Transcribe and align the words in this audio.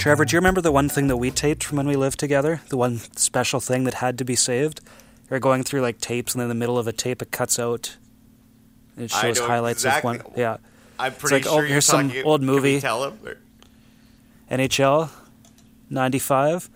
Trevor, 0.00 0.24
do 0.24 0.34
you 0.34 0.38
remember 0.38 0.62
the 0.62 0.72
one 0.72 0.88
thing 0.88 1.08
that 1.08 1.18
we 1.18 1.30
taped 1.30 1.62
from 1.62 1.76
when 1.76 1.86
we 1.86 1.94
lived 1.94 2.18
together? 2.18 2.62
The 2.70 2.76
one 2.78 2.98
special 3.16 3.60
thing 3.60 3.84
that 3.84 3.94
had 3.94 4.16
to 4.18 4.24
be 4.24 4.34
saved? 4.34 4.80
You're 5.28 5.40
going 5.40 5.62
through 5.62 5.82
like 5.82 5.98
tapes, 5.98 6.34
and 6.34 6.42
in 6.42 6.48
the 6.48 6.54
middle 6.54 6.78
of 6.78 6.88
a 6.88 6.92
tape, 6.92 7.20
it 7.20 7.30
cuts 7.30 7.58
out. 7.58 7.96
It 8.96 9.10
shows 9.10 9.38
highlights 9.38 9.84
exactly- 9.84 10.18
of 10.18 10.24
one. 10.24 10.34
Yeah. 10.36 10.56
I'm 10.98 11.12
pretty 11.14 11.36
like, 11.36 11.44
sure 11.44 11.62
oh, 11.62 11.66
here's 11.66 11.84
some 11.84 12.08
talking, 12.08 12.24
old 12.24 12.42
movie. 12.42 12.80
tell 12.80 13.04
him? 13.04 13.18
Or- 13.24 13.36
NHL 14.50 15.10
95 15.90 16.68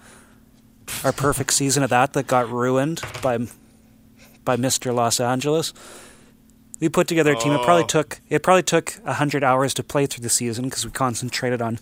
our 1.02 1.12
perfect 1.12 1.52
season 1.52 1.82
of 1.82 1.90
that 1.90 2.12
that 2.12 2.26
got 2.28 2.48
ruined 2.48 3.02
by 3.22 3.38
by 4.44 4.56
Mr. 4.56 4.94
Los 4.94 5.18
Angeles 5.18 5.72
we 6.80 6.88
put 6.88 7.08
together 7.08 7.32
a 7.32 7.36
team 7.36 7.52
it 7.52 7.62
probably 7.64 7.82
Oh. 7.82 7.86
took 7.86 8.20
it 8.28 8.42
probably 8.44 8.62
took 8.62 8.92
100 9.04 9.42
hours 9.42 9.74
to 9.74 9.82
play 9.82 10.06
through 10.06 10.22
the 10.22 10.30
season 10.30 10.64
because 10.66 10.84
we 10.86 10.92
concentrated 10.92 11.60
on 11.60 11.80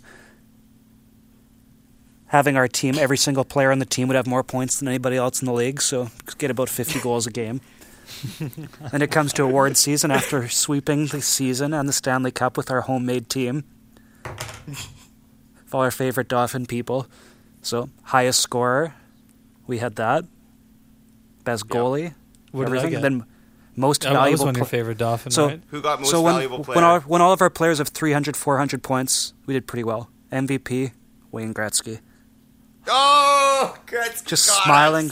having 2.33 2.57
our 2.57 2.67
team 2.69 2.97
every 2.99 3.17
single 3.17 3.45
player 3.45 3.71
on 3.71 3.79
the 3.79 3.85
team 3.87 4.09
would 4.09 4.17
have 4.17 4.27
more 4.27 4.43
points 4.43 4.79
than 4.79 4.89
anybody 4.89 5.17
else 5.17 5.41
in 5.43 5.47
the 5.47 5.53
league 5.53 5.81
so 5.81 6.09
get 6.39 6.51
about 6.51 6.69
50 6.69 6.99
goals 7.07 7.27
a 7.27 7.31
game 7.31 7.61
and 8.93 9.03
it 9.03 9.11
comes 9.11 9.33
to 9.35 9.43
award 9.45 9.77
season 9.77 10.11
after 10.11 10.49
sweeping 10.49 11.07
the 11.07 11.21
season 11.23 11.73
and 11.73 11.89
the 11.89 11.93
Stanley 11.93 12.31
Cup 12.31 12.57
with 12.57 12.71
our 12.71 12.83
homemade 12.83 13.29
team 13.31 13.65
of 14.25 15.75
all 15.75 15.81
our 15.83 15.91
favorite 15.91 16.29
Dolphin 16.29 16.67
people. 16.67 17.07
So 17.63 17.89
highest 18.05 18.41
scorer, 18.41 18.95
we 19.67 19.79
had 19.79 19.97
that. 19.97 20.25
Best 21.45 21.65
Yeah. 21.71 21.77
goalie, 21.77 22.15
What 22.51 22.65
did 22.67 22.75
I 22.75 22.77
everything. 22.79 22.91
get? 22.91 23.03
Then 23.03 23.25
most 23.77 24.05
oh, 24.05 24.11
I 24.11 24.13
was 24.13 24.19
valuable. 24.19 24.45
one 24.45 24.51
of 24.51 24.57
your 24.59 24.67
favorite 24.67 24.99
Dolphin, 24.99 25.33
So- 25.33 25.47
right? 25.47 25.63
Who 25.69 25.81
got 25.81 26.01
most 26.01 26.11
so 26.11 26.21
when 26.23 26.35
valuable 26.35 26.65
player? 26.65 26.77
when 26.77 26.85
all, 26.85 27.01
when 27.01 27.23
all 27.23 27.33
of 27.33 27.41
our 27.41 27.51
players 27.51 27.79
have 27.79 27.89
300, 27.89 28.37
400 28.37 28.83
points, 28.83 29.33
we 29.47 29.55
did 29.55 29.67
pretty 29.67 29.85
well. 29.85 30.11
MVP 30.31 30.93
Wayne 31.31 31.55
Gretzky, 31.55 32.01
oh, 32.89 33.77
Gretzky 33.87 34.27
just 34.27 34.49
got 34.49 34.65
smiling, 34.65 35.11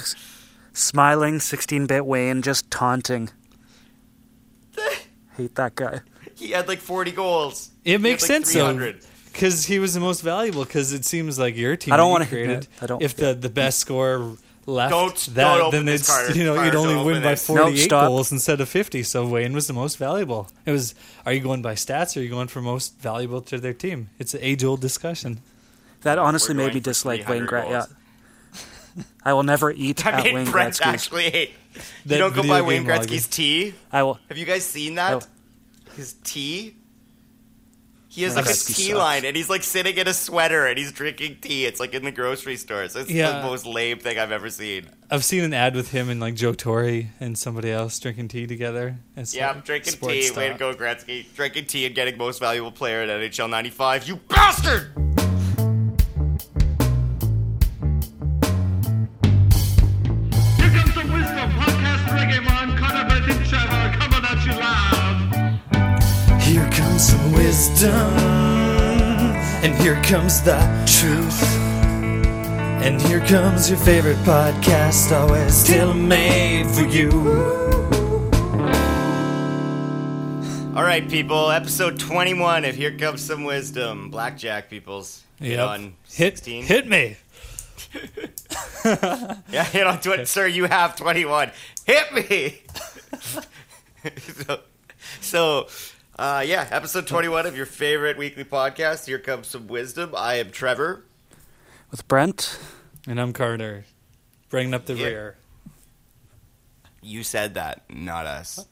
smiling, 0.73 1.35
16-bit 1.39 2.05
Wayne, 2.07 2.43
just 2.43 2.71
taunting. 2.71 3.31
Hate 5.37 5.55
that 5.55 5.75
guy. 5.75 6.01
He 6.35 6.51
had 6.51 6.69
like 6.69 6.79
40 6.79 7.13
goals. 7.13 7.71
It 7.85 8.01
makes 8.01 8.23
like, 8.23 8.29
sense 8.45 8.55
though, 8.55 8.93
because 9.33 9.67
he 9.67 9.79
was 9.79 9.95
the 9.95 10.01
most 10.01 10.23
valuable. 10.23 10.65
Because 10.65 10.93
it 10.93 11.05
seems 11.05 11.39
like 11.39 11.57
your 11.57 11.77
team. 11.77 11.93
I 11.95 11.97
don't 11.97 12.11
wanna- 12.11 12.27
created. 12.27 12.67
I 12.81 12.87
don't- 12.87 13.03
If 13.03 13.17
the 13.17 13.35
the 13.35 13.49
best 13.51 13.79
scorer 13.79 14.37
left 14.67 14.91
Don't- 14.91 15.35
that, 15.35 15.59
don't 15.59 15.71
then 15.71 15.85
this, 15.87 16.03
it's 16.03 16.11
Carter. 16.11 16.35
you 16.35 16.45
know 16.45 16.55
Carter, 16.55 16.67
you'd 16.67 16.77
only 16.77 17.05
win 17.05 17.23
by 17.23 17.31
this. 17.31 17.49
Nope, 17.49 17.59
forty 17.59 17.83
eight 17.83 17.91
goals 17.91 18.33
instead 18.33 18.61
of 18.61 18.69
fifty. 18.69 19.03
So 19.03 19.27
Wayne 19.27 19.53
was 19.53 19.67
the 19.67 19.73
most 19.73 19.97
valuable. 19.99 20.51
It 20.65 20.73
was. 20.73 20.95
Are 21.27 21.33
you 21.33 21.41
going 21.41 21.61
by 21.63 21.75
stats? 21.75 22.17
or 22.17 22.21
Are 22.21 22.23
you 22.23 22.31
going 22.31 22.49
for 22.49 22.61
most 22.63 22.99
valuable 23.01 23.43
to 23.43 23.59
their 23.59 23.75
team? 23.75 24.09
It's 24.19 24.33
an 24.35 24.41
age 24.43 24.65
old 24.65 24.81
discussion. 24.81 25.41
That 26.03 26.19
honestly 26.19 26.55
made 26.55 26.75
me 26.75 26.81
dislike 26.81 27.29
Wayne 27.29 27.47
300 27.47 27.65
Gretzky. 27.65 27.71
Yeah. 28.97 29.03
I 29.25 29.33
will 29.35 29.43
never 29.43 29.71
eat 29.71 30.05
I 30.07 30.11
at 30.13 30.25
made 30.25 30.35
Wayne 30.35 30.51
Brent 30.51 30.75
Gretzky's. 30.75 30.81
actually 30.87 31.31
hate. 31.31 31.53
You 32.05 32.19
don't 32.19 32.35
go 32.35 32.43
video 32.43 32.55
by 32.57 32.63
Wayne 32.63 32.83
game 32.85 32.91
login. 32.91 33.07
Gretzky's 33.07 33.29
tea. 33.29 33.75
I 33.93 34.03
will. 34.03 34.19
Have 34.29 34.37
you 34.39 34.45
guys 34.47 34.65
seen 34.65 34.97
that? 34.97 35.13
Oh. 35.23 35.93
His 35.97 36.15
tea. 36.25 36.75
He 38.09 38.25
has 38.25 38.35
Wayne 38.35 38.45
like 38.45 38.51
a 38.53 38.57
Gretzky 38.57 38.75
tea 38.75 38.83
sucks. 38.87 38.99
line, 38.99 39.25
and 39.25 39.37
he's 39.37 39.49
like 39.49 39.63
sitting 39.63 39.97
in 39.97 40.09
a 40.09 40.13
sweater, 40.15 40.67
and 40.67 40.77
he's 40.77 40.91
drinking 40.91 41.37
tea. 41.41 41.65
It's 41.67 41.79
like 41.79 41.95
in 41.95 42.03
the 42.05 42.11
grocery 42.11 42.57
stores. 42.57 42.97
It's 42.97 43.09
Yeah. 43.09 43.39
the 43.41 43.47
most 43.47 43.67
lame 43.67 44.01
thing 44.01 44.19
I've 44.19 44.33
ever 44.33 44.51
seen. 44.51 44.91
I've 45.13 45.25
seen 45.25 45.45
an 45.45 45.55
ad 45.55 45.77
with 45.77 45.93
him 45.93 46.09
and 46.11 46.19
like 46.21 46.35
Joe 46.35 46.53
Torre 46.55 47.03
and 47.21 47.39
somebody 47.39 47.71
else 47.71 47.97
drinking 48.01 48.27
tea 48.29 48.49
together. 48.49 48.97
It's 49.17 49.33
Yeah, 49.33 49.47
like 49.47 49.57
I'm 49.57 49.63
drinking 49.63 49.93
sports 49.93 50.31
tea. 50.31 50.37
Way 50.37 50.45
to 50.49 50.51
talk. 50.59 50.59
go, 50.59 50.75
Gretzky. 50.75 51.25
Drinking 51.37 51.67
tea 51.67 51.87
and 51.87 51.95
getting 51.95 52.19
most 52.19 52.41
valuable 52.41 52.73
player 52.73 53.03
at 53.03 53.09
NHL 53.09 53.49
95. 53.49 54.09
You 54.09 54.17
bastard! 54.17 54.91
Man, 63.21 63.37
Connor 63.37 63.41
Bennett 63.41 63.49
Trevor 63.49 63.99
coming 63.99 64.25
at 64.25 64.47
you 64.47 64.53
loud. 64.53 66.43
Here 66.43 66.69
comes 66.71 67.03
some 67.09 67.33
wisdom, 67.33 67.93
and 69.63 69.75
here 69.77 70.01
comes 70.03 70.41
the 70.43 70.59
truth. 70.87 71.43
And 72.83 73.01
here 73.03 73.21
comes 73.21 73.69
your 73.69 73.79
favorite 73.79 74.17
podcast, 74.19 75.13
always 75.13 75.65
tailor 75.65 75.93
made 75.95 76.67
for 76.67 76.83
you. 76.87 77.11
All 80.77 80.85
right, 80.87 81.07
people. 81.09 81.51
Episode 81.51 81.99
21 81.99 82.65
of 82.65 82.75
Here 82.77 82.97
Comes 82.97 83.23
Some 83.23 83.45
Wisdom. 83.45 84.09
Blackjack, 84.11 84.71
peoples. 84.71 85.23
Hit 85.39 85.53
Yep. 85.59 85.69
on 85.69 85.83
Hit, 86.11 86.39
16. 86.39 86.65
hit 86.65 86.87
me. 86.89 87.17
Yeah, 89.53 89.65
hit 89.65 89.87
on 89.87 90.01
20. 90.01 90.25
Sir, 90.27 90.47
you 90.47 90.65
have 90.65 90.97
21. 90.97 91.51
Hit 91.85 92.15
me! 92.15 92.63
So, 94.19 94.61
so 95.21 95.69
uh, 96.19 96.43
yeah, 96.47 96.69
episode 96.71 97.07
21 97.07 97.47
of 97.47 97.57
your 97.57 97.67
favorite 97.67 98.17
weekly 98.19 98.45
podcast. 98.45 99.07
Here 99.07 99.19
Comes 99.19 99.49
Some 99.49 99.67
Wisdom. 99.67 100.13
I 100.17 100.35
am 100.37 100.51
Trevor. 100.51 101.05
With 101.91 102.07
Brent, 102.09 102.59
And 103.09 103.21
I'm 103.21 103.33
Carter, 103.33 103.85
bringing 104.49 104.75
up 104.75 104.87
the 104.87 104.95
Yeah. 104.95 105.07
rear. 105.07 105.37
You 107.03 107.23
said 107.23 107.55
that, 107.55 107.83
not 107.89 108.27
us. 108.27 108.65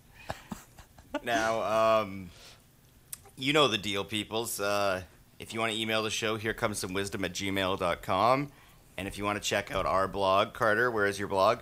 now, 1.23 1.63
um, 2.03 2.31
you 3.37 3.53
know 3.53 3.69
the 3.69 3.79
deal, 3.79 4.05
peoples. 4.05 4.61
Uh, 4.61 5.03
if 5.39 5.55
you 5.55 5.61
want 5.61 5.73
to 5.73 5.79
email 5.81 6.03
the 6.03 6.11
show, 6.11 6.37
here 6.37 6.53
comes 6.53 6.79
some 6.79 6.93
wisdom 6.93 7.25
at 7.25 7.33
gmail.com. 7.33 8.51
And 8.99 9.09
if 9.09 9.17
you 9.17 9.25
want 9.25 9.41
to 9.43 9.49
check 9.49 9.73
out 9.73 9.87
our 9.87 10.07
blog, 10.09 10.53
Carter, 10.53 10.91
where 10.91 11.07
is 11.07 11.19
your 11.19 11.29
blog? 11.29 11.61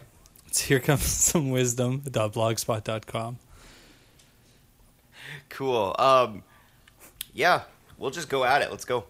It's 0.49 0.61
here 0.61 0.81
comes 0.81 1.03
some 1.07 1.51
wisdom. 1.51 2.01
Blogspot.com. 2.01 3.39
Cool. 5.49 5.95
Um, 5.99 6.43
yeah, 7.33 7.62
we'll 7.99 8.11
just 8.11 8.29
go 8.29 8.45
at 8.45 8.62
it. 8.62 8.71
Let's 8.71 8.85
go. 8.85 9.05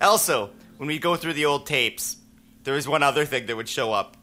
Also, 0.00 0.50
when 0.76 0.86
we 0.86 0.98
go 0.98 1.16
through 1.16 1.32
the 1.32 1.46
old 1.46 1.66
tapes, 1.66 2.16
there 2.62 2.74
was 2.74 2.86
one 2.86 3.02
other 3.02 3.24
thing 3.24 3.46
that 3.46 3.56
would 3.56 3.68
show 3.68 3.92
up. 3.92 4.16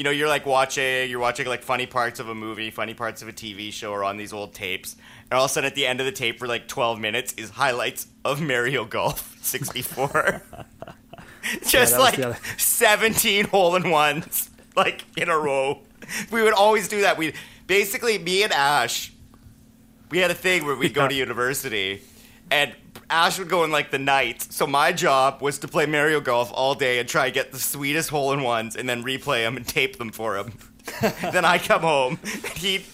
You 0.00 0.04
know, 0.04 0.10
you're 0.10 0.28
like 0.28 0.46
watching, 0.46 1.10
you're 1.10 1.20
watching 1.20 1.46
like 1.46 1.62
funny 1.62 1.84
parts 1.84 2.20
of 2.20 2.30
a 2.30 2.34
movie, 2.34 2.70
funny 2.70 2.94
parts 2.94 3.20
of 3.20 3.28
a 3.28 3.34
TV 3.34 3.70
show, 3.70 3.92
or 3.92 4.02
on 4.02 4.16
these 4.16 4.32
old 4.32 4.54
tapes, 4.54 4.96
and 5.30 5.34
all 5.34 5.44
of 5.44 5.50
a 5.50 5.52
sudden 5.52 5.66
at 5.68 5.74
the 5.74 5.86
end 5.86 6.00
of 6.00 6.06
the 6.06 6.12
tape 6.12 6.38
for 6.38 6.48
like 6.48 6.66
12 6.68 6.98
minutes 6.98 7.34
is 7.34 7.50
highlights 7.50 8.06
of 8.24 8.40
Mario 8.40 8.86
Golf 8.86 9.36
64. 9.42 10.42
Just 11.66 11.98
was 11.98 12.18
like 12.18 12.34
17 12.56 13.48
hole 13.48 13.76
in 13.76 13.90
ones, 13.90 14.48
like 14.74 15.04
in 15.18 15.28
a 15.28 15.38
row. 15.38 15.80
We 16.30 16.42
would 16.42 16.54
always 16.54 16.88
do 16.88 17.02
that. 17.02 17.18
We 17.18 17.34
basically 17.66 18.16
me 18.16 18.42
and 18.42 18.54
Ash, 18.54 19.12
we 20.10 20.16
had 20.16 20.30
a 20.30 20.34
thing 20.34 20.64
where 20.64 20.76
we'd 20.76 20.94
go 20.94 21.08
to 21.08 21.14
university, 21.14 22.00
and 22.50 22.74
Ash 23.08 23.38
would 23.38 23.48
go 23.48 23.64
in 23.64 23.70
like 23.70 23.90
the 23.90 23.98
night. 23.98 24.42
So 24.42 24.66
my 24.66 24.92
job 24.92 25.42
was 25.42 25.58
to 25.60 25.68
play 25.68 25.86
Mario 25.86 26.20
Golf 26.20 26.50
all 26.52 26.74
day 26.74 26.98
and 26.98 27.08
try 27.08 27.26
to 27.26 27.34
get 27.34 27.52
the 27.52 27.58
sweetest 27.58 28.10
hole 28.10 28.32
in 28.32 28.42
ones, 28.42 28.76
and 28.76 28.88
then 28.88 29.02
replay 29.02 29.44
them 29.44 29.56
and 29.56 29.66
tape 29.66 29.96
them 29.96 30.10
for 30.10 30.36
him. 30.36 30.52
then 31.20 31.44
I'd 31.44 31.62
come 31.62 31.82
home, 31.82 32.18
he'd 32.56 32.84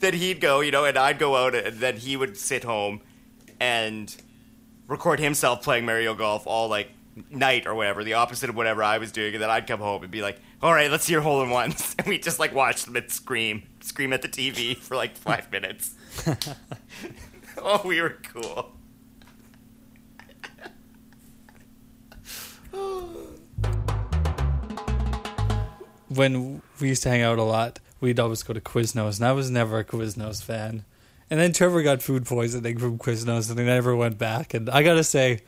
then 0.00 0.14
he'd 0.14 0.40
go, 0.40 0.60
you 0.60 0.70
know, 0.70 0.84
and 0.84 0.98
I'd 0.98 1.18
go 1.18 1.36
out, 1.36 1.54
and 1.54 1.78
then 1.78 1.96
he 1.96 2.16
would 2.16 2.36
sit 2.36 2.64
home 2.64 3.00
and 3.60 4.14
record 4.86 5.20
himself 5.20 5.62
playing 5.62 5.86
Mario 5.86 6.14
Golf 6.14 6.46
all 6.46 6.68
like 6.68 6.90
night 7.30 7.66
or 7.66 7.74
whatever, 7.74 8.04
the 8.04 8.14
opposite 8.14 8.50
of 8.50 8.56
whatever 8.56 8.82
I 8.82 8.98
was 8.98 9.12
doing, 9.12 9.34
and 9.34 9.42
then 9.42 9.50
I'd 9.50 9.66
come 9.66 9.80
home 9.80 10.02
and 10.02 10.10
be 10.10 10.22
like, 10.22 10.40
"All 10.62 10.72
right, 10.72 10.90
let's 10.90 11.06
hear 11.06 11.20
hole 11.20 11.42
in 11.42 11.50
ones," 11.50 11.94
and 11.98 12.06
we 12.06 12.18
just 12.18 12.38
like 12.38 12.54
watch 12.54 12.84
them 12.84 12.96
and 12.96 13.10
scream, 13.10 13.62
scream 13.80 14.12
at 14.12 14.22
the 14.22 14.28
TV 14.28 14.76
for 14.76 14.96
like 14.96 15.16
five 15.16 15.50
minutes. 15.50 15.94
oh, 17.62 17.82
we 17.84 18.00
were 18.00 18.16
cool. 18.32 18.74
when 26.08 26.62
we 26.80 26.88
used 26.88 27.02
to 27.02 27.08
hang 27.08 27.22
out 27.22 27.38
a 27.38 27.42
lot, 27.42 27.80
we'd 28.00 28.20
always 28.20 28.42
go 28.42 28.52
to 28.52 28.60
Quiznos, 28.60 29.18
and 29.18 29.26
I 29.26 29.32
was 29.32 29.50
never 29.50 29.78
a 29.78 29.84
Quiznos 29.84 30.42
fan. 30.42 30.84
And 31.30 31.38
then 31.38 31.52
Trevor 31.52 31.82
got 31.82 32.02
food 32.02 32.24
poisoning 32.24 32.78
from 32.78 32.98
Quiznos, 32.98 33.50
and 33.50 33.58
he 33.58 33.64
never 33.64 33.94
went 33.94 34.18
back. 34.18 34.54
And 34.54 34.70
I 34.70 34.82
gotta 34.82 35.04
say, 35.04 35.40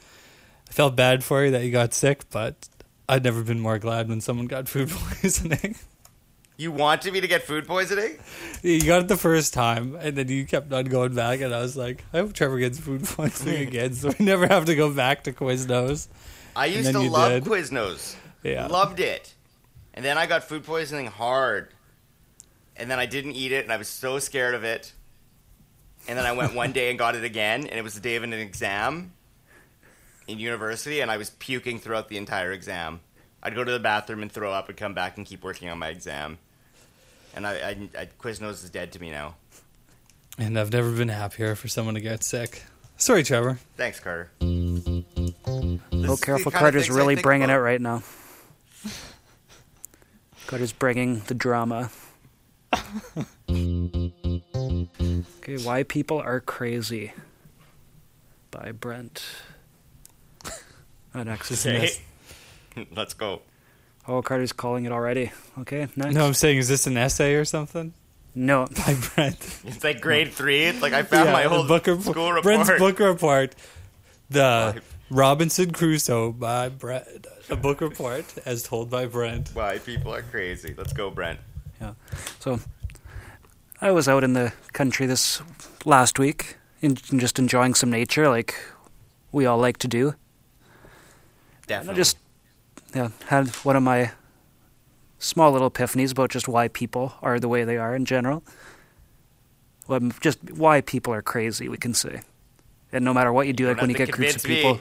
I 0.68 0.72
felt 0.72 0.96
bad 0.96 1.24
for 1.24 1.44
you 1.44 1.50
that 1.52 1.64
you 1.64 1.72
got 1.72 1.94
sick, 1.94 2.28
but 2.30 2.68
I'd 3.08 3.24
never 3.24 3.42
been 3.42 3.60
more 3.60 3.78
glad 3.78 4.08
when 4.08 4.20
someone 4.20 4.46
got 4.46 4.68
food 4.68 4.90
poisoning. 5.22 5.76
You 6.60 6.70
wanted 6.70 7.14
me 7.14 7.22
to 7.22 7.26
get 7.26 7.44
food 7.44 7.66
poisoning? 7.66 8.18
you 8.62 8.84
got 8.84 9.00
it 9.00 9.08
the 9.08 9.16
first 9.16 9.54
time, 9.54 9.96
and 9.98 10.14
then 10.14 10.28
you 10.28 10.44
kept 10.44 10.70
on 10.74 10.84
going 10.84 11.14
back, 11.14 11.40
and 11.40 11.54
I 11.54 11.62
was 11.62 11.74
like, 11.74 12.04
I 12.12 12.18
hope 12.18 12.34
Trevor 12.34 12.58
gets 12.58 12.78
food 12.78 13.02
poisoning 13.04 13.66
again, 13.66 13.94
so 13.94 14.12
we 14.18 14.26
never 14.26 14.46
have 14.46 14.66
to 14.66 14.76
go 14.76 14.92
back 14.92 15.24
to 15.24 15.32
Quiznos. 15.32 16.08
I 16.54 16.66
used 16.66 16.92
to 16.92 17.00
love 17.00 17.30
did. 17.30 17.44
Quiznos. 17.44 18.14
Yeah. 18.42 18.66
Loved 18.66 19.00
it. 19.00 19.32
And 19.94 20.04
then 20.04 20.18
I 20.18 20.26
got 20.26 20.44
food 20.44 20.64
poisoning 20.64 21.06
hard. 21.06 21.72
And 22.76 22.90
then 22.90 22.98
I 22.98 23.06
didn't 23.06 23.32
eat 23.32 23.52
it, 23.52 23.64
and 23.64 23.72
I 23.72 23.78
was 23.78 23.88
so 23.88 24.18
scared 24.18 24.54
of 24.54 24.62
it. 24.62 24.92
And 26.08 26.18
then 26.18 26.26
I 26.26 26.32
went 26.32 26.54
one 26.54 26.72
day 26.72 26.90
and 26.90 26.98
got 26.98 27.16
it 27.16 27.24
again, 27.24 27.68
and 27.68 27.78
it 27.78 27.82
was 27.82 27.94
the 27.94 28.00
day 28.00 28.16
of 28.16 28.22
an 28.22 28.34
exam 28.34 29.14
in 30.28 30.38
university, 30.38 31.00
and 31.00 31.10
I 31.10 31.16
was 31.16 31.30
puking 31.30 31.78
throughout 31.78 32.08
the 32.08 32.18
entire 32.18 32.52
exam. 32.52 33.00
I'd 33.42 33.54
go 33.54 33.64
to 33.64 33.72
the 33.72 33.80
bathroom 33.80 34.20
and 34.20 34.30
throw 34.30 34.52
up 34.52 34.68
and 34.68 34.76
come 34.76 34.92
back 34.92 35.16
and 35.16 35.24
keep 35.24 35.42
working 35.42 35.70
on 35.70 35.78
my 35.78 35.88
exam. 35.88 36.36
And 37.35 37.47
I, 37.47 37.53
I, 37.53 37.88
I 37.99 38.09
Quiznos 38.19 38.65
is 38.65 38.71
dead 38.71 38.93
to 38.93 39.00
me 39.00 39.11
now. 39.11 39.37
And 40.38 40.59
I've 40.59 40.73
never 40.73 40.91
been 40.93 41.09
happier 41.09 41.55
for 41.55 41.69
someone 41.69 41.94
to 41.94 42.00
get 42.00 42.25
sick. 42.25 42.65
Sorry, 42.97 43.23
Trevor. 43.23 43.59
Thanks, 43.77 44.00
Carter. 44.00 44.31
Oh, 44.43 45.79
This 45.91 46.21
careful, 46.21 46.21
is 46.21 46.21
the 46.21 46.23
kind 46.23 46.44
of 46.44 46.53
Carter's 46.53 46.91
really 46.91 47.17
think 47.17 47.25
bringing 47.25 47.50
it 47.50 47.55
right 47.55 47.81
now. 47.81 48.03
Carter's 50.47 50.73
bringing 50.73 51.21
the 51.21 51.35
drama. 51.35 51.91
okay, 53.49 54.12
why 55.62 55.82
people 55.82 56.19
are 56.19 56.41
crazy 56.41 57.12
by 58.50 58.73
Brent. 58.73 59.25
Oh, 61.15 61.23
next. 61.23 61.67
Okay. 61.67 61.91
Let's 62.94 63.15
go. 63.15 63.43
Oh, 64.10 64.22
Carter's 64.22 64.52
calling 64.52 64.86
it 64.86 64.92
already. 64.92 65.30
Okay, 65.60 65.86
next. 65.94 66.16
No, 66.16 66.26
I'm 66.26 66.34
saying, 66.34 66.58
is 66.58 66.68
this 66.68 66.88
an 66.88 66.96
essay 66.96 67.34
or 67.34 67.44
something? 67.44 67.94
No. 68.34 68.66
By 68.86 68.96
Brent. 69.14 69.60
It's 69.64 69.84
like 69.84 70.00
grade 70.00 70.32
three. 70.32 70.64
It's 70.64 70.82
like 70.82 70.92
I 70.92 71.04
found 71.04 71.30
my 71.30 71.44
the 71.44 71.48
whole 71.48 71.66
book 71.68 71.86
rep- 71.86 72.00
school 72.00 72.32
report. 72.32 72.42
Brent's 72.42 72.70
book 72.70 72.98
report. 72.98 73.54
The 74.28 74.82
Robinson 75.10 75.70
Crusoe 75.72 76.32
by 76.32 76.70
Brent. 76.70 77.28
A 77.50 77.56
book 77.56 77.80
report 77.80 78.24
as 78.44 78.64
told 78.64 78.90
by 78.90 79.06
Brent. 79.06 79.50
Why 79.54 79.78
people 79.78 80.12
are 80.12 80.22
crazy. 80.22 80.74
Let's 80.76 80.92
go, 80.92 81.10
Brent. 81.10 81.38
Yeah. 81.80 81.94
So 82.40 82.58
I 83.80 83.92
was 83.92 84.08
out 84.08 84.24
in 84.24 84.32
the 84.32 84.52
country 84.72 85.06
this 85.06 85.40
last 85.84 86.18
week 86.18 86.56
and 86.82 87.00
just 87.20 87.38
enjoying 87.38 87.74
some 87.74 87.90
nature 87.90 88.28
like 88.28 88.56
we 89.30 89.46
all 89.46 89.58
like 89.58 89.78
to 89.78 89.88
do. 89.88 90.08
And 90.08 90.14
I 90.14 91.66
Definitely. 91.66 91.94
Just 92.92 93.20
yeah, 93.20 93.28
had 93.28 93.48
one 93.64 93.76
of 93.76 93.82
my 93.82 94.12
small 95.19 95.52
little 95.52 95.70
epiphanies 95.70 96.12
about 96.12 96.31
just 96.31 96.48
why 96.48 96.69
people 96.69 97.14
are 97.22 97.38
the 97.38 97.48
way 97.48 97.64
they 97.64 97.76
are 97.76 97.94
in 97.94 98.04
general. 98.04 98.42
Well, 99.87 100.00
just 100.20 100.38
why 100.52 100.81
people 100.81 101.12
are 101.12 101.22
crazy, 101.22 101.69
we 101.69 101.76
can 101.76 101.94
say. 101.94 102.22
And 102.92 103.04
no 103.04 103.14
matter 103.14 103.32
what 103.32 103.46
you 103.46 103.52
do, 103.52 103.66
don't 103.66 103.75
like 103.75 103.81
when 103.82 103.90
you 103.90 103.96
get 103.96 104.10
groups 104.10 104.37
of 104.37 104.42
people. 104.44 104.75
me. 104.75 104.81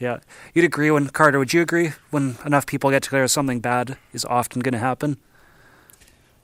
Yeah. 0.00 0.18
You'd 0.54 0.64
agree 0.64 0.90
when 0.90 1.08
Carter, 1.08 1.38
would 1.38 1.52
you 1.52 1.62
agree 1.62 1.92
when 2.10 2.36
enough 2.44 2.66
people 2.66 2.90
get 2.90 3.02
together 3.04 3.28
something 3.28 3.60
bad 3.60 3.96
is 4.12 4.24
often 4.24 4.60
gonna 4.60 4.78
happen? 4.78 5.18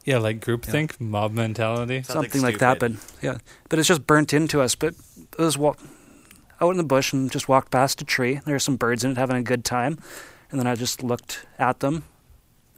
Yeah, 0.05 0.19
like 0.19 0.41
groupthink, 0.41 1.01
mob 1.01 1.33
mentality. 1.33 2.03
Something 2.03 2.31
something 2.31 2.43
like 2.43 2.59
that. 2.59 2.79
But 2.79 2.93
yeah, 3.21 3.39
but 3.69 3.79
it's 3.79 3.89
just 3.89 4.07
burnt 4.07 4.33
into 4.33 4.61
us. 4.61 4.75
But 4.75 4.95
it 5.19 5.39
was 5.39 5.59
walk- 5.59 5.79
out 6.61 6.71
in 6.71 6.77
the 6.77 6.85
bush 6.85 7.13
and 7.13 7.31
just 7.31 7.49
walked 7.49 7.71
past 7.71 8.01
a 8.01 8.05
tree. 8.05 8.41
There 8.45 8.55
were 8.55 8.61
some 8.61 8.77
birds 8.77 9.05
in 9.05 9.11
it 9.13 9.17
having 9.17 9.37
a 9.37 9.43
good 9.43 9.65
time, 9.65 9.99
and 10.51 10.59
then 10.61 10.67
I 10.67 10.75
just 10.75 11.03
looked 11.03 11.47
at 11.59 11.81
them, 11.81 12.05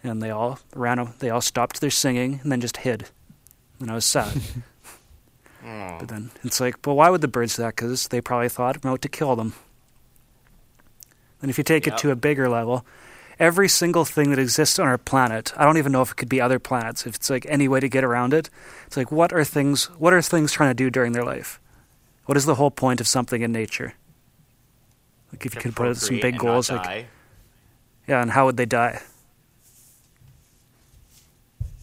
and 0.03 0.23
they 0.23 0.31
all 0.31 0.59
ran. 0.75 1.15
They 1.19 1.31
all 1.31 1.41
stopped 1.41 1.81
their 1.81 1.91
singing 1.91 2.41
and 2.43 2.51
then 2.53 2.61
just 2.61 2.79
hid. 2.79 3.09
And 3.81 3.91
I 3.91 3.95
was 3.95 4.05
sad. 4.05 4.41
Oh. 5.65 5.97
but 6.01 6.09
then 6.09 6.33
it's 6.43 6.59
like, 6.59 6.85
well, 6.85 6.97
why 6.97 7.09
would 7.09 7.21
the 7.21 7.29
birds 7.29 7.55
do 7.55 7.63
that? 7.63 7.77
Because 7.77 8.09
they 8.09 8.21
probably 8.21 8.49
thought 8.49 8.79
I'm 8.83 8.91
out 8.91 9.01
to 9.03 9.09
kill 9.09 9.37
them. 9.37 9.55
And 11.41 11.51
if 11.53 11.57
you 11.57 11.63
take 11.63 11.87
Yep. 11.87 11.95
it 11.95 11.99
to 11.99 12.11
a 12.11 12.17
bigger 12.17 12.49
level, 12.49 12.85
every 13.39 13.69
single 13.69 14.05
thing 14.05 14.31
that 14.31 14.41
exists 14.41 14.81
on 14.81 14.89
our 14.89 14.99
planet, 14.99 15.53
I 15.57 15.65
don't 15.65 15.79
even 15.79 15.93
know 15.93 16.03
if 16.03 16.11
it 16.11 16.17
could 16.17 16.29
be 16.29 16.41
other 16.41 16.59
planets. 16.59 17.07
If 17.07 17.15
it's 17.15 17.31
like 17.31 17.47
any 17.49 17.69
way 17.69 17.79
to 17.79 17.89
get 17.89 18.03
around 18.03 18.35
it, 18.35 18.51
it's 18.89 18.97
like 18.97 19.13
what 19.13 19.33
are 19.33 19.45
things? 19.45 19.85
What 20.01 20.13
are 20.13 20.21
things 20.21 20.51
trying 20.51 20.71
to 20.71 20.75
do 20.75 20.91
during 20.91 21.13
their 21.13 21.25
life? 21.25 21.61
What 22.27 22.37
is 22.37 22.45
the 22.45 22.57
whole 22.57 22.73
point 22.73 23.01
of 23.01 23.07
something 23.07 23.43
in 23.43 23.53
nature? 23.53 23.95
Like 25.33 25.47
if 25.47 25.55
you 25.55 25.61
could 25.61 25.77
put 25.77 25.97
some 25.97 26.19
big 26.19 26.39
goals, 26.39 26.73
like 26.73 26.83
die. 26.83 27.07
Yeah, 28.07 28.21
and 28.23 28.31
how 28.33 28.47
would 28.47 28.57
they 28.57 28.67
die? 28.67 29.01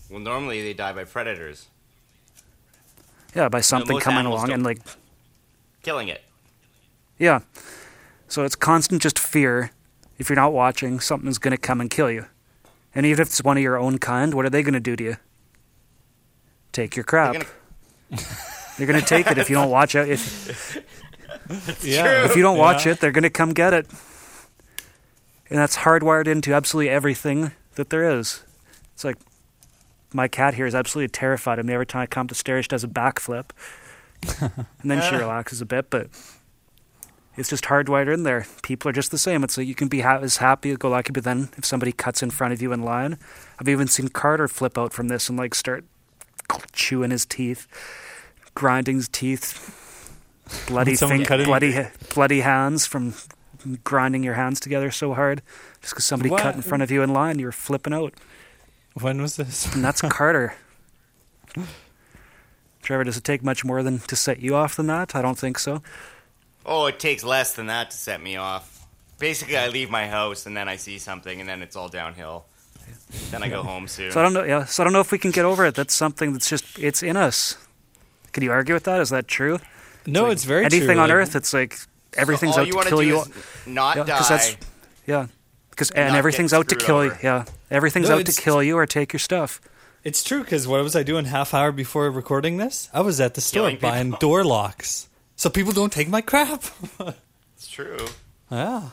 Well, 0.10 0.20
normally 0.20 0.62
they 0.62 0.74
die 0.74 0.94
by 0.94 1.04
predators. 1.04 1.68
Yeah, 3.36 3.48
by 3.50 3.62
something 3.62 3.96
most 3.96 4.04
coming 4.04 4.26
along 4.26 4.52
and 4.52 4.64
like 4.64 4.80
Killing 5.84 6.08
it. 6.10 6.24
Yeah. 7.18 7.40
So 8.28 8.44
it's 8.44 8.56
constant 8.56 9.02
just 9.02 9.18
fear. 9.18 9.72
If 10.18 10.30
you're 10.30 10.36
not 10.36 10.52
watching, 10.52 11.00
something's 11.00 11.38
going 11.38 11.52
to 11.52 11.58
come 11.58 11.80
and 11.80 11.90
kill 11.90 12.12
you. 12.12 12.26
And 12.94 13.06
even 13.06 13.22
if 13.22 13.28
it's 13.30 13.44
one 13.44 13.56
of 13.56 13.64
your 13.64 13.78
own 13.78 13.98
kind, 13.98 14.34
what 14.34 14.46
are 14.46 14.50
they 14.50 14.62
going 14.62 14.74
to 14.74 14.80
do 14.80 14.96
to 14.98 15.04
you? 15.04 15.16
Take 16.74 16.96
your 16.96 17.06
crap. 17.06 17.34
They're 17.34 17.46
They're 18.78 18.88
gonna- 18.88 18.94
going 18.94 19.00
to 19.02 19.06
take 19.06 19.28
it 19.28 19.38
if 19.38 19.50
you 19.50 19.56
don't 19.56 19.70
watch 19.70 19.96
it. 19.96 20.10
If, 20.10 20.78
yeah. 21.82 22.26
if 22.26 22.36
you 22.36 22.42
don't 22.42 22.58
watch 22.58 22.86
Yeah. 22.86 22.94
it, 22.94 23.00
they're 23.00 23.12
going 23.12 23.24
to 23.24 23.30
come 23.30 23.54
get 23.54 23.74
it. 23.74 23.88
And 25.50 25.58
that's 25.58 25.78
hardwired 25.78 26.28
into 26.28 26.54
absolutely 26.54 26.90
everything 26.90 27.52
that 27.76 27.90
there 27.90 28.10
is. 28.18 28.44
It's 28.94 29.04
like 29.04 29.18
my 30.14 30.28
cat 30.28 30.54
here 30.56 30.66
is 30.66 30.76
absolutely 30.76 31.10
terrified 31.10 31.60
of 31.60 31.66
me 31.66 31.74
every 31.74 31.86
time 31.86 32.04
I 32.04 32.06
come 32.06 32.28
to 32.28 32.36
stairs. 32.36 32.66
She 32.66 32.70
does 32.70 32.84
a 32.84 32.88
backflip, 32.88 33.50
and 34.42 34.92
then 34.92 35.02
she 35.02 35.16
relaxes 35.22 35.62
a 35.62 35.66
bit. 35.66 35.90
But 35.90 36.10
it's 37.36 37.50
just 37.50 37.66
hardwired 37.66 38.14
in 38.14 38.24
there. 38.24 38.46
People 38.64 38.90
are 38.90 38.94
just 38.94 39.12
the 39.12 39.18
same. 39.18 39.44
It's 39.44 39.58
like 39.58 39.68
you 39.68 39.76
can 39.76 39.88
be 39.88 40.02
ha- 40.02 40.20
as 40.20 40.38
happy 40.38 40.72
as 40.72 40.78
go 40.78 40.90
lucky, 40.90 41.12
but 41.12 41.24
then 41.24 41.50
if 41.58 41.66
somebody 41.66 41.92
cuts 41.92 42.22
in 42.22 42.30
front 42.30 42.54
of 42.54 42.62
you 42.62 42.74
in 42.74 42.84
line, 42.84 43.18
I've 43.60 43.70
even 43.70 43.88
seen 43.88 44.10
Carter 44.10 44.48
flip 44.48 44.78
out 44.78 44.94
from 44.94 45.08
this 45.08 45.30
and 45.30 45.38
like 45.38 45.56
start 45.56 45.86
chewing 46.74 47.12
his 47.12 47.26
teeth, 47.26 47.68
grinding 48.56 48.98
his 48.98 49.08
teeth, 49.08 50.16
bloody 50.68 50.96
fing- 50.96 51.24
bloody 51.24 51.88
bloody 52.14 52.42
hands 52.42 52.86
from 52.86 53.14
grinding 53.84 54.24
your 54.24 54.36
hands 54.36 54.60
together 54.60 54.92
so 54.92 55.14
hard 55.14 55.42
just 55.82 55.94
because 55.94 56.06
somebody 56.06 56.30
What? 56.30 56.42
cut 56.42 56.56
in 56.56 56.62
front 56.62 56.84
of 56.84 56.92
you 56.92 57.02
in 57.04 57.12
line, 57.14 57.40
You 57.40 57.46
were 57.46 57.52
flipping 57.52 57.94
out, 57.94 58.14
When 59.00 59.22
was 59.22 59.36
this? 59.36 59.74
and 59.74 59.84
that's 59.84 60.02
Carter. 60.18 60.56
Trevor, 62.82 63.04
does 63.04 63.18
it 63.18 63.24
take 63.24 63.44
much 63.44 63.66
more 63.66 63.84
than 63.84 64.00
to 64.00 64.16
set 64.16 64.40
you 64.40 64.56
off 64.56 64.76
than 64.76 64.88
that? 64.88 65.16
I 65.16 65.22
don't 65.22 65.38
think 65.38 65.60
so. 65.60 65.82
Oh, 66.66 66.86
it 66.86 67.00
takes 67.00 67.24
less 67.24 67.54
than 67.54 67.68
that 67.68 67.92
to 67.92 67.98
set 67.98 68.22
me 68.22 68.36
off. 68.36 68.88
Basically, 69.18 69.58
I 69.58 69.68
leave 69.68 69.90
my 69.90 70.08
house 70.08 70.46
and 70.46 70.56
then 70.56 70.70
I 70.70 70.78
see 70.78 70.98
something, 70.98 71.40
and 71.40 71.50
then 71.50 71.62
it's 71.62 71.76
all 71.76 71.90
downhill. 71.90 72.46
Then 73.32 73.44
I 73.44 73.50
go 73.50 73.64
home 73.64 73.88
soon. 73.88 74.12
So 74.12 74.20
I 74.20 74.24
don't 74.24 74.34
know. 74.34 74.44
Yeah. 74.44 74.66
So 74.66 74.82
I 74.82 74.84
don't 74.86 74.94
know 74.94 75.02
if 75.02 75.12
we 75.12 75.18
can 75.18 75.32
get 75.32 75.46
over 75.46 75.66
it. 75.66 75.76
That's 75.76 75.94
something 75.94 76.32
that's 76.34 76.50
just 76.50 76.80
it's 76.80 77.04
in 77.04 77.18
us. 77.18 77.58
Can 78.32 78.44
you 78.44 78.52
argue 78.52 78.74
with 78.74 78.84
that? 78.86 79.00
Is 79.02 79.10
that 79.10 79.28
true? 79.28 79.60
No, 80.06 80.24
Like, 80.24 80.34
it's 80.34 80.44
very 80.46 80.64
anything 80.66 80.88
true. 80.88 81.00
on 81.00 81.10
like- 81.10 81.12
Earth. 81.12 81.36
It's 81.36 81.54
like 81.54 81.78
everything's 82.18 82.56
so 82.56 82.62
all 82.62 82.64
out 82.64 82.68
you 82.68 82.72
to 82.74 82.78
wanna 82.78 82.90
kill 82.90 83.00
do 83.00 83.06
you. 83.08 83.20
is 83.22 83.30
not 83.68 83.98
Yeah, 83.98 84.04
die. 84.04 84.18
'cause 84.18 84.30
that's- 84.30 84.58
Yeah. 85.06 85.28
Because 85.70 85.92
and 85.92 86.16
everything's 86.16 86.54
out 86.54 86.68
to 86.70 86.76
screwed 86.76 86.86
kill 86.86 87.06
you. 87.06 87.16
Yeah. 87.24 87.46
Everything's 87.72 88.10
No, 88.10 88.18
out 88.20 88.26
to 88.26 88.32
kill 88.34 88.62
you 88.62 88.78
or 88.78 88.86
take 88.86 89.14
your 89.14 89.20
stuff. 89.20 89.62
It's 90.04 90.24
true 90.24 90.42
because 90.44 90.68
what 90.68 90.82
was 90.84 90.96
I 90.96 91.04
doing 91.04 91.26
half 91.26 91.54
hour 91.54 91.72
before 91.72 92.10
recording 92.12 92.58
this? 92.58 92.90
I 92.94 93.02
was 93.02 93.20
at 93.22 93.34
the 93.36 93.42
store 93.42 93.62
Killing 93.64 93.76
people. 93.78 93.90
buying 93.92 94.12
door 94.12 94.44
locks 94.44 95.08
so 95.36 95.50
people 95.50 95.72
don't 95.74 95.92
take 95.94 96.08
my 96.10 96.22
crap. 96.22 96.64
It's 97.56 97.68
true. 97.68 98.08
yeah. 98.50 98.90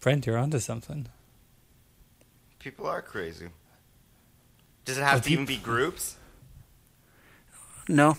Brent, 0.00 0.26
you're 0.26 0.36
onto 0.36 0.58
something. 0.60 1.06
People 2.58 2.86
are 2.86 3.00
crazy. 3.02 3.48
Does 4.84 4.98
it 4.98 5.02
have 5.02 5.20
Are 5.20 5.22
to 5.24 5.30
even 5.30 5.46
be 5.46 5.56
groups? 5.56 6.16
No. 7.88 8.18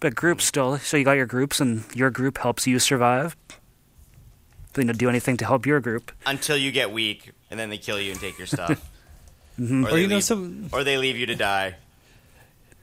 But 0.00 0.14
groups 0.14 0.44
still. 0.44 0.78
So 0.78 0.96
you 0.96 1.04
got 1.04 1.12
your 1.12 1.26
groups, 1.26 1.60
and 1.60 1.84
your 1.94 2.10
group 2.10 2.38
helps 2.38 2.66
you 2.66 2.78
survive. 2.78 3.36
They 4.74 4.84
don't 4.84 4.98
do 4.98 5.08
anything 5.08 5.36
to 5.38 5.46
help 5.46 5.64
your 5.64 5.80
group. 5.80 6.12
Until 6.26 6.56
you 6.56 6.70
get 6.70 6.92
weak, 6.92 7.32
and 7.50 7.58
then 7.58 7.70
they 7.70 7.78
kill 7.78 7.98
you 8.00 8.10
and 8.12 8.20
take 8.20 8.38
your 8.38 8.46
stuff. 8.46 8.90
Mm-hmm. 9.58 9.86
Or, 9.86 9.88
Or 9.88 9.92
they 9.92 10.00
you 10.02 10.06
know 10.08 10.14
leave, 10.16 10.24
some 10.24 10.68
or 10.70 10.84
they 10.84 10.98
leave 10.98 11.16
you 11.16 11.24
to 11.24 11.34
die. 11.34 11.76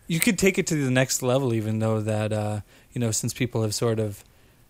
you 0.07 0.19
could 0.19 0.39
take 0.39 0.57
it 0.57 0.65
to 0.65 0.73
the 0.83 0.89
next 0.89 1.21
level 1.21 1.53
even 1.53 1.77
though 1.77 2.01
that 2.01 2.33
uh, 2.33 2.61
you 2.93 2.99
know 2.99 3.11
since 3.11 3.31
people 3.31 3.61
have 3.61 3.75
sort 3.75 3.99
of 3.99 4.23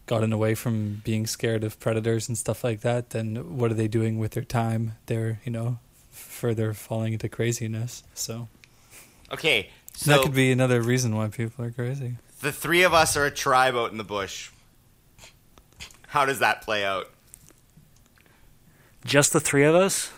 gotten 0.05 0.33
away 0.33 0.53
from 0.53 1.01
being 1.05 1.25
scared 1.25 1.63
of 1.63 1.79
predators 1.79 2.27
and 2.27 2.37
stuff 2.37 2.61
like 2.61 2.81
that 2.81 3.11
then 3.11 3.57
what 3.57 3.71
are 3.71 3.73
they 3.73 3.87
doing 3.87 4.19
with 4.19 4.31
their 4.33 4.43
time 4.43 4.97
they're 5.05 5.39
you 5.45 5.51
know 5.53 5.79
further 6.11 6.73
falling 6.73 7.13
into 7.13 7.29
craziness 7.29 8.03
so, 8.13 8.49
Okay, 9.31 9.69
so 9.95 10.11
that 10.11 10.23
could 10.23 10.35
be 10.35 10.51
another 10.51 10.81
reason 10.81 11.15
why 11.15 11.29
people 11.29 11.63
are 11.63 11.71
crazy 11.71 12.17
the 12.43 12.51
three 12.51 12.83
of 12.83 12.93
us 12.93 13.17
are 13.17 13.25
a 13.25 13.31
tribe 13.31 13.75
out 13.75 13.91
in 13.91 13.97
the 13.97 14.03
bush. 14.03 14.51
How 16.07 16.25
does 16.25 16.39
that 16.39 16.61
play 16.61 16.85
out? 16.85 17.09
Just 19.05 19.33
the 19.33 19.39
three 19.39 19.63
of 19.63 19.73
us? 19.75 20.11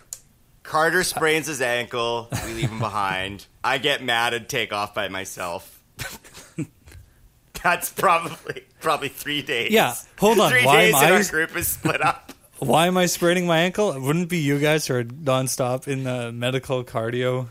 Carter 0.63 1.03
sprains 1.03 1.48
his 1.48 1.62
ankle. 1.62 2.27
We 2.46 2.53
leave 2.55 2.70
him 2.70 2.79
behind. 2.79 3.46
I 3.63 3.77
get 3.77 4.03
mad 4.03 4.34
and 4.34 4.50
take 4.50 4.74
off 4.74 4.94
by 4.94 5.08
myself. 5.08 5.79
That's 7.63 7.91
probably 7.91 8.63
probably 8.79 9.10
three 9.10 9.41
days. 9.41 9.72
Yeah, 9.72 9.96
hold 10.20 10.39
on, 10.39 10.51
Three 10.51 10.65
why 10.65 10.82
days 10.82 10.96
am 10.96 11.03
I- 11.13 11.15
our 11.17 11.24
group 11.24 11.55
is 11.55 11.67
split 11.67 12.01
up. 12.01 12.32
Why 12.60 12.88
am 12.88 12.96
I 12.98 13.08
spraining 13.08 13.46
my 13.48 13.60
ankle? 13.60 13.91
It 13.91 14.00
wouldn't 14.01 14.29
be 14.29 14.38
you 14.38 14.60
guys 14.60 14.88
who 14.88 14.96
are 14.96 15.03
nonstop 15.03 15.89
in 15.89 16.05
the 16.05 16.32
medical 16.32 16.86
cardio, 16.86 17.50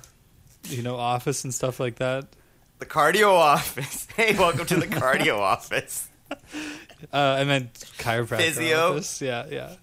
you 0.64 0.82
know, 0.82 0.96
office 0.96 1.44
and 1.44 1.52
stuff 1.52 1.78
like 1.78 1.96
that. 1.96 2.24
The 2.78 2.86
cardio 2.86 3.32
office. 3.32 4.06
Hey, 4.16 4.36
welcome 4.38 4.64
to 4.66 4.76
the 4.76 4.86
cardio 4.86 5.38
office. 5.40 6.08
Uh, 6.30 6.36
I 7.12 7.42
meant 7.42 7.72
chiropractor 7.98 8.36
Physio? 8.38 8.92
office. 8.92 9.20
Yeah, 9.20 9.46
yeah. 9.50 9.74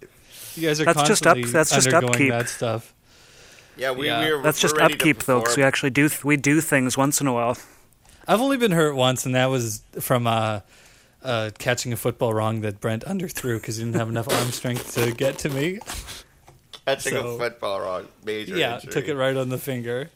You 0.55 0.67
guys 0.69 0.79
are 0.79 0.85
That's 0.85 1.05
just 1.05 1.27
up- 1.27 1.35
constantly 1.35 1.51
that's 1.51 1.69
just 1.75 1.87
undergoing 1.87 2.13
upkeep. 2.13 2.29
that 2.31 2.47
stuff. 2.47 2.93
Yeah, 3.75 3.91
we, 3.91 4.05
Yeah. 4.07 4.21
we're 4.21 4.41
That's 4.41 4.59
just 4.61 4.77
ready 4.77 4.93
to 4.93 4.99
upkeep 4.99 5.23
though, 5.23 5.39
because 5.41 5.57
we 5.57 5.63
actually 5.63 5.89
do 5.89 6.07
th- 6.07 6.23
we 6.23 6.37
do 6.37 6.61
things 6.61 6.97
once 6.97 7.19
in 7.19 7.27
a 7.27 7.33
while. 7.33 7.57
I've 8.25 8.39
only 8.39 8.55
been 8.55 8.71
hurt 8.71 8.95
once, 8.95 9.25
and 9.25 9.35
that 9.35 9.47
was 9.47 9.81
from 9.99 10.27
uh, 10.27 10.61
uh, 11.21 11.49
catching 11.59 11.91
a 11.91 11.97
football 11.97 12.33
wrong 12.33 12.61
that 12.61 12.79
Brent 12.79 13.03
underthrew 13.03 13.59
because 13.59 13.75
he 13.77 13.83
didn't 13.83 13.97
have 13.97 14.07
enough 14.09 14.29
arm 14.31 14.51
strength 14.51 14.93
to 14.95 15.11
get 15.11 15.37
to 15.39 15.49
me. 15.49 15.79
catching 16.85 17.13
so- 17.13 17.35
a 17.35 17.37
football 17.37 17.81
wrong. 17.81 18.07
Major 18.23 18.55
yeah, 18.55 18.75
injury. 18.75 18.93
took 18.93 19.07
it 19.09 19.15
right 19.15 19.35
on 19.35 19.49
the 19.49 19.57
finger. 19.57 20.09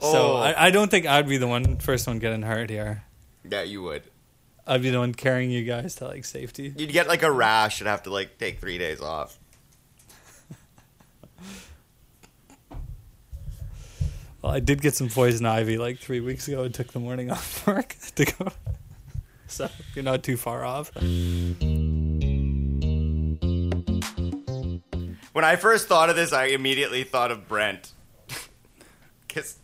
Oh. 0.00 0.12
So 0.12 0.36
I, 0.36 0.66
I 0.66 0.70
don't 0.70 0.90
think 0.90 1.06
I'd 1.06 1.28
be 1.28 1.38
the 1.38 1.48
one 1.48 1.78
first 1.78 2.06
one 2.06 2.18
getting 2.18 2.42
hurt 2.42 2.70
here. 2.70 3.04
Yeah, 3.48 3.62
you 3.62 3.82
would. 3.82 4.02
I'd 4.66 4.82
be 4.82 4.90
the 4.90 4.98
one 4.98 5.14
carrying 5.14 5.50
you 5.50 5.64
guys 5.64 5.94
to 5.96 6.06
like 6.06 6.24
safety. 6.24 6.72
You'd 6.76 6.92
get 6.92 7.08
like 7.08 7.22
a 7.22 7.30
rash 7.30 7.80
and 7.80 7.88
have 7.88 8.02
to 8.04 8.10
like 8.10 8.38
take 8.38 8.60
three 8.60 8.78
days 8.78 9.00
off. 9.00 9.38
Well, 14.40 14.52
I 14.52 14.60
did 14.60 14.80
get 14.80 14.94
some 14.94 15.08
poison 15.08 15.44
ivy 15.46 15.78
like 15.78 15.98
three 15.98 16.20
weeks 16.20 16.46
ago 16.46 16.62
and 16.62 16.72
took 16.72 16.92
the 16.92 17.00
morning 17.00 17.28
off 17.32 17.66
work 17.66 17.96
to 18.14 18.24
go. 18.24 18.48
So 19.50 19.66
you're 19.94 20.04
not 20.04 20.22
too 20.22 20.36
far 20.36 20.62
off. 20.62 20.94
When 20.94 21.56
I 25.42 25.56
first 25.56 25.88
thought 25.88 26.10
of 26.10 26.16
this, 26.16 26.34
I 26.34 26.48
immediately 26.48 27.02
thought 27.02 27.30
of 27.30 27.48
Brent. 27.48 27.92
Because 29.26 29.56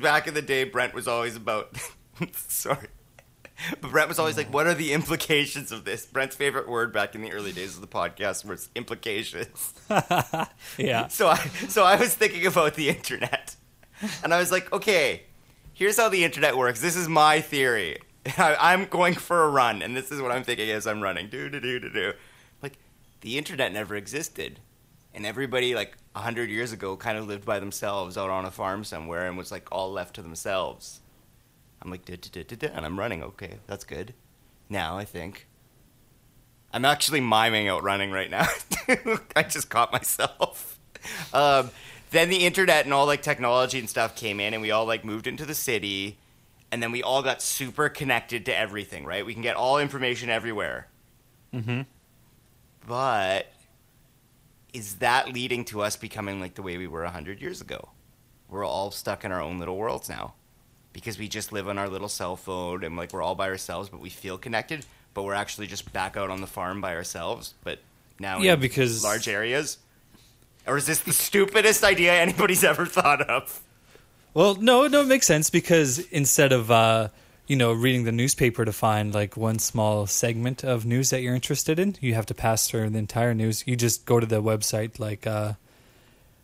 back 0.00 0.26
in 0.26 0.34
the 0.34 0.42
day, 0.42 0.64
Brent 0.64 0.94
was 0.94 1.08
always 1.08 1.36
about. 1.36 1.76
sorry. 2.32 2.88
But 3.80 3.90
Brent 3.90 4.08
was 4.08 4.18
always 4.18 4.36
like, 4.36 4.48
mm. 4.48 4.52
what 4.52 4.66
are 4.66 4.74
the 4.74 4.92
implications 4.92 5.72
of 5.72 5.84
this? 5.84 6.06
Brent's 6.06 6.34
favorite 6.34 6.68
word 6.68 6.92
back 6.92 7.14
in 7.14 7.22
the 7.22 7.32
early 7.32 7.52
days 7.52 7.74
of 7.74 7.80
the 7.80 7.86
podcast 7.86 8.44
was 8.44 8.68
implications. 8.74 9.74
Yeah. 10.78 11.08
So 11.08 11.28
I, 11.28 11.36
so 11.68 11.84
I 11.84 11.96
was 11.96 12.14
thinking 12.14 12.46
about 12.46 12.74
the 12.74 12.88
internet. 12.88 13.56
And 14.24 14.32
I 14.32 14.38
was 14.38 14.50
like, 14.50 14.72
okay, 14.72 15.24
here's 15.74 15.98
how 15.98 16.08
the 16.08 16.24
internet 16.24 16.56
works. 16.56 16.80
This 16.80 16.96
is 16.96 17.08
my 17.08 17.40
theory. 17.40 17.98
I, 18.38 18.56
I'm 18.58 18.86
going 18.86 19.14
for 19.14 19.44
a 19.44 19.50
run, 19.50 19.82
and 19.82 19.96
this 19.96 20.10
is 20.10 20.20
what 20.20 20.32
I'm 20.32 20.44
thinking 20.44 20.70
as 20.70 20.86
I'm 20.86 21.02
running. 21.02 21.28
Do, 21.28 21.48
do, 21.50 21.60
do, 21.60 21.78
do, 21.78 21.90
do. 21.90 22.12
Like, 22.62 22.78
the 23.20 23.36
internet 23.36 23.72
never 23.72 23.94
existed. 23.94 24.60
And 25.14 25.26
everybody, 25.26 25.74
like, 25.74 25.96
100 26.12 26.48
years 26.48 26.72
ago, 26.72 26.96
kind 26.96 27.18
of 27.18 27.26
lived 27.26 27.44
by 27.44 27.58
themselves 27.58 28.16
out 28.16 28.30
on 28.30 28.44
a 28.44 28.50
farm 28.50 28.84
somewhere 28.84 29.26
and 29.26 29.36
was, 29.36 29.52
like, 29.52 29.70
all 29.70 29.92
left 29.92 30.14
to 30.14 30.22
themselves. 30.22 31.00
I'm 31.82 31.90
like, 31.90 32.04
da, 32.04 32.16
da, 32.16 32.28
da, 32.32 32.42
da, 32.44 32.68
da, 32.68 32.74
and 32.74 32.86
I'm 32.86 32.98
running. 32.98 33.22
Okay, 33.22 33.58
that's 33.66 33.84
good. 33.84 34.14
Now, 34.68 34.96
I 34.96 35.04
think. 35.04 35.46
I'm 36.72 36.84
actually 36.84 37.20
miming 37.20 37.68
out 37.68 37.82
running 37.82 38.10
right 38.10 38.30
now. 38.30 38.46
I 39.36 39.42
just 39.42 39.68
caught 39.68 39.92
myself. 39.92 40.78
Um, 41.32 41.72
then 42.12 42.28
the 42.28 42.46
internet 42.46 42.84
and 42.84 42.94
all 42.94 43.06
like 43.06 43.22
technology 43.22 43.80
and 43.80 43.90
stuff 43.90 44.14
came 44.14 44.38
in, 44.38 44.54
and 44.54 44.62
we 44.62 44.70
all 44.70 44.86
like 44.86 45.04
moved 45.04 45.26
into 45.26 45.44
the 45.44 45.54
city, 45.54 46.16
and 46.70 46.80
then 46.80 46.92
we 46.92 47.02
all 47.02 47.22
got 47.24 47.42
super 47.42 47.88
connected 47.88 48.46
to 48.46 48.56
everything. 48.56 49.04
Right? 49.04 49.26
We 49.26 49.32
can 49.32 49.42
get 49.42 49.56
all 49.56 49.78
information 49.80 50.30
everywhere. 50.30 50.86
Mm-hmm. 51.52 51.80
But 52.86 53.52
is 54.72 54.96
that 54.96 55.32
leading 55.32 55.64
to 55.66 55.82
us 55.82 55.96
becoming 55.96 56.40
like 56.40 56.54
the 56.54 56.62
way 56.62 56.76
we 56.78 56.86
were 56.86 57.02
100 57.04 57.40
years 57.40 57.60
ago? 57.60 57.90
We're 58.48 58.64
all 58.66 58.90
stuck 58.90 59.24
in 59.24 59.32
our 59.32 59.40
own 59.40 59.58
little 59.58 59.76
worlds 59.76 60.08
now 60.08 60.34
because 60.92 61.18
we 61.18 61.28
just 61.28 61.52
live 61.52 61.68
on 61.68 61.78
our 61.78 61.88
little 61.88 62.08
cell 62.08 62.36
phone 62.36 62.84
and 62.84 62.96
like 62.96 63.12
we're 63.12 63.22
all 63.22 63.34
by 63.34 63.48
ourselves, 63.48 63.88
but 63.88 64.00
we 64.00 64.10
feel 64.10 64.36
connected, 64.38 64.84
but 65.14 65.22
we're 65.22 65.34
actually 65.34 65.66
just 65.66 65.92
back 65.92 66.16
out 66.16 66.30
on 66.30 66.40
the 66.40 66.46
farm 66.46 66.80
by 66.80 66.94
ourselves, 66.94 67.54
but 67.64 67.78
now 68.18 68.38
Yeah, 68.40 68.54
in 68.54 68.60
because- 68.60 69.02
large 69.02 69.28
areas. 69.28 69.78
Or 70.66 70.76
is 70.76 70.86
this 70.86 71.00
the 71.00 71.12
stupidest 71.12 71.82
idea 71.82 72.14
anybody's 72.14 72.62
ever 72.62 72.86
thought 72.86 73.22
of? 73.22 73.60
Well, 74.34 74.54
no, 74.54 74.86
no, 74.86 75.02
it 75.02 75.08
makes 75.08 75.26
sense 75.26 75.50
because 75.50 75.98
instead 76.10 76.52
of 76.52 76.70
uh, 76.70 77.08
you 77.46 77.56
know 77.56 77.72
reading 77.72 78.04
the 78.04 78.12
newspaper 78.12 78.64
to 78.64 78.72
find 78.72 79.14
like 79.14 79.36
one 79.36 79.58
small 79.58 80.06
segment 80.06 80.64
of 80.64 80.86
news 80.86 81.10
that 81.10 81.22
you're 81.22 81.34
interested 81.34 81.78
in, 81.78 81.96
you 82.00 82.14
have 82.14 82.26
to 82.26 82.34
pass 82.34 82.68
through 82.68 82.90
the 82.90 82.98
entire 82.98 83.34
news. 83.34 83.64
You 83.66 83.76
just 83.76 84.06
go 84.06 84.20
to 84.20 84.26
the 84.26 84.42
website 84.42 84.98
like 84.98 85.26
uh, 85.26 85.54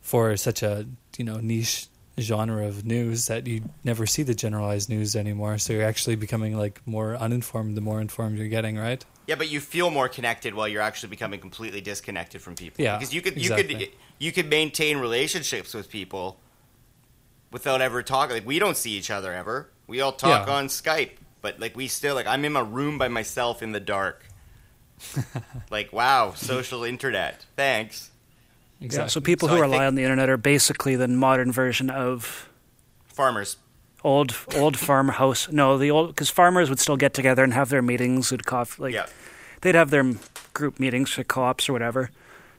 for 0.01 0.37
such 0.37 0.63
a 0.63 0.87
you 1.17 1.25
know 1.25 1.39
niche 1.39 1.89
genre 2.21 2.67
of 2.67 2.85
news 2.85 3.27
that 3.27 3.47
you 3.47 3.63
never 3.85 4.07
see 4.07 4.23
the 4.23 4.35
generalized 4.35 4.89
news 4.89 5.15
anymore. 5.15 5.59
So 5.59 5.73
you're 5.73 5.85
actually 5.85 6.17
becoming 6.17 6.57
like 6.57 6.81
more 6.87 7.17
uninformed 7.17 7.77
the 7.77 7.81
more 7.81 8.01
informed 8.01 8.39
you're 8.39 8.49
getting, 8.49 8.77
right? 8.77 9.05
Yeah, 9.27 9.37
but 9.37 9.51
you 9.51 9.61
feel 9.61 9.91
more 9.91 10.09
connected 10.09 10.55
while 10.55 10.67
you're 10.67 10.83
actually 10.83 11.11
becoming 11.11 11.41
completely 11.41 11.81
disconnected 11.81 12.41
from 12.41 12.55
people. 12.55 12.83
Yeah, 12.83 12.99
because 12.99 13.15
you 13.15 13.23
could 13.23 13.37
you 13.37 13.53
exactly. 13.53 13.75
could 13.75 13.89
you 14.19 14.33
could 14.33 14.49
maintain 14.51 14.99
relationships 14.99 15.75
with 15.75 15.91
people 15.91 16.41
without 17.51 17.81
ever 17.81 18.03
talking. 18.03 18.35
Like 18.35 18.47
we 18.47 18.59
don't 18.59 18.77
see 18.77 18.93
each 18.93 19.11
other 19.11 19.33
ever. 19.33 19.71
We 19.89 20.01
all 20.01 20.13
talk 20.13 20.47
Yeah. 20.47 20.55
on 20.55 20.69
Skype, 20.69 21.13
but 21.43 21.59
like 21.59 21.77
we 21.77 21.89
still 21.89 22.15
like 22.15 22.27
I'm 22.29 22.45
in 22.45 22.53
my 22.53 22.61
room 22.61 22.97
by 22.99 23.09
myself 23.09 23.63
in 23.63 23.73
the 23.73 23.81
dark. 23.81 24.25
like 25.71 25.93
wow, 25.93 26.33
social 26.35 26.85
internet. 26.85 27.47
Thanks, 27.57 28.11
Yeah, 28.81 29.07
so 29.07 29.21
people 29.21 29.49
So 29.49 29.55
who 29.55 29.61
I 29.61 29.63
rely 29.63 29.87
on 29.87 29.95
the 29.95 30.03
internet 30.03 30.29
are 30.29 30.37
basically 30.37 30.97
the 30.97 31.09
modern 31.09 31.51
version 31.53 31.89
of 31.91 32.49
farmers. 33.07 33.57
old 34.05 34.35
old 34.57 34.77
farmhouse. 34.89 35.51
No, 35.51 35.79
the 35.79 35.91
old 35.91 36.09
because 36.09 36.31
farmers 36.31 36.69
would 36.69 36.81
still 36.81 36.97
get 36.97 37.15
together 37.15 37.43
and 37.45 37.55
have 37.55 37.69
their 37.71 37.83
meetings. 37.83 38.31
Would 38.31 38.45
cough 38.47 38.79
like 38.79 38.95
yeah, 38.95 39.07
they'd 39.61 39.75
have 39.75 39.91
their 39.91 40.15
group 40.53 40.79
meetings 40.81 41.11
for 41.13 41.25
co-ops 41.25 41.69
or 41.69 41.73
whatever. 41.73 42.11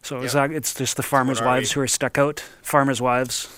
So 0.02 0.22
it's 0.22 0.34
Yeah. 0.34 0.46
ac- 0.46 0.56
it's 0.56 0.74
just 0.74 0.96
the 0.98 1.04
farmers' 1.04 1.42
wives 1.42 1.72
we? 1.76 1.80
who 1.80 1.82
are 1.84 1.88
stuck 1.88 2.18
out. 2.18 2.40
Farmers' 2.62 3.02
wives, 3.02 3.50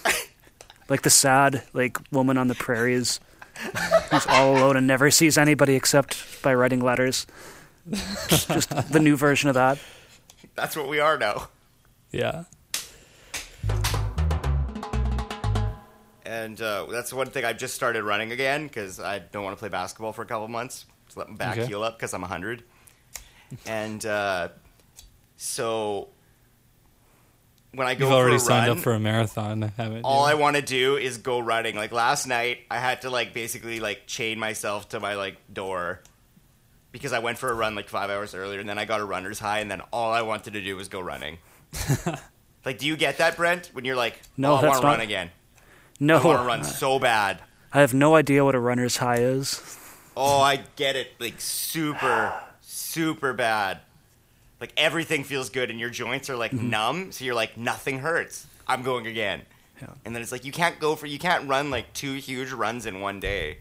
like 0.90 1.04
the 1.04 1.10
sad 1.12 1.64
like 1.74 1.98
woman 2.12 2.36
on 2.38 2.48
the 2.48 2.56
prairies, 2.56 3.20
who's 4.12 4.26
all 4.28 4.58
alone 4.58 4.78
and 4.78 4.88
never 4.88 5.12
sees 5.12 5.38
anybody 5.38 5.76
except 5.76 6.42
by 6.42 6.54
writing 6.54 6.80
letters. 6.82 7.26
just 7.92 8.70
the 8.92 9.00
new 9.00 9.16
version 9.16 9.50
of 9.50 9.56
that. 9.56 9.78
that's 10.56 10.76
what 10.76 10.88
we 10.88 11.00
are 11.00 11.18
now. 11.18 11.48
Yeah. 12.12 12.44
And 16.26 16.62
uh, 16.62 16.86
that's 16.90 17.12
one 17.12 17.28
thing 17.28 17.44
I've 17.44 17.58
just 17.58 17.76
started 17.76 18.04
running 18.04 18.32
again 18.32 18.68
because 18.68 19.00
I 19.00 19.20
don't 19.20 19.44
want 19.44 19.56
to 19.58 19.60
play 19.60 19.70
basketball 19.70 20.14
for 20.14 20.22
a 20.22 20.26
couple 20.26 20.48
months. 20.48 20.86
Just 21.06 21.18
let 21.18 21.30
my 21.30 21.36
back 21.36 21.58
Okay. 21.58 21.68
heal 21.68 21.84
up 21.84 21.98
because 21.98 22.14
I'm 22.14 22.22
100. 22.22 22.64
and 23.66 24.06
uh, 24.06 24.48
so 25.36 26.08
when 27.74 27.88
I 27.88 27.96
go 27.96 28.06
You've 28.06 28.14
already 28.14 28.38
for 28.38 28.44
a 28.44 28.46
signed 28.46 28.68
run, 28.68 28.78
up 28.78 28.84
for 28.84 28.94
a 28.94 29.00
marathon, 29.00 29.62
haven't 29.78 30.04
all 30.04 30.24
I 30.26 30.34
want 30.34 30.56
to 30.58 30.62
do 30.62 30.98
is 30.98 31.18
go 31.18 31.40
running. 31.40 31.76
Like 31.76 31.92
last 31.92 32.28
night, 32.28 32.60
I 32.70 32.78
had 32.80 33.02
to 33.04 33.10
like 33.10 33.34
basically 33.34 33.80
like 33.80 34.08
chain 34.08 34.40
myself 34.40 34.90
to 34.90 35.00
my 35.00 35.16
like 35.16 35.38
door 35.52 36.02
because 36.92 37.14
I 37.14 37.20
went 37.20 37.38
for 37.38 37.50
a 37.50 37.54
run 37.54 37.76
like 37.76 37.88
five 37.90 38.10
hours 38.10 38.36
earlier, 38.36 38.60
and 38.60 38.68
then 38.68 38.78
I 38.78 38.86
got 38.86 39.00
a 39.00 39.06
runner's 39.06 39.40
high, 39.40 39.60
and 39.60 39.72
then 39.72 39.82
all 39.92 40.12
I 40.12 40.22
wanted 40.24 40.54
to 40.54 40.62
do 40.62 40.76
was 40.76 40.90
go 40.90 41.00
running. 41.00 41.38
like, 42.66 42.78
do 42.80 42.86
you 42.88 42.98
get 42.98 43.20
that, 43.20 43.38
Brent? 43.38 43.70
When 43.74 43.86
you're 43.86 43.96
like, 43.96 44.20
No, 44.38 44.54
oh, 44.54 44.56
I 44.56 44.62
that's 44.62 44.72
want 44.72 44.82
to 44.82 44.88
not- 44.88 44.92
run 44.94 45.02
again. 45.02 45.30
No, 46.00 46.18
I 46.18 46.26
want 46.26 46.40
to 46.40 46.46
run 46.48 46.64
so 46.64 47.00
bad. 47.00 47.40
I 47.72 47.80
have 47.80 47.94
no 47.94 48.16
idea 48.16 48.44
what 48.44 48.56
a 48.56 48.60
runner's 48.60 48.98
high 48.98 49.20
is. 49.20 49.78
Oh, 50.18 50.42
I 50.42 50.58
get 50.76 50.96
it. 50.98 51.14
Like 51.20 51.40
super, 51.40 52.34
super 52.60 53.32
bad. 53.34 53.80
Like 54.62 54.72
everything 54.78 55.24
feels 55.26 55.50
good, 55.50 55.70
and 55.70 55.80
your 55.80 55.90
joints 55.90 56.30
are 56.30 56.38
like 56.38 56.52
mm-hmm. 56.52 56.70
numb, 56.70 57.12
so 57.12 57.26
you're 57.26 57.36
like 57.36 57.58
nothing 57.58 58.00
hurts. 58.00 58.46
I'm 58.68 58.84
going 58.84 59.08
again. 59.08 59.42
Yeah. 59.82 59.88
And 60.06 60.16
then 60.16 60.22
it's 60.22 60.32
like 60.32 60.46
you 60.46 60.52
can't 60.52 60.80
go 60.80 60.96
for 60.96 61.08
you 61.08 61.20
can't 61.20 61.50
run 61.50 61.72
like 61.72 61.92
two 61.94 62.14
huge 62.14 62.52
runs 62.52 62.86
in 62.86 63.02
one 63.02 63.20
day. 63.20 63.58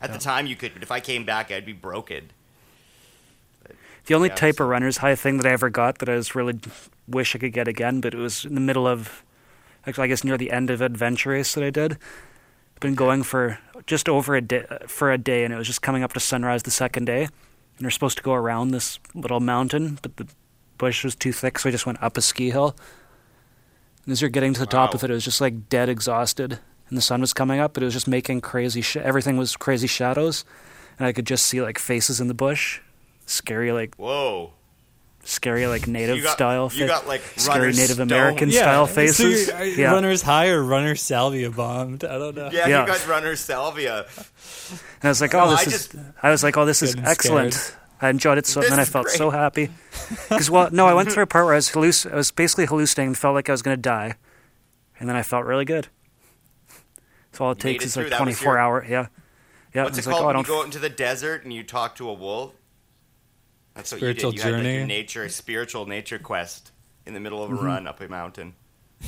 At 0.00 0.12
the 0.12 0.18
time 0.18 0.46
you 0.46 0.54
could, 0.54 0.74
but 0.74 0.84
if 0.84 0.92
I 0.92 1.00
came 1.00 1.24
back, 1.24 1.50
I'd 1.50 1.66
be 1.66 1.72
broken. 1.72 2.30
The 4.06 4.14
only 4.14 4.28
Yeah, 4.28 4.36
type 4.36 4.60
of 4.60 4.68
runner's 4.68 4.98
high 4.98 5.16
thing 5.16 5.38
that 5.38 5.46
I 5.46 5.50
ever 5.50 5.70
got 5.70 5.98
that 5.98 6.08
I 6.08 6.14
was 6.14 6.36
really 6.36 6.60
wish 7.08 7.34
I 7.34 7.38
could 7.38 7.52
get 7.52 7.66
again, 7.66 8.00
but 8.00 8.14
it 8.14 8.16
was 8.16 8.44
in 8.44 8.54
the 8.54 8.60
middle 8.60 8.86
of, 8.86 9.24
actually, 9.86 10.04
I 10.04 10.06
guess 10.06 10.22
near 10.22 10.38
the 10.38 10.52
end 10.52 10.70
of 10.70 10.80
adventure 10.80 11.30
race 11.30 11.52
that 11.54 11.64
I 11.64 11.70
did. 11.70 11.92
I've 11.92 12.80
been 12.80 12.94
going 12.94 13.24
for 13.24 13.58
just 13.86 14.08
over 14.08 14.36
a 14.36 14.40
day 14.40 14.64
for 14.86 15.10
a 15.10 15.18
day, 15.18 15.44
and 15.44 15.52
it 15.52 15.56
was 15.56 15.66
just 15.66 15.82
coming 15.82 16.04
up 16.04 16.12
to 16.12 16.20
sunrise 16.20 16.62
the 16.62 16.70
second 16.70 17.06
day, 17.06 17.28
and 17.78 17.86
we're 17.86 17.90
supposed 17.90 18.16
to 18.18 18.22
go 18.22 18.34
around 18.34 18.70
this 18.72 18.98
little 19.14 19.40
mountain, 19.40 19.98
but 20.02 20.16
the 20.16 20.26
bush 20.76 21.02
was 21.04 21.14
too 21.14 21.32
thick, 21.32 21.58
so 21.58 21.68
I 21.68 21.72
just 21.72 21.86
went 21.86 22.02
up 22.02 22.16
a 22.16 22.20
ski 22.20 22.50
hill. 22.50 22.76
And 24.04 24.12
as 24.12 24.20
you're 24.20 24.30
getting 24.30 24.52
to 24.54 24.60
the 24.60 24.66
top 24.66 24.90
Wow. 24.90 24.98
of 24.98 25.04
it, 25.04 25.10
it 25.10 25.14
was 25.14 25.24
just 25.24 25.40
like 25.40 25.68
dead 25.68 25.88
exhausted, 25.88 26.58
and 26.88 26.96
the 26.98 27.02
sun 27.02 27.20
was 27.20 27.32
coming 27.32 27.60
up, 27.60 27.74
but 27.74 27.82
it 27.82 27.86
was 27.86 27.94
just 27.94 28.08
making 28.08 28.40
crazy. 28.40 28.80
Sh- 28.82 28.96
everything 28.96 29.36
was 29.36 29.56
crazy 29.56 29.86
shadows, 29.86 30.44
and 30.98 31.06
I 31.06 31.12
could 31.12 31.26
just 31.26 31.46
see 31.46 31.60
like 31.62 31.78
faces 31.78 32.20
in 32.20 32.28
the 32.28 32.34
bush, 32.34 32.80
scary 33.26 33.72
like 33.72 33.94
Whoa. 33.96 34.52
Scary 35.28 35.66
like 35.66 35.86
native 35.86 36.16
You 36.16 36.22
got- 36.22 36.32
style. 36.32 36.70
you 36.72 36.82
fa- 36.82 36.86
got, 36.86 37.06
like, 37.06 37.22
scary 37.36 37.66
runner 37.66 37.72
Native 37.72 38.00
American 38.00 38.50
stone. 38.50 38.62
style 38.62 38.86
So 38.86 38.94
faces. 38.94 39.48
you're- 39.48 39.64
you 39.70 39.76
yeah, 39.76 39.92
Runner's 39.92 40.22
high 40.22 40.48
or 40.48 40.62
runner 40.62 40.94
salvia 40.96 41.50
bombed? 41.50 42.04
I 42.04 42.18
don't 42.18 42.34
know. 42.36 42.48
Yeah, 42.52 42.66
Yeah. 42.66 42.80
you 42.82 42.86
got 42.86 43.06
runner 43.06 43.36
salvia. 43.36 44.06
and 44.70 44.78
I 45.04 45.08
was 45.08 45.20
like, 45.20 45.32
No, 45.34 45.40
oh, 45.44 45.50
this 45.50 45.60
I 45.60 45.62
is. 45.64 45.72
just- 45.72 45.94
I 46.22 46.30
was 46.30 46.42
like, 46.42 46.56
oh, 46.56 46.64
this 46.64 46.82
is 46.82 46.96
excellent. 47.04 47.54
scared. 47.54 47.74
I 48.00 48.10
enjoyed 48.10 48.38
it 48.38 48.46
so, 48.46 48.60
and 48.62 48.70
then 48.70 48.78
I 48.78 48.84
felt 48.84 49.06
great. 49.06 49.18
so 49.18 49.30
happy. 49.30 49.70
Because 50.28 50.48
well, 50.50 50.68
no, 50.70 50.86
I 50.86 50.94
went 50.94 51.10
through 51.12 51.24
a 51.24 51.26
part 51.26 51.44
where 51.46 51.54
I 51.54 51.56
was 51.56 51.70
halluc- 51.70 52.12
I 52.12 52.14
was 52.14 52.30
basically 52.30 52.66
hallucinating, 52.66 53.08
and 53.08 53.18
felt 53.18 53.34
like 53.34 53.48
I 53.48 53.52
was 53.52 53.60
going 53.62 53.76
to 53.76 53.80
die, 53.82 54.14
and 55.00 55.08
then 55.08 55.16
I 55.16 55.22
felt 55.24 55.44
really 55.46 55.64
good. 55.64 55.88
So 57.32 57.44
all 57.44 57.50
it 57.52 57.62
You 57.64 57.68
made 57.68 57.72
takes 57.72 57.84
it 57.84 57.86
is 57.88 57.96
like 57.96 58.04
through. 58.04 58.10
That 58.10 58.20
was 58.20 58.38
24 58.38 58.52
your- 58.54 58.58
hour. 58.60 58.86
Yeah, 58.88 59.06
yeah. 59.74 59.82
What's 59.82 59.96
I 59.96 59.98
it 59.98 59.98
was 59.98 60.06
like, 60.06 60.12
called 60.14 60.22
oh, 60.24 60.26
when 60.28 60.36
you 60.36 60.42
don't. 60.44 60.54
go 60.54 60.60
out 60.60 60.64
into 60.66 60.78
the 60.78 60.88
desert 60.88 61.42
and 61.44 61.52
you 61.52 61.64
talk 61.64 61.96
to 61.96 62.08
a 62.08 62.12
wolf? 62.14 62.52
That's 63.78 63.92
what 63.92 63.98
Spiritual 63.98 64.32
you 64.32 64.38
did. 64.38 64.44
You 64.46 64.52
had 64.52 64.58
like 64.58 64.64
journey. 64.64 64.82
a 64.82 64.86
nature, 64.86 65.22
a 65.22 65.30
spiritual 65.30 65.86
nature 65.86 66.18
quest 66.18 66.72
in 67.06 67.14
the 67.14 67.20
middle 67.20 67.44
of 67.44 67.52
a 67.52 67.54
Mm-hmm. 67.54 67.64
run 67.64 67.86
up 67.86 68.00
a 68.00 68.08
mountain. 68.08 68.54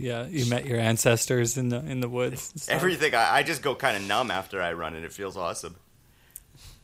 Yeah, 0.00 0.28
you 0.28 0.48
met 0.48 0.64
your 0.64 0.78
ancestors 0.78 1.58
in 1.58 1.70
the 1.70 1.78
in 1.84 1.98
the 2.00 2.08
woods. 2.08 2.68
Everything. 2.70 3.16
I, 3.16 3.38
I 3.38 3.42
just 3.42 3.62
go 3.62 3.74
kind 3.74 3.96
of 3.96 4.04
numb 4.04 4.30
after 4.30 4.62
I 4.62 4.72
run, 4.74 4.94
and 4.94 5.04
it 5.04 5.12
feels 5.12 5.36
awesome. 5.36 5.74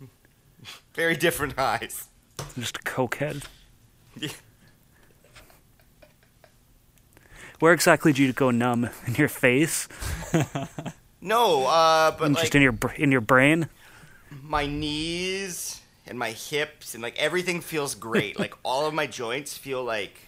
Very 0.94 1.14
different 1.14 1.52
highs. 1.56 2.08
Just 2.58 2.78
a 2.78 2.80
cokehead. 2.80 3.44
Yeah. 4.18 4.30
Where 7.60 7.72
exactly 7.72 8.12
did 8.12 8.18
you 8.18 8.32
go 8.32 8.50
numb? 8.50 8.90
In 9.06 9.14
your 9.14 9.28
face? 9.28 9.86
No, 11.20 11.66
uh, 11.66 12.10
but 12.18 12.24
And 12.24 12.34
like 12.34 12.42
just 12.42 12.56
in 12.56 12.62
your 12.62 12.76
in 12.96 13.12
your 13.12 13.20
brain? 13.20 13.68
my 14.42 14.66
knees 14.66 15.80
and 16.06 16.18
my 16.18 16.30
hips 16.30 16.94
and 16.94 17.02
like 17.02 17.16
everything 17.18 17.61
feels 17.61 17.94
great. 17.94 18.38
like 18.44 18.54
all 18.62 18.87
of 18.87 18.94
my 18.94 19.06
joints 19.06 19.56
feel 19.56 19.82
like 19.84 20.18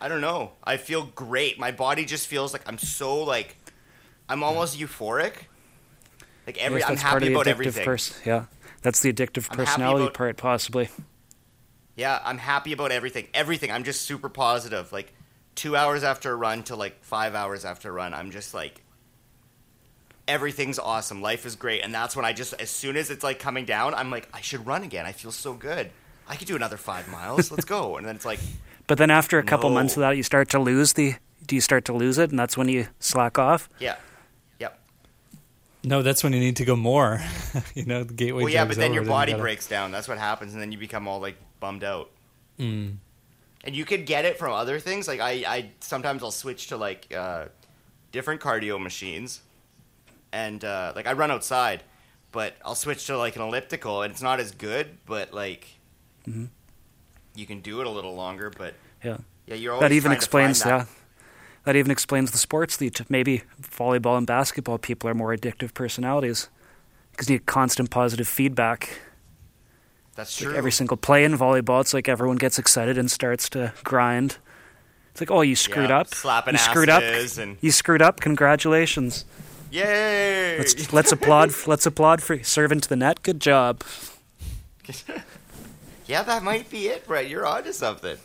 I 0.00 0.08
don't 0.08 0.20
know. 0.20 0.52
I 0.62 0.76
feel 0.76 1.04
great. 1.14 1.58
My 1.58 1.72
body 1.72 2.04
just 2.04 2.26
feels 2.26 2.52
like 2.52 2.62
I'm 2.68 2.78
so 2.78 3.22
like 3.22 3.56
I'm 4.28 4.42
almost 4.42 4.78
euphoric. 4.78 5.32
Like 6.46 6.58
every 6.58 6.80
Yes, 6.80 6.90
I'm 6.90 6.96
happy 6.96 7.32
about 7.32 7.46
everything. 7.46 7.84
pers- 7.84 8.18
yeah, 8.24 8.44
that's 8.82 9.00
the 9.00 9.12
addictive 9.12 9.48
I'm 9.50 9.56
personality 9.56 10.04
about- 10.04 10.14
part, 10.14 10.36
possibly. 10.36 10.88
Yeah, 11.96 12.20
I'm 12.24 12.38
happy 12.38 12.72
about 12.72 12.92
everything. 12.92 13.26
Everything. 13.32 13.72
I'm 13.72 13.82
just 13.84 14.02
super 14.02 14.28
positive. 14.28 14.92
Like 14.92 15.12
two 15.54 15.76
hours 15.76 16.04
after 16.04 16.30
a 16.30 16.36
run 16.36 16.62
to 16.64 16.76
like 16.76 17.02
five 17.02 17.34
hours 17.34 17.64
after 17.64 17.88
a 17.88 17.92
run, 17.92 18.12
I'm 18.12 18.30
just 18.30 18.52
like 18.52 18.82
everything's 20.28 20.78
awesome. 20.78 21.22
Life 21.22 21.46
is 21.46 21.56
great, 21.56 21.82
and 21.84 21.94
that's 21.94 22.16
when 22.16 22.24
I 22.24 22.32
just 22.32 22.54
as 22.54 22.70
soon 22.70 22.96
as 22.96 23.10
it's 23.10 23.22
like 23.24 23.38
coming 23.38 23.64
down, 23.64 23.94
I'm 23.94 24.10
like 24.10 24.28
I 24.32 24.40
should 24.40 24.66
run 24.66 24.82
again. 24.82 25.06
I 25.06 25.12
feel 25.12 25.32
so 25.32 25.54
good. 25.54 25.90
I 26.28 26.36
could 26.36 26.48
do 26.48 26.56
another 26.56 26.76
five 26.76 27.08
miles. 27.08 27.50
Let's 27.50 27.64
go. 27.64 27.96
And 27.96 28.06
then 28.06 28.16
it's 28.16 28.24
like 28.24 28.40
But 28.88 28.98
then 28.98 29.10
after 29.10 29.38
a 29.38 29.42
couple 29.42 29.68
No. 29.70 29.74
months 29.74 29.96
of 29.96 30.00
that, 30.02 30.16
you 30.16 30.22
start 30.22 30.48
to 30.50 30.58
lose 30.58 30.92
the. 30.92 31.14
Do 31.46 31.54
you 31.54 31.60
start 31.60 31.84
to 31.86 31.92
lose 31.92 32.18
it, 32.18 32.30
and 32.30 32.38
that's 32.38 32.56
when 32.56 32.68
you 32.68 32.88
slack 32.98 33.38
off? 33.38 33.68
yeah, 33.78 33.96
yep. 34.58 34.78
No, 35.84 36.02
that's 36.02 36.24
when 36.24 36.32
you 36.32 36.40
need 36.40 36.56
to 36.56 36.64
go 36.64 36.74
more. 36.74 37.20
you 37.74 37.84
know, 37.84 38.02
the 38.04 38.14
gateway. 38.14 38.42
Well, 38.44 38.52
yeah, 38.52 38.64
but 38.64 38.76
then 38.76 38.86
over, 38.90 38.94
your 38.94 39.04
body 39.04 39.32
gotta- 39.32 39.42
breaks 39.42 39.68
down. 39.68 39.92
That's 39.92 40.08
what 40.08 40.18
happens, 40.18 40.52
and 40.54 40.60
then 40.62 40.72
you 40.72 40.78
become 40.78 41.06
all 41.06 41.20
like 41.20 41.36
bummed 41.60 41.84
out. 41.84 42.10
Mm. 42.58 42.96
and 43.64 43.76
you 43.76 43.84
could 43.84 44.06
get 44.06 44.24
it 44.24 44.38
from 44.38 44.52
other 44.52 44.80
things. 44.80 45.06
Like 45.06 45.20
I, 45.20 45.30
I 45.46 45.70
sometimes 45.80 46.22
I'll 46.22 46.30
switch 46.30 46.68
to 46.68 46.76
like 46.76 47.12
uh, 47.14 47.46
different 48.10 48.40
cardio 48.40 48.80
machines, 48.82 49.42
and 50.36 50.64
uh, 50.64 50.92
like 50.94 51.06
I 51.06 51.12
run 51.14 51.30
outside, 51.30 51.82
but 52.32 52.56
I'll 52.64 52.74
switch 52.74 53.06
to 53.06 53.16
like 53.16 53.36
an 53.36 53.42
elliptical, 53.42 54.02
and 54.02 54.12
it's 54.12 54.22
not 54.22 54.38
as 54.40 54.52
good, 54.52 54.98
but 55.06 55.32
like 55.32 55.66
Mhm. 56.28 56.48
you 57.34 57.46
can 57.46 57.60
do 57.60 57.80
it 57.80 57.86
a 57.86 57.90
little 57.90 58.14
longer. 58.14 58.50
But 58.50 58.74
Yeah. 59.02 59.18
yeah, 59.46 59.54
you're 59.56 59.72
always 59.72 59.82
That 59.88 59.92
even 59.92 60.10
trying 60.10 60.20
to 60.20 60.26
find 60.30 60.50
explains. 60.50 60.62
that. 60.62 60.68
Yeah. 60.68 60.84
That 61.64 61.76
even 61.76 61.90
explains 61.90 62.30
the 62.30 62.38
sports. 62.38 62.76
That 62.76 63.10
maybe 63.10 63.42
volleyball 63.60 64.16
and 64.18 64.26
basketball 64.26 64.78
people 64.78 65.08
are 65.10 65.14
more 65.14 65.34
addictive 65.34 65.72
personalities 65.74 66.48
because 67.12 67.28
you 67.30 67.38
get 67.38 67.46
constant 67.46 67.90
positive 67.90 68.28
feedback. 68.28 69.00
That's 70.14 70.40
Like 70.40 70.48
true. 70.50 70.56
every 70.56 70.72
single 70.72 70.96
play 70.96 71.24
in 71.24 71.36
volleyball, 71.36 71.80
it's 71.80 71.92
like 71.94 72.08
everyone 72.08 72.36
gets 72.36 72.58
excited 72.58 72.96
and 72.98 73.10
starts 73.10 73.48
to 73.50 73.72
grind. 73.84 74.36
It's 75.10 75.20
like, 75.20 75.30
oh, 75.30 75.40
you 75.42 75.56
screwed 75.56 75.90
Yeah, 75.90 76.00
up. 76.00 76.14
slapping 76.14 76.54
you 76.54 76.58
screwed 76.58 76.88
up. 76.90 77.02
and- 77.02 77.56
You 77.60 77.70
screwed 77.72 78.02
up. 78.02 78.20
Congratulations. 78.20 79.24
Yay! 79.70 80.58
Let's 80.58 80.92
let's 80.92 81.12
applaud. 81.12 81.52
Let's 81.66 81.86
applaud 81.86 82.22
for 82.22 82.42
serving 82.42 82.80
to 82.80 82.88
the 82.88 82.96
net. 82.96 83.22
Good 83.22 83.40
job. 83.40 83.82
yeah, 86.06 86.22
that 86.22 86.42
might 86.42 86.70
be 86.70 86.86
it, 86.88 87.06
Brett. 87.06 87.28
You're 87.28 87.46
onto 87.46 87.72
something. 87.72 88.16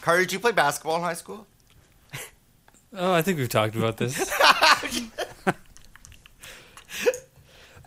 Carter, 0.00 0.22
did 0.22 0.32
you 0.32 0.40
play 0.40 0.52
basketball 0.52 0.96
in 0.96 1.02
high 1.02 1.14
school? 1.14 1.46
Oh, 2.92 3.12
I 3.12 3.22
think 3.22 3.38
we've 3.38 3.48
talked 3.48 3.76
about 3.76 3.98
this. 3.98 4.18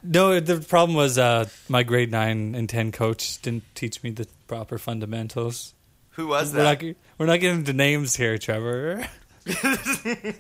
no, 0.01 0.39
the 0.39 0.62
problem 0.62 0.95
was 0.95 1.17
uh, 1.17 1.49
my 1.67 1.83
grade 1.83 2.09
nine 2.09 2.55
and 2.55 2.69
ten 2.69 2.93
coach 2.93 3.41
didn't 3.41 3.65
teach 3.75 4.01
me 4.01 4.12
the 4.12 4.27
proper 4.47 4.77
fundamentals. 4.77 5.73
Who 6.13 6.28
was 6.28 6.54
We're 6.54 6.63
that? 6.63 6.82
not, 6.82 6.95
we're 7.17 7.26
not 7.26 7.39
getting 7.39 7.60
into 7.60 7.73
names 7.73 8.15
here, 8.15 8.38
Trevor. 8.38 9.06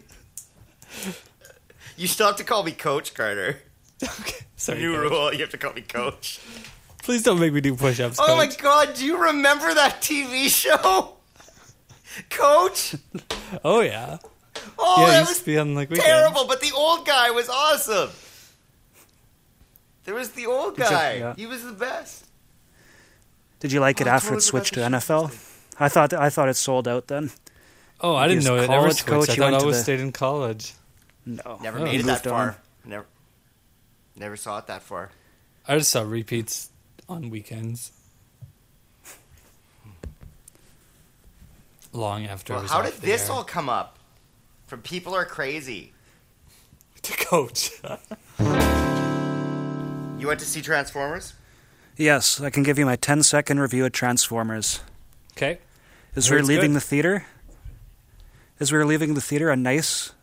You 1.95 2.07
still 2.07 2.27
have 2.27 2.37
to 2.37 2.43
call 2.43 2.63
me 2.63 2.71
Coach 2.71 3.13
Carter. 3.13 3.59
okay, 4.03 4.45
sorry. 4.55 4.79
New 4.79 4.93
Coach. 4.95 5.11
rule: 5.11 5.33
you 5.33 5.39
have 5.41 5.49
to 5.51 5.57
call 5.57 5.73
me 5.73 5.81
Coach. 5.81 6.39
Please 7.03 7.21
don't 7.23 7.39
make 7.39 7.53
me 7.53 7.61
do 7.61 7.75
push-ups. 7.75 8.17
Oh 8.21 8.35
my 8.35 8.47
God! 8.47 8.95
Do 8.95 9.05
you 9.05 9.21
remember 9.25 9.73
that 9.73 10.01
TV 10.01 10.47
show, 10.47 11.17
Coach? 12.29 12.95
Oh 13.63 13.81
yeah. 13.81 14.17
Oh, 14.79 15.05
yeah, 15.05 15.11
that 15.11 15.27
was 15.27 15.39
to 15.39 15.45
be 15.45 15.57
on 15.57 15.75
like 15.75 15.89
terrible. 15.89 16.47
But 16.47 16.61
the 16.61 16.71
old 16.75 17.05
guy 17.05 17.31
was 17.31 17.49
awesome. 17.49 18.09
There 20.05 20.15
was 20.15 20.29
the 20.31 20.45
old 20.47 20.75
Did 20.75 20.85
you- 20.85 20.89
guy. 20.89 21.13
yeah. 21.17 21.33
He 21.35 21.45
was 21.45 21.63
the 21.63 21.71
best. 21.73 22.25
Did 23.59 23.71
you 23.71 23.79
like 23.79 24.01
it 24.01 24.07
Oh, 24.07 24.11
I 24.11 24.15
after 24.15 24.25
totally 24.29 24.37
it 24.39 24.41
switched 24.41 24.73
to 24.75 24.83
forgot 24.83 24.91
the 24.91 25.13
NFL? 25.13 25.49
I 25.79 25.89
thought 25.89 26.13
I 26.13 26.29
thought 26.29 26.49
it 26.49 26.55
sold 26.55 26.87
out 26.87 27.07
then. 27.07 27.31
Oh, 28.01 28.15
I 28.15 28.27
didn't 28.27 28.43
He 28.43 28.47
know 28.49 28.55
was 28.55 28.63
it 28.63 28.69
ever 28.69 28.73
college 28.81 28.93
switched. 28.95 29.07
coach, 29.07 29.29
I 29.29 29.33
he 29.33 29.37
thought 29.39 29.43
went 29.45 29.55
I 29.55 29.59
to 29.59 29.63
always 29.63 29.77
the- 29.77 29.83
stayed 29.83 29.99
in 29.99 30.11
college. 30.11 30.73
No, 31.25 31.59
Never 31.61 31.79
Oh, 31.79 31.83
made 31.83 32.01
it 32.01 32.05
moved 32.05 32.23
that 32.25 32.31
on. 32.31 32.51
far. 32.51 32.57
Never, 32.85 33.05
never 34.17 34.35
saw 34.35 34.57
it 34.57 34.67
that 34.67 34.83
far. 34.83 35.11
I 35.67 35.77
just 35.77 35.89
saw 35.91 36.01
repeats 36.01 36.69
on 37.07 37.29
weekends. 37.29 37.91
Long 41.93 42.25
after. 42.25 42.53
I 42.53 42.55
Well, 42.57 42.63
was 42.63 42.71
how 42.71 42.81
did 42.81 42.93
the 42.95 43.01
this 43.01 43.29
all 43.29 43.43
come 43.43 43.69
up? 43.69 43.97
From 44.67 44.81
people 44.81 45.13
are 45.15 45.25
crazy. 45.25 45.93
to 47.03 47.13
coach? 47.25 47.71
You 48.39 50.27
went 50.27 50.39
to 50.39 50.45
see 50.45 50.61
Transformers? 50.61 51.33
Yes, 51.95 52.41
I 52.41 52.49
can 52.49 52.63
give 52.63 52.79
you 52.79 52.85
my 52.85 52.95
10 52.95 53.21
second 53.23 53.59
review 53.59 53.85
of 53.85 53.91
Transformers. 53.91 54.79
Okay. 55.35 55.59
As 56.15 56.29
we 56.29 56.37
were 56.37 56.43
leaving 56.43 56.71
good. 56.71 56.77
the 56.77 56.81
theater, 56.81 57.25
as 58.59 58.71
we 58.71 58.77
were 58.77 58.85
leaving 58.85 59.13
the 59.15 59.21
theater, 59.21 59.49
a 59.49 59.55
nice, 59.55 60.13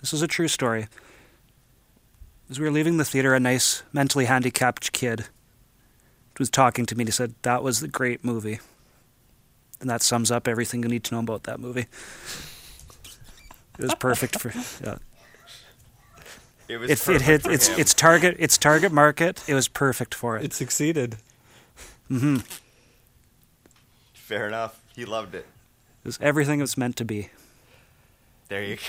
this 0.00 0.12
is 0.12 0.22
a 0.22 0.26
true 0.28 0.48
story. 0.48 0.88
As 2.50 2.58
we 2.58 2.64
were 2.66 2.72
leaving 2.72 2.96
the 2.96 3.04
theater, 3.04 3.34
a 3.34 3.40
nice 3.40 3.82
mentally 3.92 4.24
handicapped 4.26 4.92
kid 4.92 5.26
was 6.38 6.48
talking 6.48 6.86
to 6.86 6.94
me 6.96 7.02
and 7.02 7.08
he 7.08 7.12
said, 7.12 7.34
That 7.42 7.62
was 7.62 7.82
a 7.82 7.88
great 7.88 8.24
movie. 8.24 8.60
And 9.80 9.90
that 9.90 10.02
sums 10.02 10.30
up 10.30 10.48
everything 10.48 10.82
you 10.82 10.88
need 10.88 11.04
to 11.04 11.14
know 11.14 11.20
about 11.20 11.44
that 11.44 11.60
movie. 11.60 11.86
It 13.78 13.82
was 13.82 13.94
perfect 13.96 14.38
for 14.40 14.52
yeah. 14.84 14.98
It 16.68 16.78
was 16.78 16.90
It, 16.90 17.08
it 17.08 17.22
hit 17.22 17.42
for 17.42 17.50
its 17.50 17.68
him. 17.68 17.80
its 17.80 17.94
target 17.94 18.36
its 18.38 18.58
target 18.58 18.92
market. 18.92 19.42
It 19.46 19.54
was 19.54 19.68
perfect 19.68 20.14
for 20.14 20.36
it. 20.36 20.44
It 20.44 20.52
succeeded. 20.52 21.16
hmm 22.08 22.38
Fair 24.28 24.46
enough. 24.46 24.78
He 24.94 25.06
loved 25.06 25.34
it. 25.34 25.46
It 26.04 26.06
was 26.06 26.18
everything 26.20 26.58
it 26.58 26.62
was 26.62 26.76
meant 26.76 26.96
to 26.96 27.04
be. 27.06 27.30
There 28.48 28.62
you 28.62 28.76
go. 28.76 28.82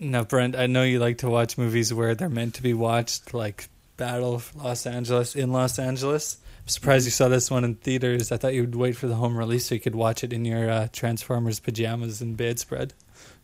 Now, 0.00 0.24
Brent, 0.24 0.56
I 0.56 0.66
know 0.66 0.82
you 0.82 0.98
like 0.98 1.18
to 1.18 1.28
watch 1.28 1.58
movies 1.58 1.92
where 1.92 2.14
they're 2.14 2.30
meant 2.30 2.54
to 2.54 2.62
be 2.62 2.72
watched, 2.72 3.34
like 3.34 3.68
Battle 3.98 4.34
of 4.34 4.56
Los 4.56 4.86
Angeles 4.86 5.36
in 5.36 5.52
Los 5.52 5.78
Angeles. 5.78 6.38
I'm 6.62 6.68
surprised 6.68 7.04
you 7.04 7.10
saw 7.10 7.28
this 7.28 7.50
one 7.50 7.64
in 7.64 7.74
theaters. 7.74 8.32
I 8.32 8.38
thought 8.38 8.54
you 8.54 8.62
would 8.62 8.74
wait 8.74 8.96
for 8.96 9.08
the 9.08 9.16
home 9.16 9.36
release 9.36 9.66
so 9.66 9.74
you 9.74 9.80
could 9.82 9.94
watch 9.94 10.24
it 10.24 10.32
in 10.32 10.46
your 10.46 10.70
uh, 10.70 10.88
Transformers 10.90 11.60
pajamas 11.60 12.22
and 12.22 12.34
bedspread. 12.34 12.94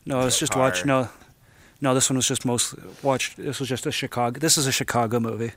No, 0.06 0.20
I 0.20 0.24
was 0.24 0.38
just 0.38 0.52
Car. 0.52 0.62
watching. 0.62 0.86
No, 0.86 1.10
no, 1.82 1.92
this 1.92 2.08
one 2.08 2.16
was 2.16 2.26
just 2.26 2.46
mostly 2.46 2.82
watched. 3.02 3.36
This 3.36 3.60
was 3.60 3.68
just 3.68 3.84
a 3.84 3.92
Chicago. 3.92 4.40
This 4.40 4.56
is 4.56 4.66
a 4.66 4.72
Chicago 4.72 5.20
movie. 5.20 5.52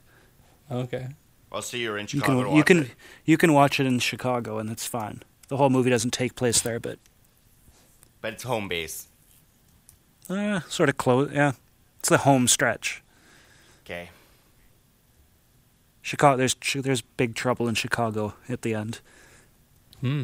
Okay. 0.70 1.08
Well, 1.50 1.62
so 1.62 1.78
you 1.78 1.92
were 1.92 1.98
in 1.98 2.04
You 2.10 2.20
Chicago. 2.20 2.44
to 2.44 2.48
can 2.50 2.58
you 2.58 2.64
can 2.66 2.78
it. 2.80 2.92
you 3.24 3.38
can 3.38 3.54
watch 3.54 3.80
it 3.80 3.86
in 3.86 4.00
Chicago 4.00 4.58
and 4.60 4.70
it's 4.70 4.86
fine. 4.86 5.24
The 5.52 5.58
whole 5.58 5.70
movie 5.70 5.90
doesn't 5.90 6.12
take 6.12 6.36
place 6.36 6.62
there, 6.62 6.80
but 6.80 6.98
but 8.22 8.32
it's 8.32 8.44
home 8.44 8.70
base. 8.70 9.10
uh, 10.30 10.62
sort 10.70 10.88
of 10.88 10.96
close. 10.96 11.30
Yeah, 11.34 11.52
it's 12.00 12.08
the 12.08 12.20
home 12.20 12.48
stretch. 12.48 13.04
Okay. 13.84 14.12
Chicago. 16.02 16.38
There's 16.38 16.56
there's 16.74 17.02
big 17.02 17.36
trouble 17.36 17.68
in 17.68 17.76
Chicago 17.76 18.34
at 18.48 18.62
the 18.62 18.74
end. 18.74 19.02
Hmm. 20.00 20.24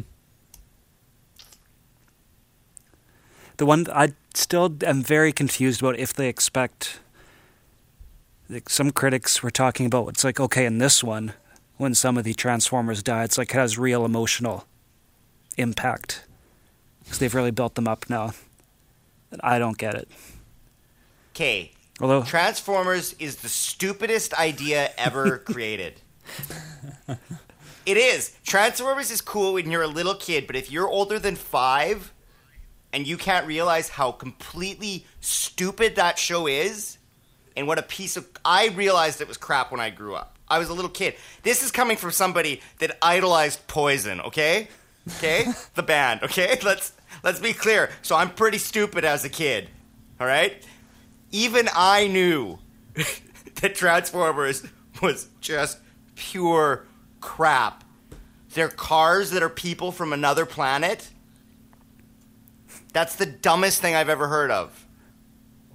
The 3.58 3.66
one 3.66 3.86
I 3.92 4.14
still 4.32 4.74
am 4.82 5.02
very 5.02 5.34
confused 5.34 5.82
about 5.82 5.98
if 5.98 6.14
they 6.14 6.30
expect. 6.30 7.00
Like 8.48 8.70
some 8.70 8.92
critics 8.92 9.42
were 9.42 9.50
talking 9.50 9.84
about. 9.84 10.08
It's 10.08 10.24
like 10.24 10.40
okay, 10.40 10.64
in 10.64 10.78
this 10.78 11.04
one, 11.04 11.34
when 11.76 11.94
some 11.94 12.16
of 12.16 12.24
the 12.24 12.32
Transformers 12.32 13.02
die, 13.02 13.24
it's 13.24 13.36
like 13.36 13.50
it 13.50 13.58
has 13.58 13.76
real 13.76 14.06
emotional 14.06 14.64
impact 15.58 16.24
because 17.02 17.18
they've 17.18 17.34
really 17.34 17.50
built 17.50 17.74
them 17.74 17.88
up 17.88 18.08
now. 18.08 18.32
And 19.30 19.40
I 19.44 19.58
don't 19.58 19.76
get 19.76 19.94
it. 19.94 20.08
Okay, 21.34 21.72
Although 22.00 22.22
Transformers 22.22 23.14
is 23.18 23.36
the 23.36 23.48
stupidest 23.48 24.32
idea 24.34 24.90
ever 24.96 25.38
created. 25.44 26.00
it 27.86 27.96
is. 27.96 28.36
Transformers 28.44 29.10
is 29.10 29.20
cool 29.20 29.54
when 29.54 29.70
you're 29.70 29.82
a 29.82 29.88
little 29.88 30.14
kid, 30.14 30.46
but 30.46 30.56
if 30.56 30.70
you're 30.70 30.88
older 30.88 31.18
than 31.18 31.34
five 31.34 32.12
and 32.92 33.06
you 33.06 33.16
can't 33.16 33.46
realize 33.46 33.90
how 33.90 34.12
completely 34.12 35.06
stupid 35.20 35.96
that 35.96 36.18
show 36.18 36.46
is 36.46 36.98
and 37.56 37.66
what 37.66 37.78
a 37.78 37.82
piece 37.82 38.16
of. 38.16 38.26
I 38.44 38.68
realized 38.68 39.20
it 39.20 39.28
was 39.28 39.36
crap 39.36 39.70
when 39.70 39.80
I 39.80 39.90
grew 39.90 40.14
up. 40.14 40.38
I 40.48 40.58
was 40.58 40.68
a 40.70 40.74
little 40.74 40.90
kid. 40.90 41.14
This 41.42 41.62
is 41.62 41.70
coming 41.70 41.96
from 41.96 42.10
somebody 42.12 42.62
that 42.78 42.96
idolized 43.02 43.66
Poison, 43.66 44.20
okay? 44.22 44.68
Okay? 45.16 45.46
the 45.74 45.82
band, 45.82 46.22
okay? 46.22 46.58
Let's 46.64 46.92
let's 47.22 47.40
be 47.40 47.52
clear. 47.52 47.90
So 48.02 48.14
I'm 48.16 48.30
pretty 48.30 48.58
stupid 48.58 49.04
as 49.04 49.24
a 49.24 49.28
kid. 49.28 49.68
All 50.20 50.26
right? 50.26 50.64
even 51.30 51.68
I 51.74 52.06
knew 52.06 52.58
that 53.60 53.74
Transformers 53.74 54.66
was 55.02 55.28
just 55.40 55.78
pure 56.14 56.86
crap. 57.20 57.84
They're 58.54 58.68
cars 58.68 59.30
that 59.30 59.42
are 59.42 59.48
people 59.48 59.92
from 59.92 60.12
another 60.12 60.46
planet. 60.46 61.10
That's 62.92 63.16
the 63.16 63.26
dumbest 63.26 63.80
thing 63.80 63.94
I've 63.94 64.08
ever 64.08 64.28
heard 64.28 64.50
of. 64.50 64.86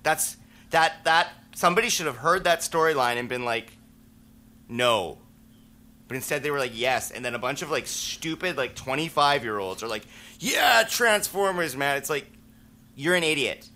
That's 0.02 0.38
that 0.72 1.04
that 1.04 1.30
somebody 1.56 1.90
should 1.90 2.08
have 2.08 2.18
heard 2.18 2.44
that 2.46 2.60
storyline 2.60 3.18
and 3.18 3.30
been 3.30 3.46
like, 3.46 3.72
no. 4.68 5.20
But 6.08 6.16
instead 6.16 6.44
they 6.44 6.52
were 6.52 6.60
like, 6.60 6.72
yes. 6.78 7.12
And 7.12 7.24
then 7.24 7.34
a 7.36 7.40
bunch 7.40 7.62
of 7.62 7.72
like 7.72 7.88
stupid 7.88 8.58
like 8.58 8.76
25 8.76 9.44
year 9.44 9.58
olds 9.58 9.84
are 9.84 9.88
like, 9.88 10.04
yeah, 10.40 10.84
Transformers, 10.84 11.76
man. 11.76 11.98
It's 11.98 12.10
like, 12.10 12.28
you're 12.96 13.16
an 13.16 13.24
idiot. 13.24 13.68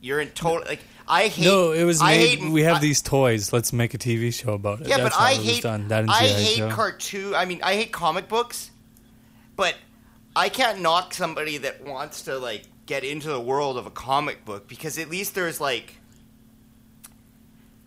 You're 0.00 0.20
in 0.20 0.28
total 0.30 0.66
like 0.68 0.80
I 1.06 1.28
hate. 1.28 1.44
No, 1.44 1.72
it 1.72 1.84
was 1.84 2.00
I 2.02 2.16
made. 2.16 2.38
hate, 2.40 2.52
we 2.52 2.62
have 2.62 2.76
I- 2.76 2.80
these 2.80 3.00
toys. 3.02 3.52
Let's 3.52 3.72
make 3.72 3.94
a 3.94 3.98
TV 3.98 4.32
show 4.34 4.52
about 4.54 4.80
it. 4.80 4.88
Yeah, 4.88 4.98
That's 4.98 5.16
but 5.16 5.22
I 5.22 5.34
hate. 5.34 5.62
done. 5.62 5.88
That 5.88 6.08
I 6.08 6.24
hate 6.26 6.56
Joe. 6.58 6.70
cartoon. 6.70 7.34
I 7.34 7.44
mean, 7.44 7.60
I 7.62 7.74
hate 7.74 7.92
comic 7.92 8.28
books, 8.28 8.70
but 9.56 9.74
I 10.34 10.48
can't 10.48 10.80
knock 10.80 11.14
somebody 11.14 11.58
that 11.58 11.84
wants 11.84 12.22
to 12.22 12.38
like 12.38 12.64
get 12.86 13.04
into 13.04 13.28
the 13.28 13.40
world 13.40 13.78
of 13.78 13.86
a 13.86 13.90
comic 13.90 14.44
book 14.44 14.66
because 14.68 14.98
at 14.98 15.08
least 15.08 15.34
there's 15.34 15.60
like. 15.60 15.94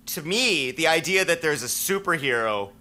To 0.07 0.21
me, 0.21 0.71
the 0.71 0.87
idea 0.87 1.25
that 1.25 1.41
there's 1.41 1.63
a 1.63 1.67
superhero 1.67 2.71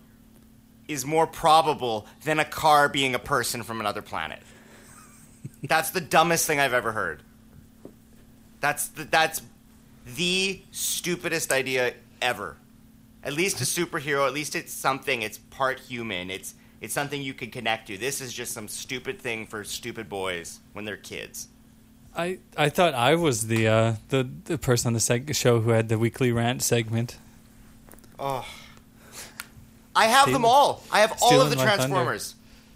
is 0.89 1.07
more 1.07 1.27
probable 1.27 2.07
than 2.25 2.39
a 2.39 2.45
car 2.45 2.89
being 2.89 3.15
a 3.15 3.19
person 3.19 3.63
from 3.63 3.81
another 3.81 4.03
planet. 4.03 4.41
That's 5.63 5.91
the 5.91 6.01
dumbest 6.01 6.47
thing 6.47 6.61
I've 6.61 6.75
ever 6.75 6.93
heard. 6.93 7.23
That's 8.61 8.89
the, 8.89 9.05
that's 9.05 9.43
the 10.17 10.61
stupidest 10.71 11.53
idea 11.53 11.95
ever. 12.21 12.57
At 13.23 13.33
least 13.33 13.61
a 13.61 13.65
superhero, 13.65 14.27
at 14.27 14.35
least 14.35 14.55
it's 14.55 14.73
something. 14.73 15.23
It's 15.23 15.39
part 15.39 15.81
human. 15.81 16.31
It's 16.31 16.55
it's 16.81 16.93
something 16.93 17.23
you 17.23 17.33
can 17.33 17.51
connect 17.51 17.87
to. 17.87 17.97
This 17.97 18.21
is 18.21 18.33
just 18.33 18.53
some 18.53 18.69
stupid 18.69 19.19
thing 19.19 19.47
for 19.47 19.65
stupid 19.65 20.09
boys 20.09 20.61
when 20.75 20.85
they're 20.85 20.99
kids. 20.99 21.49
I, 22.17 22.39
I 22.57 22.69
thought 22.69 22.95
I 22.95 23.15
was 23.15 23.47
the 23.47 23.67
uh, 23.67 23.95
the 24.09 24.29
the 24.45 24.59
person 24.59 24.89
on 24.89 24.93
the 24.93 24.99
seg- 24.99 25.35
show 25.35 25.61
who 25.61 25.71
had 25.71 25.89
the 25.89 25.99
weekly 25.99 26.31
rant 26.31 26.63
segment. 26.63 27.17
Oh, 28.19 28.47
I 29.97 30.07
have 30.07 30.33
them 30.33 30.45
all. 30.45 30.83
I 30.91 31.01
have 31.01 31.17
all 31.23 31.41
of 31.41 31.51
the. 31.51 31.57
Transformers. 31.57 32.35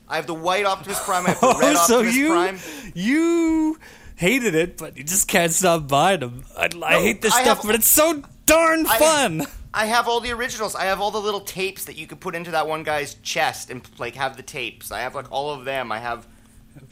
I 0.09 0.16
have 0.16 0.26
the 0.26 0.35
white 0.35 0.64
Optimus 0.64 1.02
Prime. 1.04 1.26
I 1.26 1.31
have 1.31 1.40
the 1.40 1.46
red 1.61 1.76
Oh, 1.76 1.87
so 1.87 1.94
Optimus 1.98 2.16
you 2.16 2.28
Prime. 2.28 2.59
you 2.94 3.78
hated 4.16 4.54
it, 4.54 4.76
but 4.78 4.96
you 4.96 5.04
just 5.04 5.28
can't 5.28 5.52
stop 5.52 5.87
buying 5.88 6.20
them. 6.20 6.44
I, 6.57 6.68
I 6.85 7.00
hate 7.02 7.22
this 7.22 7.35
I 7.35 7.42
stuff, 7.42 7.59
have- 7.59 7.66
but 7.66 7.74
it's 7.74 7.88
so 7.88 8.22
darn 8.46 8.85
fun. 8.87 9.46
I 9.74 9.85
have 9.85 10.09
all 10.09 10.20
the 10.20 10.33
originals. 10.33 10.74
I 10.74 10.85
have 10.87 11.00
all 11.00 11.11
the 11.11 11.20
little 11.20 11.40
tapes 11.40 11.85
that 11.85 11.96
you 11.96 12.07
could 12.07 12.20
put 12.20 12.35
into 12.35 12.52
that 12.52 12.66
one 12.66 12.83
guy's 12.85 13.14
chest 13.16 13.70
and 13.70 13.83
like 13.98 14.14
have 14.16 14.37
the 14.37 14.42
tapes. 14.42 14.90
I 14.90 15.00
have 15.00 15.14
like 15.14 15.31
all 15.31 15.50
of 15.52 15.64
them. 15.66 15.92
I 15.92 15.98
have, 15.98 16.26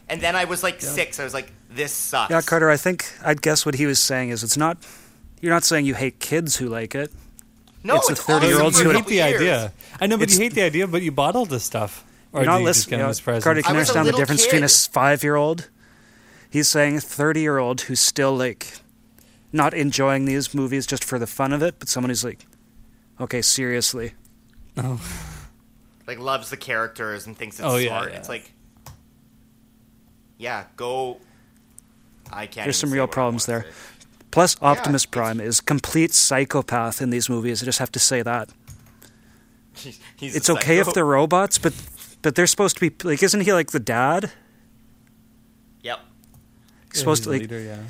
and 0.08 0.20
then 0.20 0.36
I 0.36 0.44
was 0.44 0.62
like 0.62 0.80
six. 0.82 1.18
I 1.18 1.24
was 1.24 1.32
like, 1.32 1.50
this 1.70 1.92
sucks. 1.92 2.30
yeah, 2.30 2.42
Carter, 2.42 2.68
I 2.68 2.76
think 2.76 3.10
I'd 3.24 3.40
guess 3.40 3.64
what 3.64 3.76
he 3.76 3.86
was 3.86 3.98
saying 3.98 4.28
is 4.28 4.44
it's 4.44 4.56
not. 4.58 4.76
You're 5.40 5.52
not 5.52 5.64
saying 5.64 5.86
you 5.86 5.94
hate 5.94 6.20
kids 6.20 6.56
who 6.56 6.68
like 6.68 6.94
it. 6.94 7.10
No, 7.86 7.96
It's 7.96 8.06
the 8.06 8.12
it's 8.12 8.22
30-year-olds 8.22 8.76
awesome 8.76 8.86
who 8.86 8.92
you 8.92 8.98
hate 8.98 9.06
the 9.06 9.14
years. 9.14 9.40
idea. 9.40 9.72
I 10.00 10.06
know, 10.06 10.16
but 10.16 10.24
It's- 10.24 10.38
you 10.38 10.44
hate 10.44 10.54
the 10.54 10.62
idea, 10.62 10.86
but 10.86 11.02
you 11.02 11.12
bought 11.12 11.36
all 11.36 11.46
this 11.46 11.64
stuff. 11.64 12.04
Or 12.32 12.40
You're 12.40 12.46
not 12.46 12.56
do 12.58 12.62
you 12.62 12.68
just 12.68 12.78
listening. 12.80 12.90
get 13.00 13.06
you 13.08 13.14
them 13.24 13.34
know. 13.36 13.40
Carter, 13.40 13.62
can 13.62 13.70
I 13.70 13.72
you 13.72 13.78
understand 13.78 14.00
the 14.00 14.04
little 14.12 14.18
difference 14.20 14.44
between 14.44 14.64
a 14.64 14.68
five 14.68 15.22
year 15.22 15.36
old? 15.36 15.68
He's 16.50 16.68
saying 16.68 17.00
30 17.00 17.40
year 17.40 17.58
old 17.58 17.82
who's 17.82 18.00
still 18.00 18.36
like 18.36 18.74
not 19.52 19.72
enjoying 19.72 20.24
these 20.26 20.52
movies 20.52 20.86
just 20.86 21.04
for 21.04 21.18
the 21.18 21.26
fun 21.26 21.52
of 21.52 21.62
it, 21.62 21.76
but 21.78 21.88
someone 21.88 22.10
who's 22.10 22.24
like, 22.24 22.44
okay, 23.20 23.40
seriously. 23.40 24.12
Oh. 24.76 25.00
like 26.06 26.18
loves 26.18 26.50
the 26.50 26.56
characters 26.56 27.26
and 27.26 27.36
thinks 27.38 27.58
it's 27.58 27.66
Oh, 27.66 27.76
yeah, 27.76 27.88
smart. 27.88 28.10
yeah. 28.12 28.18
It's 28.18 28.28
like, 28.28 28.52
yeah, 30.38 30.64
go. 30.76 31.18
I 32.32 32.46
can't. 32.46 32.66
There's 32.66 32.76
some 32.76 32.90
real 32.92 33.06
problems 33.06 33.46
wanna 33.48 33.60
there. 33.62 33.72
Say. 34.36 34.56
Plus, 34.58 34.78
Optimus 34.78 35.04
it's- 35.04 35.10
Prime 35.10 35.40
is 35.40 35.60
complete 35.60 36.12
psychopath 36.14 37.00
in 37.02 37.10
these 37.10 37.28
movies. 37.28 37.62
I 37.62 37.66
just 37.66 37.78
have 37.78 37.92
to 37.92 37.98
say 37.98 38.22
that. 38.22 38.50
He's, 39.74 40.00
he's 40.16 40.36
It's 40.36 40.50
okay 40.50 40.78
if 40.78 40.92
they're 40.94 41.04
robots, 41.04 41.58
but 41.58 41.74
but 42.22 42.34
they're 42.34 42.46
supposed 42.46 42.78
to 42.78 42.90
be 42.90 43.08
like, 43.08 43.22
isn't 43.22 43.42
he 43.42 43.52
like 43.52 43.70
the 43.70 43.78
dad? 43.78 44.32
Yep. 45.82 46.00
He's 46.90 46.98
supposed 46.98 47.24
to 47.24 47.30
like. 47.30 47.42
leader, 47.42 47.60
yeah. 47.60 47.82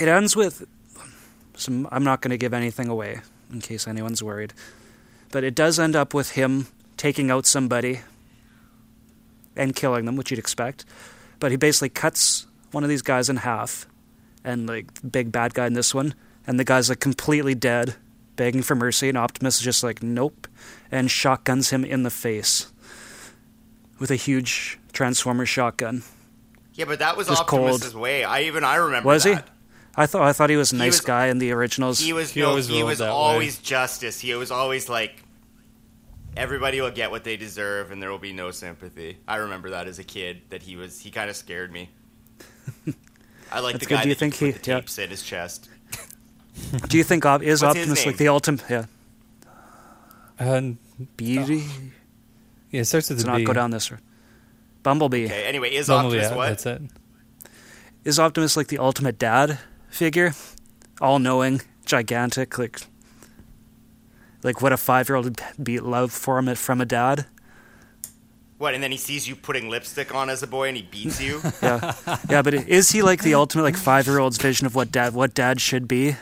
It 0.00 0.08
ends 0.08 0.34
with 0.34 0.64
some. 1.54 1.86
I'm 1.92 2.02
not 2.02 2.22
going 2.22 2.30
to 2.30 2.38
give 2.38 2.54
anything 2.54 2.88
away 2.88 3.20
in 3.52 3.60
case 3.60 3.86
anyone's 3.86 4.22
worried, 4.22 4.54
but 5.30 5.44
it 5.44 5.54
does 5.54 5.78
end 5.78 5.94
up 5.94 6.14
with 6.14 6.30
him 6.32 6.66
taking 6.96 7.30
out 7.30 7.44
somebody 7.46 8.00
and 9.54 9.76
killing 9.76 10.06
them, 10.06 10.16
which 10.16 10.30
you'd 10.30 10.40
expect. 10.40 10.86
But 11.38 11.50
he 11.50 11.56
basically 11.58 11.90
cuts 11.90 12.46
one 12.70 12.82
of 12.84 12.88
these 12.88 13.02
guys 13.02 13.28
in 13.28 13.36
half, 13.36 13.86
and 14.44 14.66
like 14.66 14.86
big 15.10 15.30
bad 15.32 15.54
guy 15.54 15.66
in 15.66 15.72
this 15.74 15.94
one, 15.94 16.14
and 16.46 16.58
the 16.58 16.64
guy's 16.64 16.88
like 16.88 17.00
completely 17.00 17.54
dead, 17.54 17.94
begging 18.36 18.62
for 18.62 18.74
mercy, 18.74 19.08
and 19.08 19.18
Optimus 19.18 19.56
is 19.56 19.62
just 19.62 19.82
like 19.82 20.02
nope, 20.02 20.46
and 20.90 21.10
shotguns 21.10 21.70
him 21.70 21.84
in 21.84 22.02
the 22.02 22.10
face 22.10 22.72
with 23.98 24.10
a 24.10 24.16
huge 24.16 24.78
Transformer 24.92 25.46
shotgun. 25.46 26.02
Yeah, 26.74 26.86
but 26.86 26.98
that 27.00 27.16
was 27.16 27.28
Just 27.28 27.42
Optimus's 27.42 27.92
cold. 27.92 28.02
way. 28.02 28.24
I 28.24 28.42
even 28.42 28.64
I 28.64 28.76
remember. 28.76 29.06
Was 29.06 29.24
he? 29.24 29.36
I 29.94 30.06
thought 30.06 30.22
I 30.22 30.32
thought 30.32 30.48
he 30.50 30.56
was 30.56 30.72
a 30.72 30.76
nice 30.76 30.94
was- 30.94 31.00
guy 31.02 31.26
in 31.26 31.38
the 31.38 31.52
originals. 31.52 31.98
He 32.00 32.12
was 32.14 32.30
He 32.32 32.40
no, 32.40 32.48
always 32.50 32.66
he 32.66 32.82
was 32.82 32.98
that 32.98 33.04
way. 33.06 33.10
always 33.10 33.58
justice. 33.58 34.18
He 34.20 34.34
was 34.34 34.50
always 34.50 34.88
like, 34.88 35.22
everybody 36.36 36.80
will 36.80 36.90
get 36.90 37.10
what 37.10 37.24
they 37.24 37.36
deserve, 37.36 37.90
and 37.92 38.02
there 38.02 38.10
will 38.10 38.18
be 38.18 38.32
no 38.32 38.50
sympathy. 38.50 39.18
I 39.28 39.36
remember 39.36 39.70
that 39.70 39.86
as 39.86 39.98
a 39.98 40.04
kid. 40.04 40.42
That 40.48 40.62
he 40.62 40.76
was. 40.76 40.98
He 40.98 41.10
kind 41.10 41.28
of 41.28 41.36
scared 41.36 41.70
me. 41.72 41.90
I 43.52 43.60
like 43.60 43.74
That's 43.74 43.84
the 43.84 43.88
good. 43.88 43.94
guy 43.96 44.02
Do 44.04 44.08
you 44.08 44.14
that 44.14 44.18
think 44.18 44.34
put 44.38 44.44
he- 44.46 44.50
the 44.52 44.70
yeah. 44.70 44.76
tapes 44.80 44.98
in 44.98 45.10
his 45.10 45.22
chest. 45.22 45.68
Do 46.88 46.96
you 46.98 47.04
think 47.04 47.24
Op- 47.26 47.42
is 47.42 47.62
What's 47.62 47.76
Optimus 47.78 48.06
like 48.06 48.16
the 48.16 48.28
ultimate? 48.28 48.62
Yeah, 48.68 48.84
uh, 50.40 50.44
And 50.44 50.78
Beauty. 51.16 51.64
yeah, 52.70 52.80
it 52.82 52.84
starts 52.86 53.08
with 53.10 53.18
Let's 53.18 53.24
a 53.24 53.30
not 53.30 53.36
B. 53.38 53.44
go 53.44 53.52
down 53.52 53.70
this 53.70 53.90
road. 53.90 54.00
Bumblebee 54.82 55.26
Okay. 55.26 55.44
Anyway, 55.44 55.70
is 55.70 55.86
Bumblebee, 55.88 56.16
Optimus 56.18 56.30
yeah, 56.30 56.36
what? 56.36 56.48
That's 56.48 56.66
it. 56.66 56.82
is 58.04 58.18
Optimus 58.18 58.56
like 58.56 58.66
the 58.68 58.78
ultimate 58.78 59.18
dad 59.18 59.58
figure, 59.88 60.34
all 61.00 61.18
knowing, 61.18 61.62
gigantic, 61.86 62.58
like 62.58 62.80
like 64.42 64.60
what 64.60 64.72
a 64.72 64.76
five 64.76 65.08
year 65.08 65.16
old 65.16 65.24
would 65.26 65.40
be 65.62 65.78
love 65.78 66.10
for 66.12 66.38
him 66.38 66.52
from 66.56 66.80
a 66.80 66.84
dad. 66.86 67.26
What? 68.62 68.74
And 68.74 68.82
then 68.82 68.92
he 68.92 68.96
sees 68.96 69.26
you 69.26 69.34
putting 69.34 69.68
lipstick 69.68 70.14
on 70.14 70.30
as 70.30 70.44
a 70.44 70.46
boy, 70.46 70.68
and 70.68 70.76
he 70.76 70.84
beats 70.84 71.20
you. 71.20 71.40
Yeah, 71.62 71.94
yeah, 72.30 72.42
but 72.42 72.54
is 72.54 72.92
he 72.92 73.02
like 73.02 73.20
the 73.20 73.34
ultimate 73.34 73.64
like 73.64 73.76
five 73.76 74.06
year 74.06 74.20
old's 74.20 74.38
vision 74.38 74.68
of 74.68 74.76
what 74.76 74.92
dad 74.92 75.14
what 75.14 75.34
dad 75.34 75.60
should 75.60 75.88
be? 75.88 76.14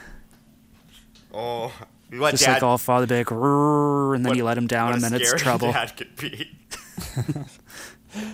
oh, 1.35 1.71
what 2.15 2.31
Just 2.31 2.45
dad? 2.47 2.55
like 2.55 2.63
all 2.63 2.79
father 2.79 3.07
be 3.07 3.17
like, 3.17 3.31
and 3.31 4.25
then 4.25 4.31
what- 4.31 4.37
you 4.39 4.45
let 4.45 4.57
him 4.57 4.67
down, 4.67 4.95
and 4.95 5.03
then 5.03 5.13
it's 5.13 5.35
trouble. 5.35 5.71
Dad 5.71 5.95
could 5.99 6.17
be. 6.17 6.51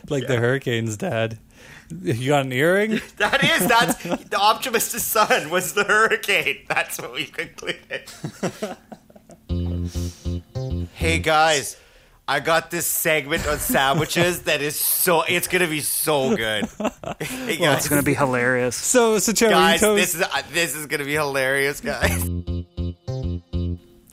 Like 0.09 0.29
the 0.29 0.37
Hurricane's 0.37 0.97
dad. 0.97 1.39
You 1.91 2.29
got 2.29 2.47
an 2.47 2.53
earring? 2.53 3.01
That 3.17 3.43
is, 3.43 3.67
that's 3.67 4.03
the 4.05 4.39
Optimus' 4.39 5.03
son 5.03 5.51
was 5.51 5.75
the 5.75 5.83
hurricane. 5.85 6.59
That's 6.69 6.99
what 7.01 7.13
we 7.13 7.27
concluded. 7.27 8.09
hey 10.95 11.19
guys, 11.19 11.77
I 12.29 12.41
got 12.41 12.71
this 12.73 12.87
segment 12.87 13.47
on 13.47 13.59
sandwiches 13.59 14.43
that 14.43 14.61
is 14.61 14.79
so. 14.79 15.23
It's 15.23 15.47
gonna 15.47 15.69
be 15.69 15.81
so 15.81 16.35
good. 16.37 16.69
Hey, 17.21 17.57
guys, 17.57 17.79
It's 17.79 17.89
going 17.89 18.01
to 18.03 18.05
be 18.05 18.15
hilarious. 18.15 18.75
So, 18.77 19.19
so 19.19 19.33
Trevor, 19.33 19.55
guys, 19.55 19.81
toast- 19.81 20.01
this 20.01 20.15
is 20.17 20.23
uh, 20.23 20.43
this 20.53 20.75
is 20.77 20.87
gonna 20.87 21.05
be 21.05 21.15
hilarious, 21.15 21.81
guys. 21.81 22.23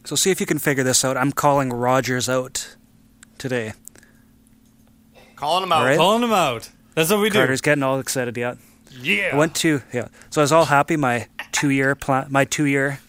So 0.05 0.15
see 0.15 0.31
if 0.31 0.39
you 0.39 0.45
can 0.45 0.59
figure 0.59 0.83
this 0.83 1.03
out. 1.03 1.17
I'm 1.17 1.31
calling 1.31 1.71
Rogers 1.71 2.29
out 2.29 2.75
today. 3.37 3.73
Calling 5.35 5.63
them 5.63 5.71
out. 5.71 5.79
All 5.79 5.85
right. 5.85 5.97
calling 5.97 6.21
them 6.21 6.31
out. 6.33 6.69
That's 6.95 7.09
what 7.09 7.19
we 7.19 7.29
do. 7.29 7.39
Carter's 7.39 7.61
getting 7.61 7.83
all 7.83 7.99
excited 7.99 8.37
yet. 8.37 8.57
Yeah. 9.01 9.31
I 9.33 9.37
went 9.37 9.55
to 9.55 9.81
yeah. 9.91 10.07
So 10.29 10.41
I 10.41 10.43
was 10.43 10.51
all 10.51 10.65
happy. 10.65 10.95
My 10.95 11.27
two 11.51 11.69
year 11.69 11.95
plan. 11.95 12.27
My 12.29 12.45
two 12.45 12.65
year. 12.65 12.99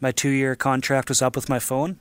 My 0.00 0.12
two 0.12 0.28
year 0.30 0.54
contract 0.54 1.08
was 1.08 1.22
up 1.22 1.34
with 1.34 1.48
my 1.48 1.58
phone. 1.58 1.98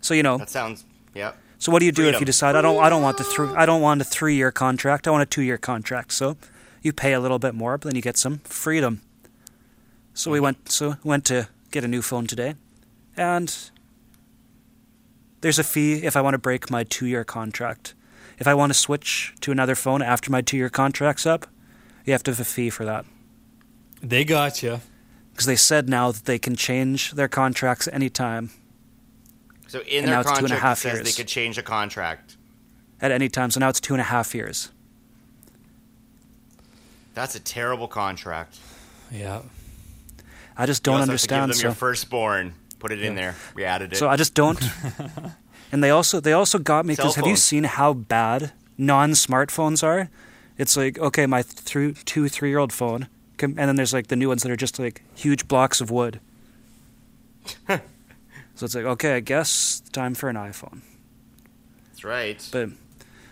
So 0.00 0.14
you 0.14 0.22
know. 0.22 0.38
That 0.38 0.50
sounds. 0.50 0.84
yeah. 1.14 1.32
So 1.58 1.70
what 1.70 1.80
do 1.80 1.86
you 1.86 1.92
do 1.92 2.08
if 2.08 2.20
you 2.20 2.26
decide 2.26 2.56
I 2.56 2.62
don't 2.62 2.82
I 2.82 2.88
don't 2.88 3.02
want 3.02 3.18
the 3.18 3.24
three 3.24 3.48
I 3.48 3.66
don't 3.66 3.82
want 3.82 4.00
a 4.00 4.04
three 4.04 4.34
year 4.34 4.50
contract. 4.50 5.06
I 5.06 5.10
want 5.10 5.22
a 5.22 5.26
two 5.26 5.42
year 5.42 5.58
contract. 5.58 6.12
So 6.12 6.38
you 6.80 6.92
pay 6.92 7.12
a 7.12 7.20
little 7.20 7.38
bit 7.38 7.54
more, 7.54 7.76
but 7.76 7.88
then 7.88 7.96
you 7.96 8.02
get 8.02 8.16
some 8.16 8.38
freedom. 8.38 9.02
So 10.14 10.30
we 10.30 10.38
mm-hmm. 10.38 10.44
went 10.44 10.70
so 10.70 10.96
went 11.04 11.26
to 11.26 11.48
get 11.70 11.84
a 11.84 11.88
new 11.88 12.00
phone 12.00 12.26
today, 12.26 12.54
and 13.16 13.54
there's 15.42 15.58
a 15.58 15.64
fee 15.64 16.04
if 16.04 16.16
I 16.16 16.22
want 16.22 16.34
to 16.34 16.38
break 16.38 16.70
my 16.70 16.84
two 16.84 17.06
year 17.06 17.24
contract. 17.24 17.94
If 18.38 18.48
I 18.48 18.54
want 18.54 18.72
to 18.72 18.78
switch 18.78 19.34
to 19.42 19.52
another 19.52 19.74
phone 19.74 20.00
after 20.00 20.30
my 20.30 20.40
two 20.40 20.56
year 20.56 20.70
contract's 20.70 21.26
up, 21.26 21.46
you 22.06 22.12
have 22.12 22.22
to 22.22 22.30
have 22.30 22.40
a 22.40 22.44
fee 22.44 22.70
for 22.70 22.86
that. 22.86 23.04
They 24.02 24.24
got 24.24 24.62
you. 24.62 24.80
Because 25.32 25.46
they 25.46 25.56
said 25.56 25.88
now 25.88 26.10
that 26.10 26.24
they 26.24 26.38
can 26.38 26.56
change 26.56 27.12
their 27.12 27.28
contracts 27.28 27.88
anytime, 27.92 28.50
So 29.70 29.78
in 29.82 29.98
And 29.98 30.08
their 30.08 30.14
now 30.16 30.20
it's 30.22 30.30
two 30.32 30.44
and 30.44 30.46
a 30.46 30.58
contract, 30.58 30.62
half 30.82 30.84
years. 30.84 31.04
they 31.04 31.12
could 31.12 31.28
change 31.28 31.56
a 31.56 31.62
contract. 31.62 32.36
at 33.00 33.12
any 33.12 33.28
time. 33.28 33.52
So 33.52 33.60
now 33.60 33.68
it's 33.68 33.80
two 33.80 33.94
and 33.94 34.00
a 34.00 34.04
half 34.04 34.34
years. 34.34 34.72
That's 37.14 37.36
a 37.36 37.40
terrible 37.40 37.86
contract. 37.86 38.58
Yeah. 39.12 39.42
I 40.56 40.66
just 40.66 40.82
don't 40.82 41.00
also 41.00 41.12
have 41.12 41.20
to 41.20 41.26
give 41.28 41.38
understand. 41.38 41.50
them 41.52 41.56
So. 41.58 41.62
your 41.68 41.74
firstborn. 41.74 42.54
Put 42.80 42.90
it 42.90 43.00
in 43.02 43.14
there. 43.14 43.36
We 43.54 43.64
added 43.64 43.92
it. 43.92 43.96
So 43.96 44.08
I 44.08 44.16
just 44.16 44.34
don't. 44.34 44.58
and 45.72 45.84
they 45.84 45.90
also 45.90 46.18
they 46.18 46.32
also 46.32 46.58
got 46.58 46.84
me 46.84 46.96
because 46.96 47.14
have 47.14 47.26
you 47.28 47.36
seen 47.36 47.62
how 47.64 47.92
bad 47.92 48.52
non-smartphones 48.76 49.84
are? 49.84 50.08
It's 50.58 50.76
like 50.76 50.98
okay, 50.98 51.26
my 51.26 51.42
th- 51.42 52.04
two 52.04 52.28
three 52.28 52.48
year 52.48 52.58
old 52.58 52.72
phone, 52.72 53.06
and 53.38 53.56
then 53.56 53.76
there's 53.76 53.92
like 53.92 54.08
the 54.08 54.16
new 54.16 54.28
ones 54.28 54.42
that 54.42 54.50
are 54.50 54.56
just 54.56 54.78
like 54.80 55.02
huge 55.14 55.46
blocks 55.46 55.80
of 55.80 55.90
wood. 55.92 56.20
so 58.60 58.66
it's 58.66 58.74
like 58.74 58.84
okay, 58.84 59.14
I 59.16 59.20
guess 59.20 59.80
time 59.92 60.14
for 60.14 60.28
an 60.28 60.36
iPhone. 60.36 60.80
That's 61.88 62.04
right. 62.04 62.46
But 62.52 62.68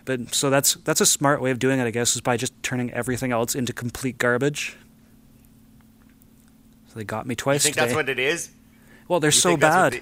but 0.06 0.34
so 0.34 0.48
that's 0.48 0.74
that's 0.76 1.02
a 1.02 1.06
smart 1.06 1.42
way 1.42 1.50
of 1.50 1.58
doing 1.58 1.78
it, 1.78 1.84
I 1.84 1.90
guess, 1.90 2.14
is 2.14 2.22
by 2.22 2.38
just 2.38 2.54
turning 2.62 2.90
everything 2.92 3.30
else 3.30 3.54
into 3.54 3.74
complete 3.74 4.16
garbage. 4.16 4.74
So 6.88 6.94
they 6.94 7.04
got 7.04 7.26
me 7.26 7.32
you 7.32 7.36
twice 7.36 7.62
think 7.62 7.74
today. 7.74 7.86
that's 7.88 7.94
what 7.96 8.08
it 8.08 8.18
is? 8.18 8.50
well, 9.06 9.20
they're 9.20 9.28
You 9.28 9.32
so 9.32 9.50
what 9.50 9.60
bad. 9.60 9.92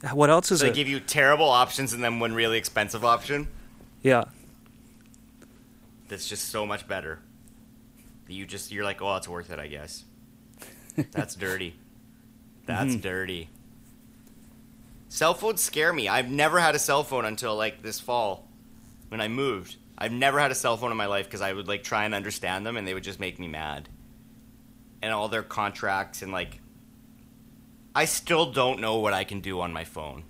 they- 0.00 0.08
What 0.08 0.30
else 0.30 0.50
is 0.50 0.60
So 0.60 0.64
they 0.66 0.70
it? 0.70 0.74
give 0.74 0.88
you 0.88 1.00
terrible 1.00 1.48
options 1.50 1.92
and 1.92 2.02
then 2.02 2.18
one 2.18 2.32
really 2.34 2.56
expensive 2.58 3.04
option 3.04 3.48
yeah. 4.02 4.24
that's 6.08 6.26
just 6.28 6.48
so 6.48 6.64
much 6.64 6.86
better. 6.88 7.18
You 8.28 8.46
just 8.46 8.72
you're 8.72 8.84
like, 8.84 9.02
oh, 9.02 9.16
it's 9.16 9.28
worth 9.28 9.50
it, 9.50 9.58
I 9.58 9.66
guess. 9.66 10.04
That's 11.12 11.34
dirty. 11.34 11.74
That's 12.64 12.92
Mm-hmm. 12.92 13.00
dirty. 13.00 13.48
Cell 15.08 15.34
phones 15.34 15.60
scare 15.60 15.92
me. 15.92 16.08
I've 16.08 16.30
never 16.30 16.58
had 16.58 16.74
a 16.74 16.78
cell 16.78 17.04
phone 17.04 17.24
until 17.24 17.56
like 17.56 17.82
this 17.82 18.00
fall 18.00 18.48
when 19.08 19.20
I 19.20 19.28
moved. 19.28 19.76
I've 19.96 20.12
never 20.12 20.38
had 20.38 20.50
a 20.50 20.54
cell 20.54 20.76
phone 20.76 20.90
in 20.90 20.96
my 20.96 21.06
life 21.06 21.26
because 21.26 21.40
I 21.40 21.52
would 21.52 21.68
like 21.68 21.82
try 21.82 22.04
and 22.04 22.14
understand 22.14 22.66
them 22.66 22.76
and 22.76 22.86
they 22.86 22.94
would 22.94 23.04
just 23.04 23.20
make 23.20 23.38
me 23.38 23.48
mad. 23.48 23.88
And 25.00 25.12
all 25.12 25.28
their 25.28 25.42
contracts 25.42 26.22
and 26.22 26.32
like 26.32 26.60
I 27.94 28.04
still 28.04 28.52
don't 28.52 28.80
know 28.80 28.98
what 28.98 29.14
I 29.14 29.24
can 29.24 29.40
do 29.40 29.60
on 29.60 29.72
my 29.72 29.84
phone. 29.84 30.24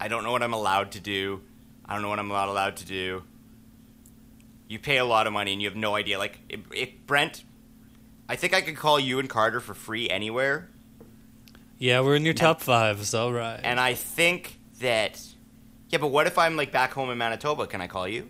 I 0.00 0.08
don't 0.08 0.24
know 0.24 0.32
what 0.32 0.42
I'm 0.42 0.54
allowed 0.54 0.92
to 0.92 1.00
do. 1.00 1.42
I 1.84 1.92
don't 1.92 2.00
know 2.00 2.08
what 2.08 2.18
I'm 2.18 2.28
not 2.28 2.48
allowed 2.48 2.76
to 2.76 2.86
do. 2.86 3.24
You 4.68 4.78
pay 4.78 4.98
a 4.98 5.04
lot 5.04 5.26
of 5.26 5.34
money 5.34 5.52
and 5.52 5.60
you 5.60 5.68
have 5.68 5.76
no 5.76 5.94
idea. 5.94 6.18
Like, 6.18 6.38
if, 6.48 6.60
if 6.74 6.90
Brent, 7.06 7.42
I 8.26 8.36
think 8.36 8.54
I 8.54 8.60
could 8.62 8.76
call 8.76 8.98
you 8.98 9.18
and 9.18 9.28
Carter 9.28 9.60
for 9.60 9.74
free 9.74 10.08
anywhere. 10.08 10.70
Yeah, 11.78 12.00
we're 12.00 12.16
in 12.16 12.24
your 12.24 12.34
top 12.34 12.60
five, 12.60 13.06
so 13.06 13.30
right. 13.30 13.60
And 13.62 13.78
I 13.78 13.94
think 13.94 14.58
that, 14.80 15.20
yeah, 15.88 15.98
but 15.98 16.08
what 16.08 16.26
if 16.26 16.36
I'm 16.36 16.56
like 16.56 16.72
back 16.72 16.92
home 16.92 17.10
in 17.10 17.18
Manitoba? 17.18 17.66
Can 17.68 17.80
I 17.80 17.86
call 17.86 18.08
you? 18.08 18.28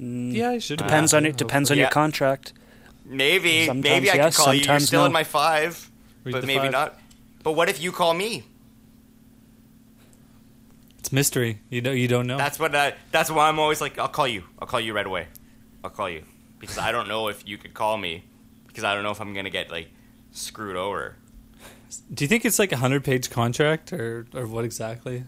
Mm. 0.00 0.32
yeah, 0.32 0.50
I 0.50 0.58
should. 0.58 0.78
Depends 0.78 1.12
on 1.12 1.26
uh, 1.26 1.30
it. 1.30 1.36
Depends 1.36 1.70
on 1.70 1.76
your 1.76 1.90
contract. 1.90 2.52
Maybe, 3.04 3.66
Sometimes 3.66 3.84
maybe 3.84 4.10
I 4.10 4.14
yes, 4.14 4.36
could 4.36 4.44
call 4.44 4.54
you. 4.54 4.58
You're 4.60 4.64
sometimes 4.64 4.86
still 4.86 5.04
in 5.06 5.12
my 5.12 5.24
five, 5.24 5.90
Read 6.24 6.32
but 6.32 6.44
maybe 6.44 6.60
five. 6.60 6.72
not. 6.72 6.98
But 7.42 7.52
what 7.52 7.68
if 7.68 7.80
you 7.80 7.92
call 7.92 8.14
me? 8.14 8.44
It's 10.98 11.12
mystery. 11.12 11.60
You 11.68 11.80
don't. 11.80 11.96
You 11.96 12.08
don't 12.08 12.26
know. 12.26 12.38
That's 12.38 12.58
what. 12.58 12.74
I, 12.74 12.94
that's 13.10 13.30
why 13.30 13.48
I'm 13.48 13.58
always 13.58 13.80
like, 13.80 13.98
I'll 13.98 14.08
call 14.08 14.28
you. 14.28 14.44
I'll 14.58 14.68
call 14.68 14.80
you 14.80 14.92
right 14.94 15.06
away. 15.06 15.26
I'll 15.82 15.90
call 15.90 16.08
you 16.08 16.24
because 16.58 16.78
I 16.78 16.92
don't 16.92 17.08
know 17.08 17.28
if 17.28 17.46
you 17.46 17.58
could 17.58 17.74
call 17.74 17.96
me 17.96 18.24
because 18.66 18.84
I 18.84 18.94
don't 18.94 19.02
know 19.02 19.10
if 19.10 19.20
I'm 19.20 19.34
gonna 19.34 19.50
get 19.50 19.70
like 19.70 19.88
screwed 20.30 20.76
over. 20.76 21.16
Do 22.12 22.24
you 22.24 22.28
think 22.28 22.44
it's 22.44 22.58
like 22.58 22.72
a 22.72 22.76
hundred 22.76 23.04
page 23.04 23.30
contract 23.30 23.92
or 23.92 24.26
or 24.34 24.46
what 24.46 24.64
exactly? 24.64 25.24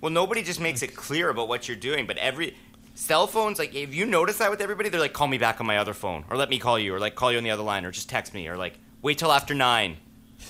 Well, 0.00 0.12
nobody 0.12 0.42
just 0.42 0.60
makes 0.60 0.82
it 0.82 0.94
clear 0.94 1.28
about 1.28 1.48
what 1.48 1.66
you're 1.66 1.76
doing, 1.76 2.06
but 2.06 2.18
every 2.18 2.54
cell 2.94 3.26
phones, 3.26 3.58
like, 3.58 3.74
if 3.74 3.94
you 3.94 4.06
notice 4.06 4.38
that 4.38 4.50
with 4.50 4.60
everybody, 4.60 4.88
they're 4.88 5.00
like, 5.00 5.12
call 5.12 5.26
me 5.26 5.38
back 5.38 5.60
on 5.60 5.66
my 5.66 5.78
other 5.78 5.94
phone, 5.94 6.24
or 6.30 6.36
let 6.36 6.50
me 6.50 6.58
call 6.58 6.78
you, 6.78 6.94
or 6.94 7.00
like, 7.00 7.14
call 7.14 7.32
you 7.32 7.38
on 7.38 7.44
the 7.44 7.50
other 7.50 7.62
line, 7.62 7.84
or 7.84 7.90
just 7.90 8.08
text 8.08 8.32
me, 8.32 8.48
or 8.48 8.56
like, 8.56 8.78
wait 9.02 9.18
till 9.18 9.32
after 9.32 9.54
nine, 9.54 9.96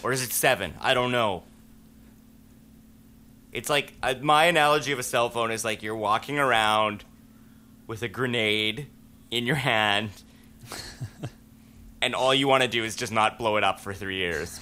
or 0.03 0.13
is 0.13 0.23
it 0.23 0.33
seven? 0.33 0.75
I 0.81 0.93
don't 0.95 1.13
know. 1.13 1.45
It's 3.53 3.71
like 3.71 3.95
uh, 4.03 4.15
my 4.21 4.45
analogy 4.45 4.93
of 4.93 4.99
a 4.99 5.03
cell 5.03 5.31
phone 5.31 5.51
is 5.51 5.65
like 5.65 5.83
you're 5.83 5.97
walking 5.97 6.39
around 6.39 7.05
with 7.87 8.03
a 8.03 8.09
grenade 8.09 8.87
in 9.31 9.47
your 9.47 9.57
hand, 9.57 10.11
and 12.03 12.15
all 12.15 12.35
you 12.35 12.49
want 12.49 12.63
to 12.63 12.69
do 12.69 12.85
is 12.85 12.97
just 12.97 13.13
not 13.13 13.39
blow 13.39 13.57
it 13.57 13.65
up 13.65 13.81
for 13.81 13.95
three 13.95 14.17
years. 14.17 14.61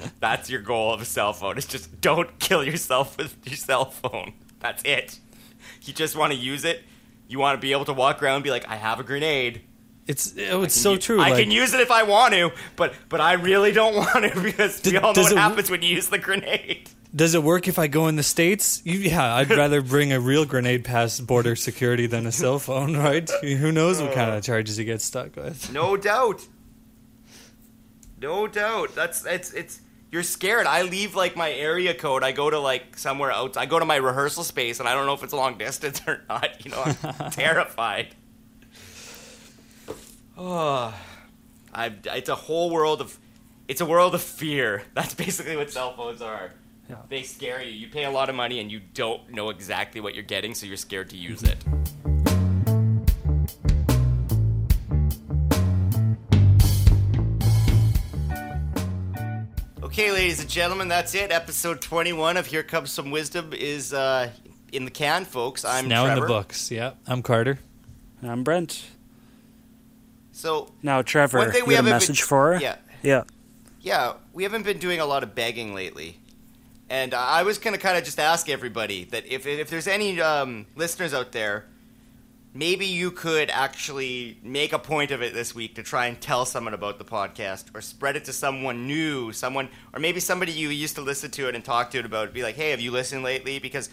That's 0.20 0.50
your 0.50 0.60
goal 0.60 0.92
of 0.92 1.00
a 1.00 1.04
cell 1.04 1.32
phone. 1.32 1.58
It's 1.58 1.66
just 1.66 2.00
don't 2.00 2.38
kill 2.38 2.64
yourself 2.64 3.16
with 3.16 3.36
your 3.44 3.56
cell 3.56 3.86
phone. 3.86 4.34
That's 4.60 4.82
it. 4.84 5.18
You 5.82 5.92
just 5.92 6.16
want 6.16 6.32
to 6.32 6.38
use 6.38 6.64
it. 6.64 6.82
You 7.28 7.38
want 7.38 7.58
to 7.58 7.60
be 7.60 7.72
able 7.72 7.84
to 7.86 7.92
walk 7.92 8.22
around 8.22 8.36
and 8.36 8.44
be 8.44 8.50
like, 8.50 8.68
I 8.68 8.76
have 8.76 9.00
a 9.00 9.04
grenade. 9.04 9.62
It's 10.06 10.34
oh, 10.50 10.62
it's 10.62 10.74
so 10.74 10.96
true. 10.96 11.20
I 11.20 11.30
like, 11.30 11.44
can 11.44 11.52
use 11.52 11.72
it 11.72 11.80
if 11.80 11.90
I 11.90 12.02
want 12.02 12.34
to, 12.34 12.50
but 12.74 12.94
but 13.08 13.20
I 13.20 13.34
really 13.34 13.70
don't 13.70 13.94
want 13.96 14.32
to 14.32 14.40
because 14.40 14.82
we 14.84 14.96
all 14.96 15.02
know 15.02 15.08
what 15.08 15.18
it 15.18 15.22
w- 15.22 15.36
happens 15.36 15.70
when 15.70 15.82
you 15.82 15.94
use 15.94 16.08
the 16.08 16.18
grenade. 16.18 16.90
Does 17.14 17.34
it 17.34 17.42
work 17.42 17.68
if 17.68 17.78
I 17.78 17.86
go 17.86 18.08
in 18.08 18.16
the 18.16 18.22
states? 18.22 18.82
You, 18.84 18.98
yeah, 18.98 19.34
I'd 19.34 19.50
rather 19.56 19.82
bring 19.82 20.12
a 20.12 20.18
real 20.18 20.44
grenade 20.44 20.84
past 20.84 21.26
border 21.26 21.54
security 21.54 22.06
than 22.06 22.26
a 22.26 22.32
cell 22.32 22.58
phone, 22.58 22.96
right? 22.96 23.28
Who 23.42 23.70
knows 23.70 24.00
what 24.00 24.12
kind 24.12 24.30
of 24.30 24.42
charges 24.42 24.78
you 24.78 24.84
get 24.84 25.00
stuck 25.00 25.36
with? 25.36 25.72
No 25.72 25.96
doubt. 25.96 26.46
No 28.20 28.46
doubt. 28.46 28.94
That's 28.94 29.24
it's 29.24 29.52
it's 29.52 29.80
you're 30.10 30.22
scared. 30.22 30.66
I 30.66 30.82
leave 30.82 31.14
like 31.14 31.36
my 31.36 31.52
area 31.52 31.94
code. 31.94 32.22
I 32.22 32.32
go 32.32 32.50
to 32.50 32.58
like 32.58 32.98
somewhere 32.98 33.30
else. 33.30 33.56
I 33.56 33.66
go 33.66 33.78
to 33.78 33.84
my 33.84 33.96
rehearsal 33.96 34.44
space 34.44 34.80
and 34.80 34.88
I 34.88 34.94
don't 34.94 35.06
know 35.06 35.14
if 35.14 35.22
it's 35.22 35.32
long 35.32 35.56
distance 35.58 36.00
or 36.06 36.22
not. 36.28 36.64
You 36.64 36.72
know, 36.72 36.82
I'm 36.84 37.30
terrified. 37.30 38.14
Oh, 40.42 40.94
I 41.74 41.92
it's 42.14 42.30
a 42.30 42.34
whole 42.34 42.70
world 42.70 43.02
of 43.02 43.18
it's 43.68 43.82
a 43.82 43.84
world 43.84 44.14
of 44.14 44.22
fear. 44.22 44.82
That's 44.94 45.12
basically 45.12 45.54
what 45.54 45.70
cell 45.70 45.94
phones 45.94 46.22
are. 46.22 46.52
Yeah. 46.88 46.96
They 47.10 47.24
scare 47.24 47.62
you. 47.62 47.70
You 47.70 47.88
pay 47.88 48.04
a 48.04 48.10
lot 48.10 48.30
of 48.30 48.34
money 48.34 48.58
and 48.58 48.72
you 48.72 48.80
don't 48.94 49.30
know 49.30 49.50
exactly 49.50 50.00
what 50.00 50.14
you're 50.14 50.24
getting, 50.24 50.54
so 50.54 50.64
you're 50.64 50.78
scared 50.78 51.10
to 51.10 51.16
use 51.18 51.42
it. 51.42 51.58
Okay, 60.00 60.12
ladies 60.12 60.40
and 60.40 60.48
gentlemen, 60.48 60.88
that's 60.88 61.14
it. 61.14 61.30
Episode 61.30 61.82
21 61.82 62.38
of 62.38 62.46
Here 62.46 62.62
Comes 62.62 62.90
Some 62.90 63.10
Wisdom 63.10 63.52
is 63.52 63.92
uh, 63.92 64.30
in 64.72 64.86
the 64.86 64.90
can, 64.90 65.26
folks. 65.26 65.62
I'm 65.62 65.88
now 65.88 66.06
in 66.06 66.18
the 66.18 66.26
books. 66.26 66.70
Yeah, 66.70 66.92
I'm 67.06 67.20
Carter. 67.22 67.58
I'm 68.22 68.42
Brent. 68.42 68.82
So, 70.32 70.72
Now, 70.82 71.02
Trevor, 71.02 71.36
one 71.36 71.50
thing 71.50 71.64
you 71.64 71.66
we 71.66 71.74
had 71.74 71.84
a 71.84 71.88
haven't 71.88 71.96
message 71.96 72.20
been, 72.20 72.28
for 72.28 72.54
her? 72.54 72.60
Yeah, 72.62 72.76
Yeah. 73.02 73.24
yeah, 73.82 74.14
we 74.32 74.44
haven't 74.44 74.62
been 74.62 74.78
doing 74.78 75.00
a 75.00 75.04
lot 75.04 75.22
of 75.22 75.34
begging 75.34 75.74
lately. 75.74 76.18
And 76.88 77.12
I 77.12 77.42
was 77.42 77.58
going 77.58 77.76
to 77.76 77.78
kind 77.78 77.98
of 77.98 78.02
just 78.04 78.18
ask 78.18 78.48
everybody 78.48 79.04
that 79.04 79.26
if, 79.26 79.46
if 79.46 79.68
there's 79.68 79.86
any 79.86 80.18
um, 80.18 80.64
listeners 80.76 81.12
out 81.12 81.32
there 81.32 81.66
maybe 82.52 82.86
you 82.86 83.10
could 83.10 83.50
actually 83.50 84.38
make 84.42 84.72
a 84.72 84.78
point 84.78 85.10
of 85.10 85.22
it 85.22 85.32
this 85.34 85.54
week 85.54 85.76
to 85.76 85.82
try 85.82 86.06
and 86.06 86.20
tell 86.20 86.44
someone 86.44 86.74
about 86.74 86.98
the 86.98 87.04
podcast 87.04 87.66
or 87.74 87.80
spread 87.80 88.16
it 88.16 88.24
to 88.24 88.32
someone 88.32 88.86
new, 88.86 89.32
someone, 89.32 89.68
or 89.92 90.00
maybe 90.00 90.20
somebody 90.20 90.52
you 90.52 90.68
used 90.68 90.96
to 90.96 91.02
listen 91.02 91.30
to 91.30 91.48
it 91.48 91.54
and 91.54 91.64
talk 91.64 91.90
to 91.92 91.98
it 91.98 92.04
about. 92.04 92.28
it. 92.28 92.34
Be 92.34 92.42
like, 92.42 92.56
hey, 92.56 92.70
have 92.70 92.80
you 92.80 92.90
listened 92.90 93.22
lately? 93.22 93.58
Because 93.58 93.88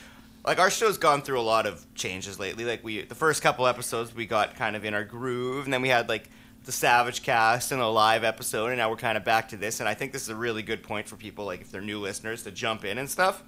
like 0.46 0.60
our 0.60 0.72
show's 0.72 0.98
gone 0.98 1.22
through 1.22 1.40
a 1.40 1.42
lot 1.42 1.68
of 1.68 1.86
changes 1.94 2.40
lately. 2.40 2.64
Like 2.66 2.84
we, 2.84 3.02
the 3.04 3.16
first 3.16 3.44
couple 3.44 3.68
episodes, 3.68 4.16
we 4.16 4.26
got 4.26 4.56
kind 4.56 4.76
of 4.76 4.86
in 4.86 4.94
our 4.94 5.04
groove, 5.04 5.66
and 5.66 5.74
then 5.74 5.82
we 5.82 5.90
had 5.90 6.10
like 6.10 6.30
the 6.64 6.72
Savage 6.72 7.22
Cast 7.22 7.72
and 7.72 7.82
a 7.82 7.88
live 7.88 8.24
episode, 8.24 8.68
and 8.68 8.78
now 8.78 8.90
we're 8.90 8.98
kind 8.98 9.18
of 9.18 9.24
back 9.24 9.50
to 9.50 9.58
this. 9.58 9.80
And 9.82 9.88
I 9.88 9.94
think 9.94 10.14
this 10.14 10.24
is 10.24 10.30
a 10.30 10.36
really 10.36 10.64
good 10.64 10.84
point 10.84 11.08
for 11.08 11.16
people, 11.16 11.46
like 11.46 11.62
if 11.62 11.72
they're 11.72 11.82
new 11.82 12.00
listeners, 12.00 12.44
to 12.44 12.52
jump 12.52 12.86
in 12.86 12.98
and 12.98 13.10
stuff. 13.10 13.44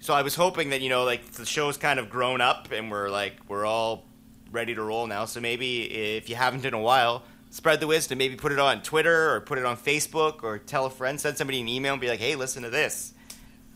So 0.00 0.14
I 0.14 0.22
was 0.22 0.34
hoping 0.34 0.70
that 0.70 0.80
you 0.80 0.88
know, 0.88 1.04
like 1.04 1.24
the 1.32 1.46
show's 1.46 1.76
kind 1.76 2.00
of 2.00 2.08
grown 2.08 2.40
up, 2.40 2.72
and 2.72 2.90
we're 2.90 3.10
like 3.10 3.34
we're 3.46 3.66
all 3.66 4.07
ready 4.50 4.74
to 4.74 4.82
roll 4.82 5.06
now. 5.06 5.24
So 5.24 5.40
maybe 5.40 5.84
if 6.16 6.28
you 6.28 6.36
haven't 6.36 6.64
in 6.64 6.74
a 6.74 6.80
while, 6.80 7.22
spread 7.50 7.80
the 7.80 7.86
wisdom. 7.86 8.18
Maybe 8.18 8.36
put 8.36 8.52
it 8.52 8.58
on 8.58 8.82
Twitter 8.82 9.34
or 9.34 9.40
put 9.40 9.58
it 9.58 9.64
on 9.64 9.76
Facebook 9.76 10.42
or 10.42 10.58
tell 10.58 10.86
a 10.86 10.90
friend, 10.90 11.20
send 11.20 11.36
somebody 11.36 11.60
an 11.60 11.68
email, 11.68 11.92
and 11.94 12.00
be 12.00 12.08
like, 12.08 12.20
hey, 12.20 12.34
listen 12.36 12.62
to 12.62 12.70
this. 12.70 13.14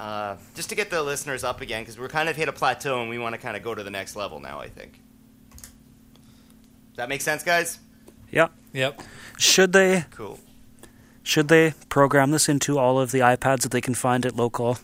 Uh, 0.00 0.36
just 0.56 0.68
to 0.70 0.74
get 0.74 0.90
the 0.90 1.02
listeners 1.02 1.44
up 1.44 1.60
again, 1.60 1.82
because 1.82 1.98
we're 1.98 2.08
kind 2.08 2.28
of 2.28 2.34
hit 2.36 2.48
a 2.48 2.52
plateau 2.52 3.00
and 3.00 3.08
we 3.10 3.18
want 3.18 3.34
to 3.34 3.40
kind 3.40 3.56
of 3.56 3.62
go 3.62 3.74
to 3.74 3.82
the 3.84 3.90
next 3.90 4.16
level 4.16 4.40
now. 4.40 4.58
I 4.58 4.68
think. 4.68 4.98
Does 5.52 6.96
that 6.96 7.08
make 7.08 7.20
sense, 7.20 7.42
guys? 7.42 7.78
Yeah. 8.30 8.48
Yep. 8.72 9.02
Should 9.38 9.72
they 9.72 10.04
Cool. 10.10 10.38
should 11.22 11.48
they 11.48 11.74
program 11.88 12.30
this 12.30 12.48
into 12.48 12.78
all 12.78 12.98
of 13.00 13.12
the 13.12 13.20
iPads 13.20 13.60
that 13.62 13.70
they 13.70 13.80
can 13.80 13.94
find 13.94 14.26
at 14.26 14.34
local 14.34 14.78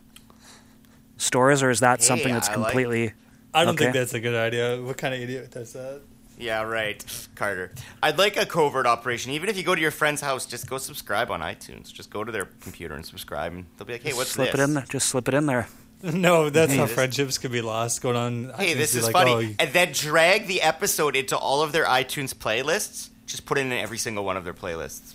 stores, 1.17 1.63
or 1.63 1.71
is 1.71 1.81
that 1.81 2.01
Hey, 2.01 2.05
something 2.07 2.33
that's 2.35 2.49
I 2.49 2.53
like- 2.55 2.63
completely? 2.65 3.13
I 3.55 3.65
don't 3.65 3.75
Okay. 3.75 3.85
think 3.85 3.95
that's 3.95 4.15
a 4.15 4.21
good 4.21 4.35
idea. 4.35 4.81
What 4.83 4.97
kind 4.99 5.15
of 5.15 5.21
idiot 5.21 5.51
does 5.51 5.73
that? 5.73 6.03
Yeah, 6.39 6.63
right, 6.63 7.05
Carter. 7.35 7.73
I'd 8.03 8.17
like 8.19 8.37
a 8.37 8.47
covert 8.47 8.87
operation. 8.87 9.33
Even 9.33 9.49
if 9.49 9.57
you 9.57 9.65
go 9.65 9.75
to 9.75 9.81
your 9.81 9.91
friend's 9.91 10.21
house, 10.21 10.47
just 10.47 10.69
go 10.69 10.79
subscribe 10.79 11.31
on 11.33 11.41
iTunes. 11.41 11.93
Just 11.93 12.11
go 12.11 12.23
to 12.23 12.31
their 12.31 12.45
computer 12.61 12.95
and 12.95 13.05
subscribe, 13.05 13.53
and 13.53 13.67
they'll 13.77 13.87
be 13.87 13.95
like, 13.95 14.03
"Hey, 14.05 14.13
what's 14.13 14.31
slip 14.31 14.53
this?" 14.53 14.61
it 14.61 14.63
in 14.65 14.75
there. 14.75 14.85
Just 14.89 15.09
slip 15.09 15.27
it 15.29 15.35
in 15.35 15.47
there. 15.47 15.69
No, 16.01 16.49
that's 16.49 16.71
Hey, 16.71 16.79
how 16.79 16.85
this- 16.87 16.95
friendships 16.95 17.39
could 17.39 17.51
be 17.51 17.61
lost. 17.61 18.03
Going 18.03 18.15
on. 18.15 18.53
Hey, 18.57 18.75
this 18.75 18.95
is 18.95 19.03
like, 19.03 19.13
funny. 19.15 19.33
oh, 19.33 19.39
you- 19.41 19.57
And 19.59 19.73
then 19.73 19.91
drag 19.93 20.47
the 20.47 20.63
episode 20.63 21.17
into 21.17 21.37
all 21.37 21.61
of 21.61 21.73
their 21.73 21.87
iTunes 21.87 22.33
playlists. 22.33 23.09
Just 23.27 23.47
put 23.47 23.59
it 23.59 23.63
in 23.63 23.73
every 23.73 23.99
single 23.99 24.25
one 24.25 24.37
of 24.37 24.45
their 24.45 24.55
playlists. 24.55 25.15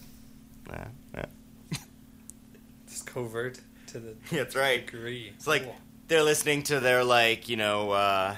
Yeah, 0.69 0.87
yeah. 1.15 1.25
it's 2.85 3.01
covert 3.01 3.59
to 3.87 3.99
the 3.99 4.09
Yeah, 4.29 4.39
That's 4.43 4.55
right. 4.57 4.85
degree. 4.85 5.31
It's 5.35 5.47
like 5.47 5.63
they're 6.13 6.21
listening 6.21 6.61
to 6.61 6.79
their 6.79 7.03
like 7.03 7.49
you 7.49 7.57
know 7.57 7.89
uh, 7.89 8.35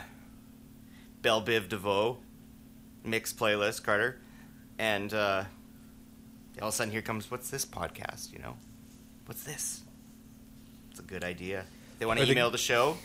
Belle 1.22 1.44
Biv 1.44 1.68
DeVoe 1.68 2.18
mix 3.04 3.34
playlist, 3.34 3.84
Carter, 3.84 4.18
and 4.80 5.14
uh, 5.14 5.44
all 6.62 6.70
of 6.70 6.74
a 6.74 6.78
sudden 6.78 6.94
here 6.94 7.02
comes 7.02 7.30
what's 7.30 7.50
this 7.50 7.66
podcast? 7.66 8.32
You 8.32 8.40
know, 8.40 8.56
what's 9.26 9.44
this? 9.44 9.82
It's 10.90 11.02
a 11.02 11.04
good 11.04 11.26
idea. 11.26 11.66
They 12.00 12.06
want 12.06 12.22
to 12.22 12.32
email 12.32 12.50
the 12.50 12.58
show. 12.58 12.96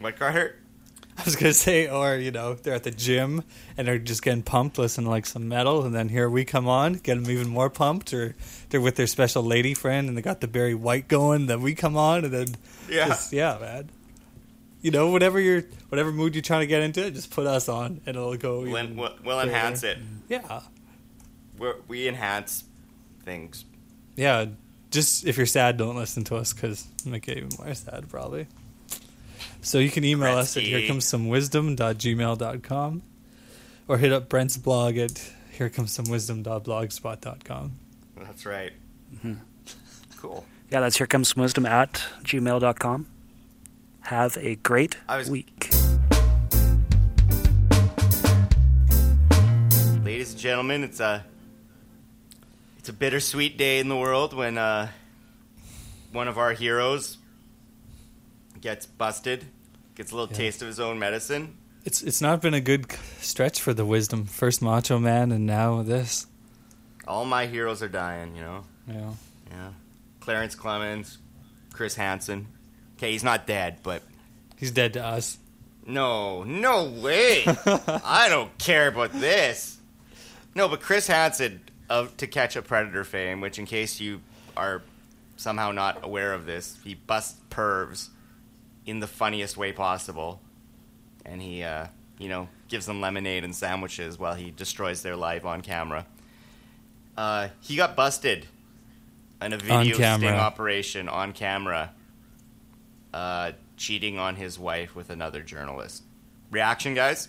What, 0.00 0.18
Carter? 0.18 0.56
I 1.18 1.24
was 1.24 1.36
gonna 1.36 1.54
say, 1.54 1.88
or 1.88 2.16
you 2.16 2.30
know, 2.32 2.54
they're 2.54 2.74
at 2.74 2.82
the 2.84 2.90
gym 2.90 3.44
and 3.76 3.86
they're 3.86 3.98
just 3.98 4.22
getting 4.22 4.42
pumped, 4.42 4.78
listening 4.78 5.04
to 5.06 5.10
like 5.10 5.26
some 5.26 5.48
metal, 5.48 5.84
and 5.84 5.94
then 5.94 6.08
here 6.08 6.28
we 6.28 6.44
come 6.44 6.66
on, 6.68 6.94
get 6.94 7.14
them 7.22 7.30
even 7.30 7.48
more 7.48 7.70
pumped. 7.70 8.12
Or 8.12 8.34
they're 8.70 8.80
with 8.80 8.96
their 8.96 9.06
special 9.06 9.42
lady 9.42 9.74
friend 9.74 10.08
and 10.08 10.16
they 10.18 10.22
got 10.22 10.40
the 10.40 10.48
Barry 10.48 10.74
White 10.74 11.06
going. 11.08 11.46
Then 11.46 11.62
we 11.62 11.74
come 11.74 11.96
on, 11.96 12.24
and 12.24 12.34
then 12.34 12.46
Yeah. 12.90 13.08
just, 13.08 13.32
yeah, 13.32 13.58
man. 13.60 13.90
You 14.82 14.90
know, 14.90 15.08
whatever 15.10 15.40
you're, 15.40 15.62
whatever 15.88 16.12
mood 16.12 16.34
you're 16.34 16.42
trying 16.42 16.60
to 16.60 16.66
get 16.66 16.82
into, 16.82 17.10
just 17.10 17.30
put 17.30 17.46
us 17.46 17.68
on, 17.68 18.00
and 18.06 18.16
it'll 18.16 18.36
go. 18.36 18.60
We'll, 18.62 19.14
we'll 19.24 19.40
enhance 19.40 19.82
it. 19.82 19.98
Yeah, 20.28 20.60
We're, 21.56 21.76
we 21.88 22.08
enhance 22.08 22.64
things. 23.24 23.64
yeah. 24.16 24.46
Just 24.90 25.26
if 25.26 25.36
you're 25.38 25.46
sad, 25.46 25.76
don't 25.76 25.96
listen 25.96 26.22
to 26.24 26.36
us 26.36 26.52
because 26.52 26.86
make 27.04 27.26
it 27.28 27.38
even 27.38 27.48
more 27.58 27.74
sad, 27.74 28.08
probably. 28.08 28.46
So 29.64 29.78
you 29.78 29.90
can 29.90 30.04
email 30.04 30.36
us 30.38 30.56
at 30.56 30.62
Gretzky. 30.62 30.66
here 30.66 30.86
comes 30.88 31.04
some 31.06 31.26
wisdom.gmail.com 31.28 33.02
or 33.88 33.98
hit 33.98 34.12
up 34.12 34.28
Brent's 34.28 34.56
blog 34.58 34.96
at 34.98 35.30
here 35.52 35.70
comes 35.70 35.90
some 35.92 36.04
wisdom.blogspot.com. 36.06 37.72
That's 38.18 38.44
right. 38.46 38.72
Cool. 40.18 40.44
Yeah, 40.70 40.80
that's 40.80 40.98
here 40.98 41.06
comes 41.06 41.34
wisdom 41.36 41.64
at 41.66 42.02
gmail.com. 42.24 43.06
Have 44.02 44.36
a 44.38 44.56
great 44.56 44.96
I 45.08 45.16
was- 45.16 45.30
week. 45.30 45.70
ladies 50.04 50.32
and 50.32 50.40
gentlemen, 50.40 50.84
it's 50.84 51.00
a 51.00 51.24
it's 52.78 52.88
a 52.90 52.92
bittersweet 52.92 53.56
day 53.56 53.78
in 53.78 53.88
the 53.88 53.96
world 53.96 54.34
when 54.34 54.58
uh, 54.58 54.88
one 56.12 56.28
of 56.28 56.36
our 56.36 56.52
heroes 56.52 57.16
gets 58.60 58.84
busted, 58.86 59.46
gets 59.94 60.12
a 60.12 60.14
little 60.16 60.30
Yeah. 60.30 60.36
taste 60.38 60.62
of 60.62 60.68
his 60.68 60.80
own 60.80 60.98
medicine. 60.98 61.56
It's 61.84 62.02
it's 62.02 62.20
not 62.20 62.40
been 62.40 62.54
a 62.54 62.60
good 62.60 62.86
stretch 63.20 63.60
for 63.60 63.74
the 63.74 63.84
wisdom. 63.84 64.24
First 64.24 64.62
Macho 64.62 64.98
Man 64.98 65.30
and 65.32 65.44
now 65.46 65.82
this. 65.82 66.26
All 67.06 67.24
my 67.26 67.46
heroes 67.46 67.82
are 67.82 67.88
dying, 67.88 68.34
you 68.34 68.42
know. 68.42 68.64
Yeah. 68.88 69.10
Yeah, 69.50 69.68
Clarence 70.20 70.56
Clemons, 70.56 71.18
Chris 71.72 71.94
Hansen. 71.96 72.46
Okay, 72.96 73.12
he's 73.12 73.22
not 73.24 73.46
dead, 73.46 73.78
but 73.82 74.02
He's 74.56 74.70
dead 74.70 74.94
to 74.94 75.04
us. 75.04 75.38
no, 75.86 76.42
no 76.44 76.84
way. 76.84 77.44
I 77.66 78.28
don't 78.30 78.56
care 78.58 78.88
about 78.88 79.12
this. 79.12 79.78
No, 80.54 80.68
but 80.68 80.80
Chris 80.80 81.06
Hansen 81.08 81.60
of 81.90 82.16
To 82.16 82.26
Catch 82.26 82.56
a 82.56 82.62
Predator 82.62 83.04
fame, 83.04 83.40
which 83.42 83.58
in 83.58 83.66
case 83.66 84.00
you 84.00 84.20
are 84.56 84.82
somehow 85.36 85.72
not 85.72 86.02
aware 86.04 86.32
of 86.32 86.46
this, 86.46 86.78
he 86.84 86.94
busts 86.94 87.38
pervs 87.50 88.08
in 88.86 89.00
the 89.00 89.06
funniest 89.06 89.56
way 89.56 89.72
possible, 89.72 90.40
and 91.24 91.40
he, 91.40 91.62
uh, 91.62 91.86
you 92.18 92.28
know, 92.28 92.48
gives 92.68 92.86
them 92.86 93.00
lemonade 93.00 93.44
and 93.44 93.54
sandwiches 93.54 94.18
while 94.18 94.34
he 94.34 94.50
destroys 94.50 95.02
their 95.02 95.16
life 95.16 95.44
on 95.44 95.60
camera. 95.60 96.06
Uh, 97.16 97.48
he 97.60 97.76
got 97.76 97.96
busted 97.96 98.46
in 99.40 99.52
a 99.52 99.58
video 99.58 99.94
sting 99.94 100.28
operation 100.28 101.08
on 101.08 101.32
camera, 101.32 101.92
uh, 103.12 103.52
cheating 103.76 104.18
on 104.18 104.36
his 104.36 104.58
wife 104.58 104.94
with 104.94 105.10
another 105.10 105.42
journalist. 105.42 106.02
Reaction, 106.50 106.94
guys? 106.94 107.28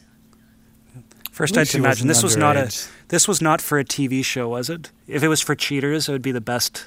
First, 1.32 1.58
I 1.58 1.62
least 1.62 1.72
had 1.74 1.78
to 1.78 1.78
she 1.80 1.84
imagine 1.84 2.08
this 2.08 2.24
was 2.24 2.38
not 2.38 2.56
a 2.56 2.72
this 3.10 3.28
was 3.28 3.42
not 3.42 3.62
for 3.62 3.78
a 3.78 3.84
TV 3.84 4.24
show, 4.24 4.50
was 4.50 4.70
it? 4.70 4.92
If 5.08 5.22
it 5.22 5.28
was 5.28 5.42
for 5.42 5.54
cheaters, 5.54 6.08
it 6.08 6.12
would 6.12 6.22
be 6.22 6.32
the 6.32 6.42
best 6.42 6.86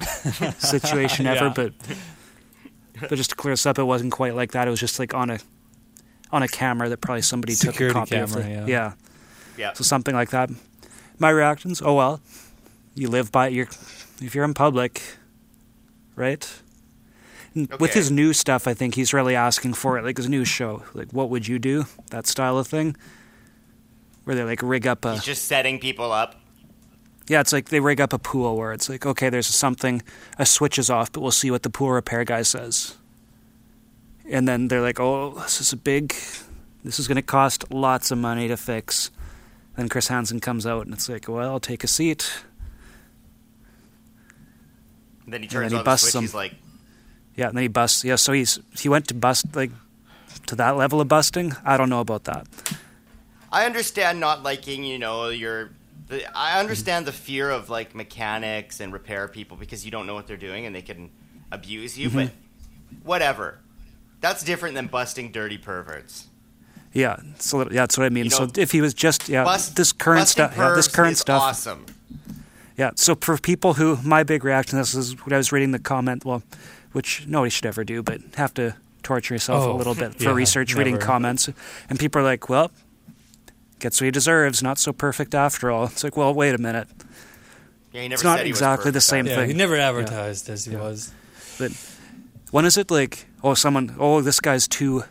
situation 0.58 1.26
ever. 1.26 1.50
But 1.50 1.72
but 3.00 3.10
just 3.16 3.30
to 3.30 3.36
clear 3.36 3.52
this 3.52 3.66
up, 3.66 3.78
it 3.78 3.84
wasn't 3.84 4.12
quite 4.12 4.34
like 4.34 4.52
that. 4.52 4.66
It 4.68 4.70
was 4.70 4.80
just 4.80 4.98
like 4.98 5.14
on 5.14 5.30
a 5.30 5.38
on 6.30 6.42
a 6.42 6.48
camera 6.48 6.88
that 6.88 7.00
probably 7.00 7.22
somebody 7.22 7.54
took 7.54 7.70
a 7.70 7.72
Security 7.72 7.94
copy 7.94 8.16
of. 8.16 8.32
The, 8.32 8.40
yeah. 8.40 8.66
yeah, 8.66 8.92
Yeah. 9.56 9.72
so 9.72 9.82
something 9.84 10.14
like 10.14 10.30
that. 10.30 10.50
My 11.18 11.30
reactions? 11.30 11.80
Oh 11.82 11.94
well, 11.94 12.20
you 12.94 13.08
live 13.08 13.32
by 13.32 13.48
your 13.48 13.66
if 14.20 14.34
you're 14.34 14.44
in 14.44 14.54
public, 14.54 15.02
right? 16.16 16.46
And 17.54 17.72
With 17.80 17.94
his 17.94 18.10
new 18.10 18.32
stuff, 18.32 18.68
I 18.68 18.74
think 18.74 18.94
he's 18.94 19.14
really 19.14 19.34
asking 19.34 19.74
for 19.74 19.98
it, 19.98 20.04
like 20.04 20.16
his 20.18 20.28
new 20.28 20.44
show. 20.44 20.82
Like, 20.92 21.12
what 21.12 21.30
would 21.30 21.48
you 21.48 21.58
do? 21.58 21.86
That 22.10 22.26
style 22.26 22.58
of 22.58 22.66
thing, 22.66 22.94
where 24.24 24.36
they 24.36 24.44
like 24.44 24.60
rig 24.62 24.86
up 24.86 25.04
a 25.04 25.14
He's 25.14 25.24
just 25.24 25.46
setting 25.46 25.78
people 25.78 26.12
up. 26.12 26.37
Yeah, 27.28 27.40
it's 27.40 27.52
like 27.52 27.68
they 27.68 27.80
rig 27.80 28.00
up 28.00 28.12
a 28.12 28.18
pool 28.18 28.56
where 28.56 28.72
it's 28.72 28.88
like, 28.88 29.06
okay, 29.06 29.28
there's 29.28 29.46
something, 29.46 30.02
a 30.38 30.46
switch 30.46 30.78
is 30.78 30.90
off, 30.90 31.12
but 31.12 31.20
we'll 31.20 31.30
see 31.30 31.50
what 31.50 31.62
the 31.62 31.70
pool 31.70 31.90
repair 31.90 32.24
guy 32.24 32.42
says. 32.42 32.96
And 34.30 34.46
then 34.46 34.68
they're 34.68 34.82
like, 34.82 35.00
oh, 35.00 35.34
this 35.36 35.60
is 35.60 35.72
a 35.72 35.76
big, 35.76 36.14
this 36.84 36.98
is 36.98 37.08
going 37.08 37.16
to 37.16 37.22
cost 37.22 37.70
lots 37.72 38.10
of 38.10 38.18
money 38.18 38.48
to 38.48 38.56
fix. 38.56 39.10
Then 39.76 39.88
Chris 39.88 40.08
Hansen 40.08 40.40
comes 40.40 40.66
out 40.66 40.86
and 40.86 40.94
it's 40.94 41.08
like, 41.08 41.28
well, 41.28 41.48
I'll 41.50 41.60
take 41.60 41.84
a 41.84 41.86
seat. 41.86 42.42
And 45.24 45.32
then 45.32 45.42
he 45.42 45.46
And 45.46 45.52
turns 45.52 45.62
then 45.64 45.70
he 45.70 45.76
on 45.76 45.80
the 45.80 45.84
busts 45.84 46.10
switch. 46.10 46.22
He's 46.22 46.34
like, 46.34 46.54
Yeah, 47.36 47.48
and 47.48 47.56
then 47.56 47.62
he 47.62 47.68
busts. 47.68 48.04
Yeah, 48.04 48.16
so 48.16 48.32
he's 48.32 48.58
he 48.78 48.88
went 48.88 49.08
to 49.08 49.14
bust 49.14 49.54
like 49.54 49.70
to 50.46 50.56
that 50.56 50.76
level 50.76 51.00
of 51.00 51.08
busting. 51.08 51.54
I 51.64 51.76
don't 51.76 51.90
know 51.90 52.00
about 52.00 52.24
that. 52.24 52.46
I 53.52 53.66
understand 53.66 54.20
not 54.20 54.42
liking, 54.42 54.84
you 54.84 54.98
know, 54.98 55.28
your. 55.28 55.70
The, 56.08 56.36
I 56.36 56.58
understand 56.58 57.06
the 57.06 57.12
fear 57.12 57.50
of 57.50 57.68
like 57.70 57.94
mechanics 57.94 58.80
and 58.80 58.92
repair 58.92 59.28
people 59.28 59.56
because 59.56 59.84
you 59.84 59.90
don't 59.90 60.06
know 60.06 60.14
what 60.14 60.26
they're 60.26 60.36
doing 60.36 60.66
and 60.66 60.74
they 60.74 60.82
can 60.82 61.10
abuse 61.52 61.98
you. 61.98 62.08
Mm-hmm. 62.08 62.18
But 62.18 62.30
whatever, 63.02 63.58
that's 64.20 64.42
different 64.42 64.74
than 64.74 64.86
busting 64.86 65.32
dirty 65.32 65.58
perverts. 65.58 66.28
Yeah, 66.94 67.20
so 67.38 67.60
yeah, 67.62 67.68
that's 67.70 67.98
what 67.98 68.06
I 68.06 68.08
mean. 68.08 68.24
You 68.24 68.30
so 68.30 68.48
if 68.56 68.72
he 68.72 68.80
was 68.80 68.94
just 68.94 69.28
yeah, 69.28 69.44
Bust, 69.44 69.76
this 69.76 69.92
current 69.92 70.26
stuff, 70.26 70.54
yeah, 70.56 70.72
this 70.74 70.88
current 70.88 71.12
is 71.12 71.20
stuff, 71.20 71.42
awesome. 71.42 71.84
Yeah. 72.78 72.92
So 72.94 73.14
for 73.16 73.36
people 73.36 73.74
who, 73.74 73.98
my 74.02 74.22
big 74.22 74.44
reaction 74.44 74.72
to 74.72 74.82
this 74.82 74.94
is 74.94 75.14
when 75.24 75.34
I 75.34 75.36
was 75.36 75.52
reading 75.52 75.72
the 75.72 75.78
comment, 75.78 76.24
well, 76.24 76.42
which 76.92 77.26
nobody 77.26 77.50
should 77.50 77.66
ever 77.66 77.84
do, 77.84 78.02
but 78.02 78.20
have 78.36 78.54
to 78.54 78.76
torture 79.02 79.34
yourself 79.34 79.64
a 79.64 79.68
Oh, 79.68 79.76
little 79.76 79.94
bit 79.94 80.14
for 80.18 80.24
yeah, 80.24 80.32
research, 80.32 80.74
reading 80.74 80.98
comments, 80.98 81.50
and 81.90 81.98
people 81.98 82.22
are 82.22 82.24
like, 82.24 82.48
well, 82.48 82.70
gets 83.78 84.00
what 84.00 84.06
he 84.06 84.10
deserves. 84.10 84.62
Not 84.62 84.78
so 84.78 84.92
perfect 84.92 85.34
after 85.34 85.70
all. 85.70 85.84
It's 85.86 86.02
like, 86.04 86.16
well, 86.16 86.32
wait 86.34 86.54
a 86.54 86.58
minute. 86.58 86.88
Yeah, 87.92 88.02
he 88.02 88.08
never 88.08 88.14
It's 88.14 88.24
not 88.24 88.38
said 88.38 88.46
he 88.46 88.52
was 88.52 88.60
exactly 88.60 88.90
the 88.90 89.00
same. 89.00 89.26
Yeah, 89.26 89.36
thing. 89.36 89.48
he 89.48 89.54
never 89.54 89.76
advertised 89.76 90.48
as 90.50 90.64
he 90.66 90.72
Yeah. 90.72 90.80
was. 90.80 91.12
But 91.58 91.72
when 92.50 92.64
is 92.64 92.76
it 92.76 92.90
like, 92.90 93.26
oh, 93.42 93.54
someone, 93.54 93.94
oh, 93.98 94.20
this 94.20 94.40
guy's 94.40 94.68
too, 94.68 95.04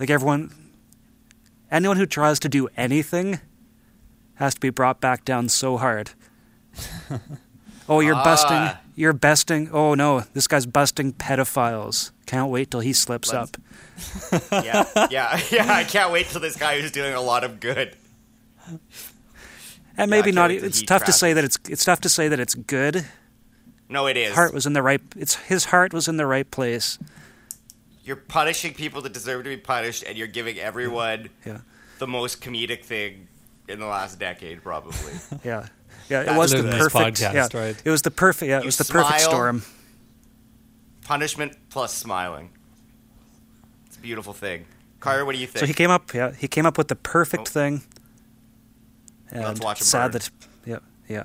like 0.00 0.10
everyone, 0.10 0.52
anyone 1.70 1.96
who 1.96 2.06
tries 2.06 2.38
to 2.40 2.48
do 2.48 2.68
anything 2.76 3.40
has 4.34 4.54
to 4.54 4.60
be 4.60 4.70
brought 4.70 5.00
back 5.00 5.24
down 5.24 5.48
so 5.48 5.76
hard. 5.78 6.10
oh, 7.88 8.00
you're 8.00 8.14
Ah. 8.14 8.24
busting, 8.24 8.70
you're 8.96 9.12
besting, 9.14 9.70
oh 9.72 9.94
no, 9.94 10.20
this 10.34 10.46
guy's 10.46 10.66
busting 10.66 11.12
pedophiles. 11.14 12.10
Can't 12.26 12.50
wait 12.50 12.70
till 12.70 12.80
he 12.80 12.92
slips 12.92 13.32
Let's- 13.32 13.52
up. 14.52 14.52
yeah, 14.64 14.84
yeah, 15.10 15.40
yeah. 15.50 15.72
I 15.72 15.84
can't 15.84 16.12
wait 16.12 16.26
till 16.26 16.40
this 16.40 16.56
guy 16.56 16.80
who's 16.80 16.90
doing 16.90 17.14
a 17.14 17.20
lot 17.20 17.44
of 17.44 17.60
good. 17.60 17.94
And 19.98 20.10
maybe 20.10 20.24
can't 20.26 20.34
not, 20.34 20.50
it's 20.50 20.80
he 20.80 20.86
tough 20.86 21.04
to 21.04 21.12
say 21.12 21.32
that 21.32 21.44
it's, 21.44 21.58
it's 21.68 21.84
tough 21.84 22.00
to 22.02 22.08
say 22.08 22.28
that 22.28 22.38
it's 22.40 22.54
good. 22.54 23.06
No, 23.88 24.06
it 24.06 24.16
is. 24.16 24.34
Heart 24.34 24.52
was 24.52 24.66
in 24.66 24.72
the 24.74 24.82
right, 24.82 25.00
it's, 25.16 25.36
his 25.36 25.66
heart 25.66 25.92
was 25.94 26.08
in 26.08 26.16
the 26.16 26.26
right 26.26 26.50
place. 26.50 26.98
You're 28.04 28.16
punishing 28.16 28.74
people 28.74 29.00
that 29.02 29.12
deserve 29.12 29.44
to 29.44 29.50
be 29.50 29.56
punished, 29.56 30.04
and 30.06 30.18
you're 30.18 30.26
giving 30.26 30.58
everyone 30.58 31.28
Yeah. 31.44 31.58
the 31.98 32.06
most 32.06 32.42
comedic 32.42 32.84
thing 32.84 33.28
in 33.68 33.78
the 33.80 33.86
last 33.86 34.18
decade, 34.18 34.62
probably. 34.62 35.12
Yeah. 35.44 35.68
Yeah, 36.08 36.20
it 36.22 36.26
That's 36.26 36.38
was 36.38 36.50
the 36.52 36.62
perfect. 36.62 37.16
podcast, 37.20 37.52
yeah, 37.54 37.60
right? 37.60 37.82
it 37.84 37.90
was 37.90 38.02
the 38.02 38.12
perfect. 38.12 38.48
Yeah, 38.48 38.58
it 38.58 38.62
You 38.62 38.66
was 38.66 38.76
the 38.76 38.84
perfect 38.84 39.20
storm. 39.22 39.64
Punishment 41.06 41.56
plus 41.70 41.94
smiling. 41.94 42.50
It's 43.86 43.96
a 43.96 44.00
beautiful 44.00 44.32
thing. 44.32 44.66
Carter, 44.98 45.24
what 45.24 45.34
do 45.34 45.38
you 45.40 45.46
think? 45.46 45.60
So 45.60 45.66
he 45.66 45.72
came 45.74 45.90
up. 45.90 46.12
Yeah, 46.12 46.32
he 46.32 46.48
came 46.48 46.66
up 46.66 46.76
with 46.76 46.88
the 46.88 46.96
perfect 46.96 47.42
Oh. 47.48 47.52
thing. 47.52 47.82
And 49.30 49.44
Let's 49.44 49.60
watch 49.60 49.80
him 49.80 49.84
sad 49.86 50.12
burn. 50.12 50.20
that. 50.20 50.30
Yeah, 50.66 50.78
yeah. 51.08 51.24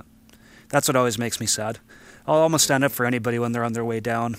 That's 0.70 0.88
what 0.88 0.96
always 0.96 1.18
makes 1.18 1.40
me 1.40 1.46
sad. 1.48 1.80
I'll 2.28 2.36
almost 2.36 2.64
stand 2.66 2.84
up 2.84 2.92
for 2.92 3.06
anybody 3.06 3.40
when 3.40 3.52
they're 3.54 3.64
on 3.64 3.74
their 3.74 3.84
way 3.86 4.00
down. 4.00 4.38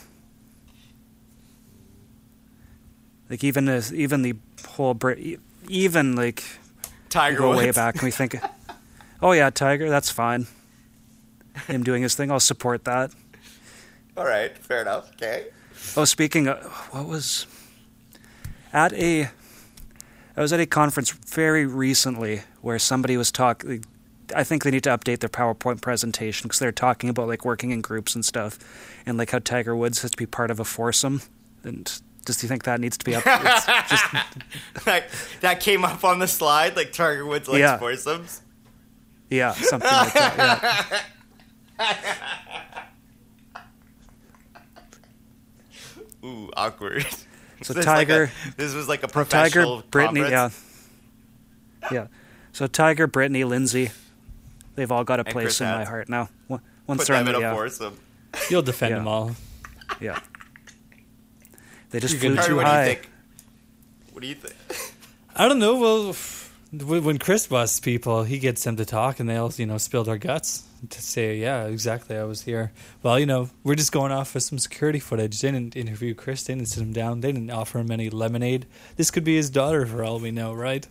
Like 3.28 3.42
even 3.42 3.68
as 3.68 3.92
even 3.92 4.22
the 4.22 4.34
whole 4.66 4.98
even 5.68 6.14
like 6.14 6.44
Tiger 7.08 7.38
go 7.38 7.56
way 7.56 7.70
back 7.70 7.94
and 7.96 8.02
we 8.04 8.10
think, 8.10 8.36
oh 9.22 9.32
yeah, 9.32 9.50
Tiger, 9.50 9.88
that's 9.88 10.10
fine. 10.10 10.46
Him 11.66 11.82
doing 11.82 12.02
his 12.02 12.14
thing, 12.14 12.30
I'll 12.30 12.40
support 12.40 12.84
that. 12.84 13.10
All 14.16 14.24
right, 14.24 14.56
fair 14.58 14.82
enough. 14.82 15.10
Okay. 15.12 15.46
Oh, 15.96 16.04
speaking 16.04 16.48
of, 16.48 16.62
what 16.92 17.06
was 17.06 17.46
at 18.72 18.92
a 18.92 19.28
I 20.36 20.40
was 20.40 20.52
at 20.52 20.60
a 20.60 20.66
conference 20.66 21.10
very 21.10 21.66
recently 21.66 22.42
where 22.60 22.78
somebody 22.78 23.16
was 23.16 23.30
talking. 23.32 23.84
I 24.34 24.44
think 24.44 24.64
they 24.64 24.70
need 24.70 24.84
to 24.84 24.90
update 24.96 25.18
their 25.20 25.28
PowerPoint 25.28 25.80
presentation 25.82 26.48
because 26.48 26.58
they're 26.58 26.72
talking 26.72 27.10
about 27.10 27.28
like 27.28 27.44
working 27.44 27.70
in 27.70 27.80
groups 27.82 28.14
and 28.14 28.24
stuff, 28.24 28.58
and 29.06 29.18
like 29.18 29.30
how 29.30 29.38
Tiger 29.40 29.74
Woods 29.76 30.00
has 30.02 30.10
to 30.12 30.16
be 30.16 30.26
part 30.26 30.50
of 30.50 30.58
a 30.60 30.64
foursome. 30.64 31.20
And 31.64 31.84
does 32.24 32.42
you 32.42 32.48
think 32.48 32.64
that 32.64 32.80
needs 32.80 32.96
to 32.98 33.04
be 33.04 33.14
up? 33.14 33.24
Just, 33.88 34.86
Like, 34.86 35.10
that 35.40 35.60
came 35.60 35.84
up 35.84 36.02
on 36.04 36.18
the 36.18 36.28
slide, 36.28 36.76
like 36.76 36.92
Tiger 36.92 37.26
Woods 37.26 37.46
likes 37.48 37.60
Yeah. 37.60 37.78
foursomes. 37.78 38.40
yeah, 39.30 39.52
something 39.52 39.90
like 39.90 40.12
that. 40.14 41.02
Yeah. 41.78 41.96
Ooh, 46.24 46.50
awkward. 46.56 47.06
So 47.64 47.74
This 47.74 47.82
is 47.82 47.86
like 47.86 48.08
Tiger- 48.08 48.24
a- 48.24 48.56
this 48.56 48.74
was 48.74 48.88
like 48.88 49.04
a 49.04 49.08
professional 49.08 49.76
Tiger, 49.82 49.82
professional 49.88 50.12
Brittany, 50.18 50.20
yeah, 50.32 50.50
conference. 50.50 50.88
yeah. 51.92 52.06
So 52.50 52.66
Tiger, 52.66 53.06
Brittany, 53.06 53.44
Lindsay, 53.44 53.92
they've 54.74 54.90
all 54.90 55.04
got 55.04 55.20
a 55.20 55.22
And 55.24 55.32
place 55.32 55.44
Chris 55.44 55.60
in 55.60 55.68
my 55.68 55.84
heart 55.84 56.08
now. 56.08 56.28
Once 56.48 56.62
once 56.88 56.98
Put 57.02 57.06
they're 57.06 57.16
on 57.18 57.24
them 57.24 57.34
the 57.34 57.38
in 57.38 57.44
a 57.44 57.48
yeah, 57.50 57.54
foursome. 57.54 57.96
You'll 58.50 58.62
defend 58.62 58.90
Yeah. 58.90 58.96
them 58.98 59.06
all. 59.06 59.30
yeah. 60.00 60.18
They 61.90 62.00
just 62.00 62.14
You 62.14 62.20
flew 62.20 62.34
can- 62.36 62.44
too 62.46 62.56
what 62.56 62.62
do 62.64 62.68
you 62.70 62.74
high. 62.74 62.84
think? 62.86 63.10
What 64.10 64.22
do 64.22 64.26
you 64.26 64.34
think? 64.34 64.56
I 65.36 65.46
don't 65.46 65.60
know. 65.60 65.76
Well, 65.76 66.16
when 66.72 67.04
when 67.04 67.18
Chris 67.18 67.46
busts 67.46 67.78
people, 67.78 68.24
he 68.24 68.40
gets 68.40 68.64
them 68.64 68.74
to 68.76 68.84
talk, 68.84 69.20
and 69.20 69.28
they 69.28 69.36
all 69.36 69.52
you 69.56 69.66
know 69.66 69.78
spill 69.78 70.02
their 70.02 70.18
guts 70.18 70.64
to 70.90 71.00
say, 71.02 71.36
"Yeah, 71.38 71.64
exactly, 71.66 72.16
I 72.16 72.24
was 72.24 72.42
here." 72.42 72.72
Well, 73.02 73.18
you 73.18 73.26
know, 73.26 73.50
we're 73.64 73.74
just 73.74 73.92
going 73.92 74.12
off 74.12 74.34
of 74.34 74.42
some 74.42 74.58
security 74.58 74.98
footage. 74.98 75.40
They 75.40 75.50
didn't 75.50 75.76
interview 75.76 76.14
Chris. 76.14 76.42
They 76.42 76.54
didn't 76.54 76.68
sit 76.68 76.82
him 76.82 76.92
down. 76.92 77.20
They 77.20 77.32
didn't 77.32 77.50
offer 77.50 77.78
him 77.78 77.90
any 77.90 78.10
lemonade. 78.10 78.66
This 78.96 79.10
could 79.10 79.24
be 79.24 79.36
his 79.36 79.50
daughter, 79.50 79.86
for 79.86 80.02
all 80.04 80.18
we 80.18 80.30
know, 80.30 80.52
right? 80.52 80.86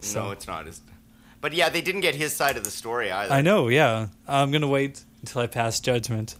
So- 0.00 0.24
No, 0.24 0.30
it's 0.30 0.46
not. 0.46 0.66
It's, 0.66 0.80
but 1.40 1.52
yeah, 1.52 1.68
they 1.68 1.80
didn't 1.80 2.00
get 2.02 2.14
his 2.14 2.34
side 2.34 2.56
of 2.56 2.64
the 2.64 2.70
story 2.70 3.10
either. 3.10 3.32
I 3.32 3.40
know. 3.42 3.68
Yeah, 3.68 4.08
I'm 4.26 4.50
gonna 4.50 4.68
wait 4.68 5.02
until 5.22 5.42
I 5.42 5.46
pass 5.46 5.80
judgment 5.80 6.36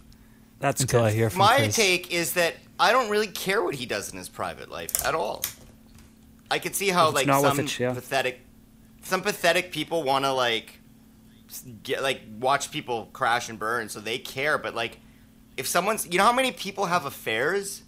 That's 0.59 0.81
until 0.81 1.01
good. 1.01 1.07
I 1.07 1.11
hear 1.11 1.29
from 1.29 1.39
My 1.39 1.57
Chris. 1.57 1.75
take 1.75 2.11
is 2.13 2.33
that 2.33 2.55
I 2.79 2.91
don't 2.91 3.09
really 3.09 3.27
care 3.27 3.61
what 3.63 3.75
he 3.75 3.85
does 3.85 4.11
in 4.11 4.17
his 4.17 4.29
private 4.29 4.69
life 4.69 5.05
at 5.05 5.15
all. 5.15 5.43
I 6.51 6.59
could 6.59 6.75
see 6.75 6.89
how 6.89 7.11
like 7.11 7.27
some 7.27 7.59
it, 7.59 7.79
yeah. 7.79 7.93
pathetic, 7.93 8.39
some 9.03 9.21
pathetic 9.21 9.71
people 9.71 10.03
want 10.03 10.25
to 10.25 10.33
like 10.33 10.65
s- 10.65 10.78
get 11.83 12.01
like 12.03 12.21
watch 12.39 12.71
people 12.71 13.09
crash 13.13 13.49
and 13.49 13.57
burn, 13.59 13.89
so 13.89 13.99
they 13.99 14.17
care. 14.17 14.57
But 14.57 14.75
like, 14.75 14.99
if 15.57 15.67
someone's, 15.67 16.07
you 16.07 16.17
know, 16.17 16.23
how 16.25 16.33
many 16.33 16.51
people 16.51 16.85
have 16.85 17.05
affairs? 17.05 17.83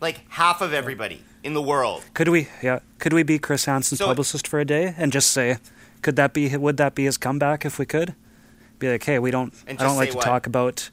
Like 0.00 0.28
half 0.30 0.60
of 0.60 0.72
everybody 0.72 1.22
in 1.44 1.54
the 1.54 1.62
world. 1.62 2.04
Could 2.14 2.28
we? 2.28 2.48
Yeah. 2.62 2.80
Could 2.98 3.12
we 3.12 3.22
be 3.22 3.38
Chris 3.38 3.66
Hansen's 3.66 3.98
So- 3.98 4.06
publicist 4.06 4.48
for 4.48 4.58
a 4.58 4.64
day 4.64 4.94
and 4.98 5.12
just 5.12 5.30
say, 5.30 5.58
could 6.02 6.16
that 6.16 6.32
be? 6.32 6.56
Would 6.56 6.76
that 6.78 6.94
be 6.94 7.04
his 7.04 7.16
comeback 7.16 7.64
if 7.64 7.78
we 7.78 7.86
could? 7.86 8.14
Be 8.78 8.90
like, 8.90 9.04
hey, 9.04 9.20
we 9.20 9.30
don't. 9.30 9.54
I 9.68 9.74
don't 9.74 9.96
like 9.96 10.10
to 10.10 10.16
what? 10.16 10.24
talk 10.24 10.46
about. 10.48 10.90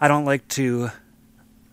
I 0.00 0.08
don't 0.08 0.24
like 0.24 0.48
to. 0.48 0.90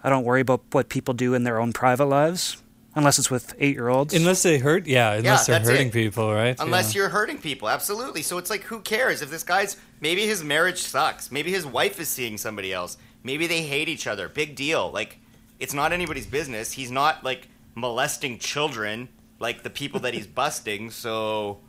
I 0.04 0.10
don't 0.10 0.24
worry 0.24 0.41
about 0.41 0.62
what 0.72 0.88
people 0.89 1.14
do 1.16 1.34
in 1.34 1.43
their 1.43 1.60
own 1.60 1.74
private 1.74 2.06
lives, 2.06 2.62
unless 2.96 3.20
it's 3.20 3.30
with 3.32 3.54
eight-year-olds. 3.60 4.14
Unless 4.14 4.44
they 4.44 4.58
hurt, 4.58 4.88
yeah. 4.88 5.14
Unless 5.14 5.48
they're 5.48 5.60
hurting 5.60 5.88
it. 5.88 5.94
people, 5.94 6.34
right? 6.34 6.56
Unless 6.60 6.94
yeah. 6.94 7.02
you're 7.02 7.10
hurting 7.10 7.38
people, 7.40 7.70
absolutely. 7.70 8.22
So 8.22 8.38
it's 8.38 8.50
like, 8.50 8.64
who 8.64 8.80
cares 8.82 9.22
if 9.22 9.30
this 9.30 9.44
guy's 9.44 9.78
maybe 10.02 10.26
his 10.26 10.44
marriage 10.44 10.80
sucks, 10.82 11.32
maybe 11.32 11.52
his 11.52 11.66
wife 11.66 12.00
is 12.00 12.10
seeing 12.10 12.38
somebody 12.38 12.74
else, 12.74 12.98
maybe 13.24 13.48
they 13.48 13.62
hate 13.62 13.90
each 13.90 14.08
other. 14.08 14.28
Big 14.30 14.56
deal. 14.56 14.92
Like, 14.92 15.20
it's 15.60 15.74
not 15.74 15.92
anybody's 15.94 16.28
business. 16.28 16.72
He's 16.72 16.92
not 16.92 17.24
like 17.24 17.48
molesting 17.76 18.40
children 18.40 19.10
like 19.40 19.64
the 19.64 19.70
people 19.70 20.00
that 20.02 20.14
he's 20.14 20.28
busting. 20.42 20.90
So 20.92 21.60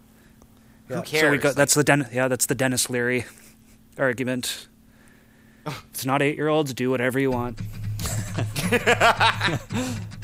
Yeah. 0.88 0.96
who 0.96 1.02
cares? 1.02 1.22
So 1.22 1.30
we 1.30 1.38
got 1.38 1.54
that's 1.56 1.74
the 1.74 1.84
Den- 1.84 2.08
yeah 2.12 2.28
that's 2.28 2.46
the 2.46 2.54
Denis 2.54 2.88
Leary 2.90 3.24
argument. 3.98 4.66
It's 5.90 6.06
not 6.06 6.22
eight-year-olds. 6.22 6.72
Do 6.72 6.90
whatever 6.90 7.20
you 7.20 7.30
want. 7.30 7.60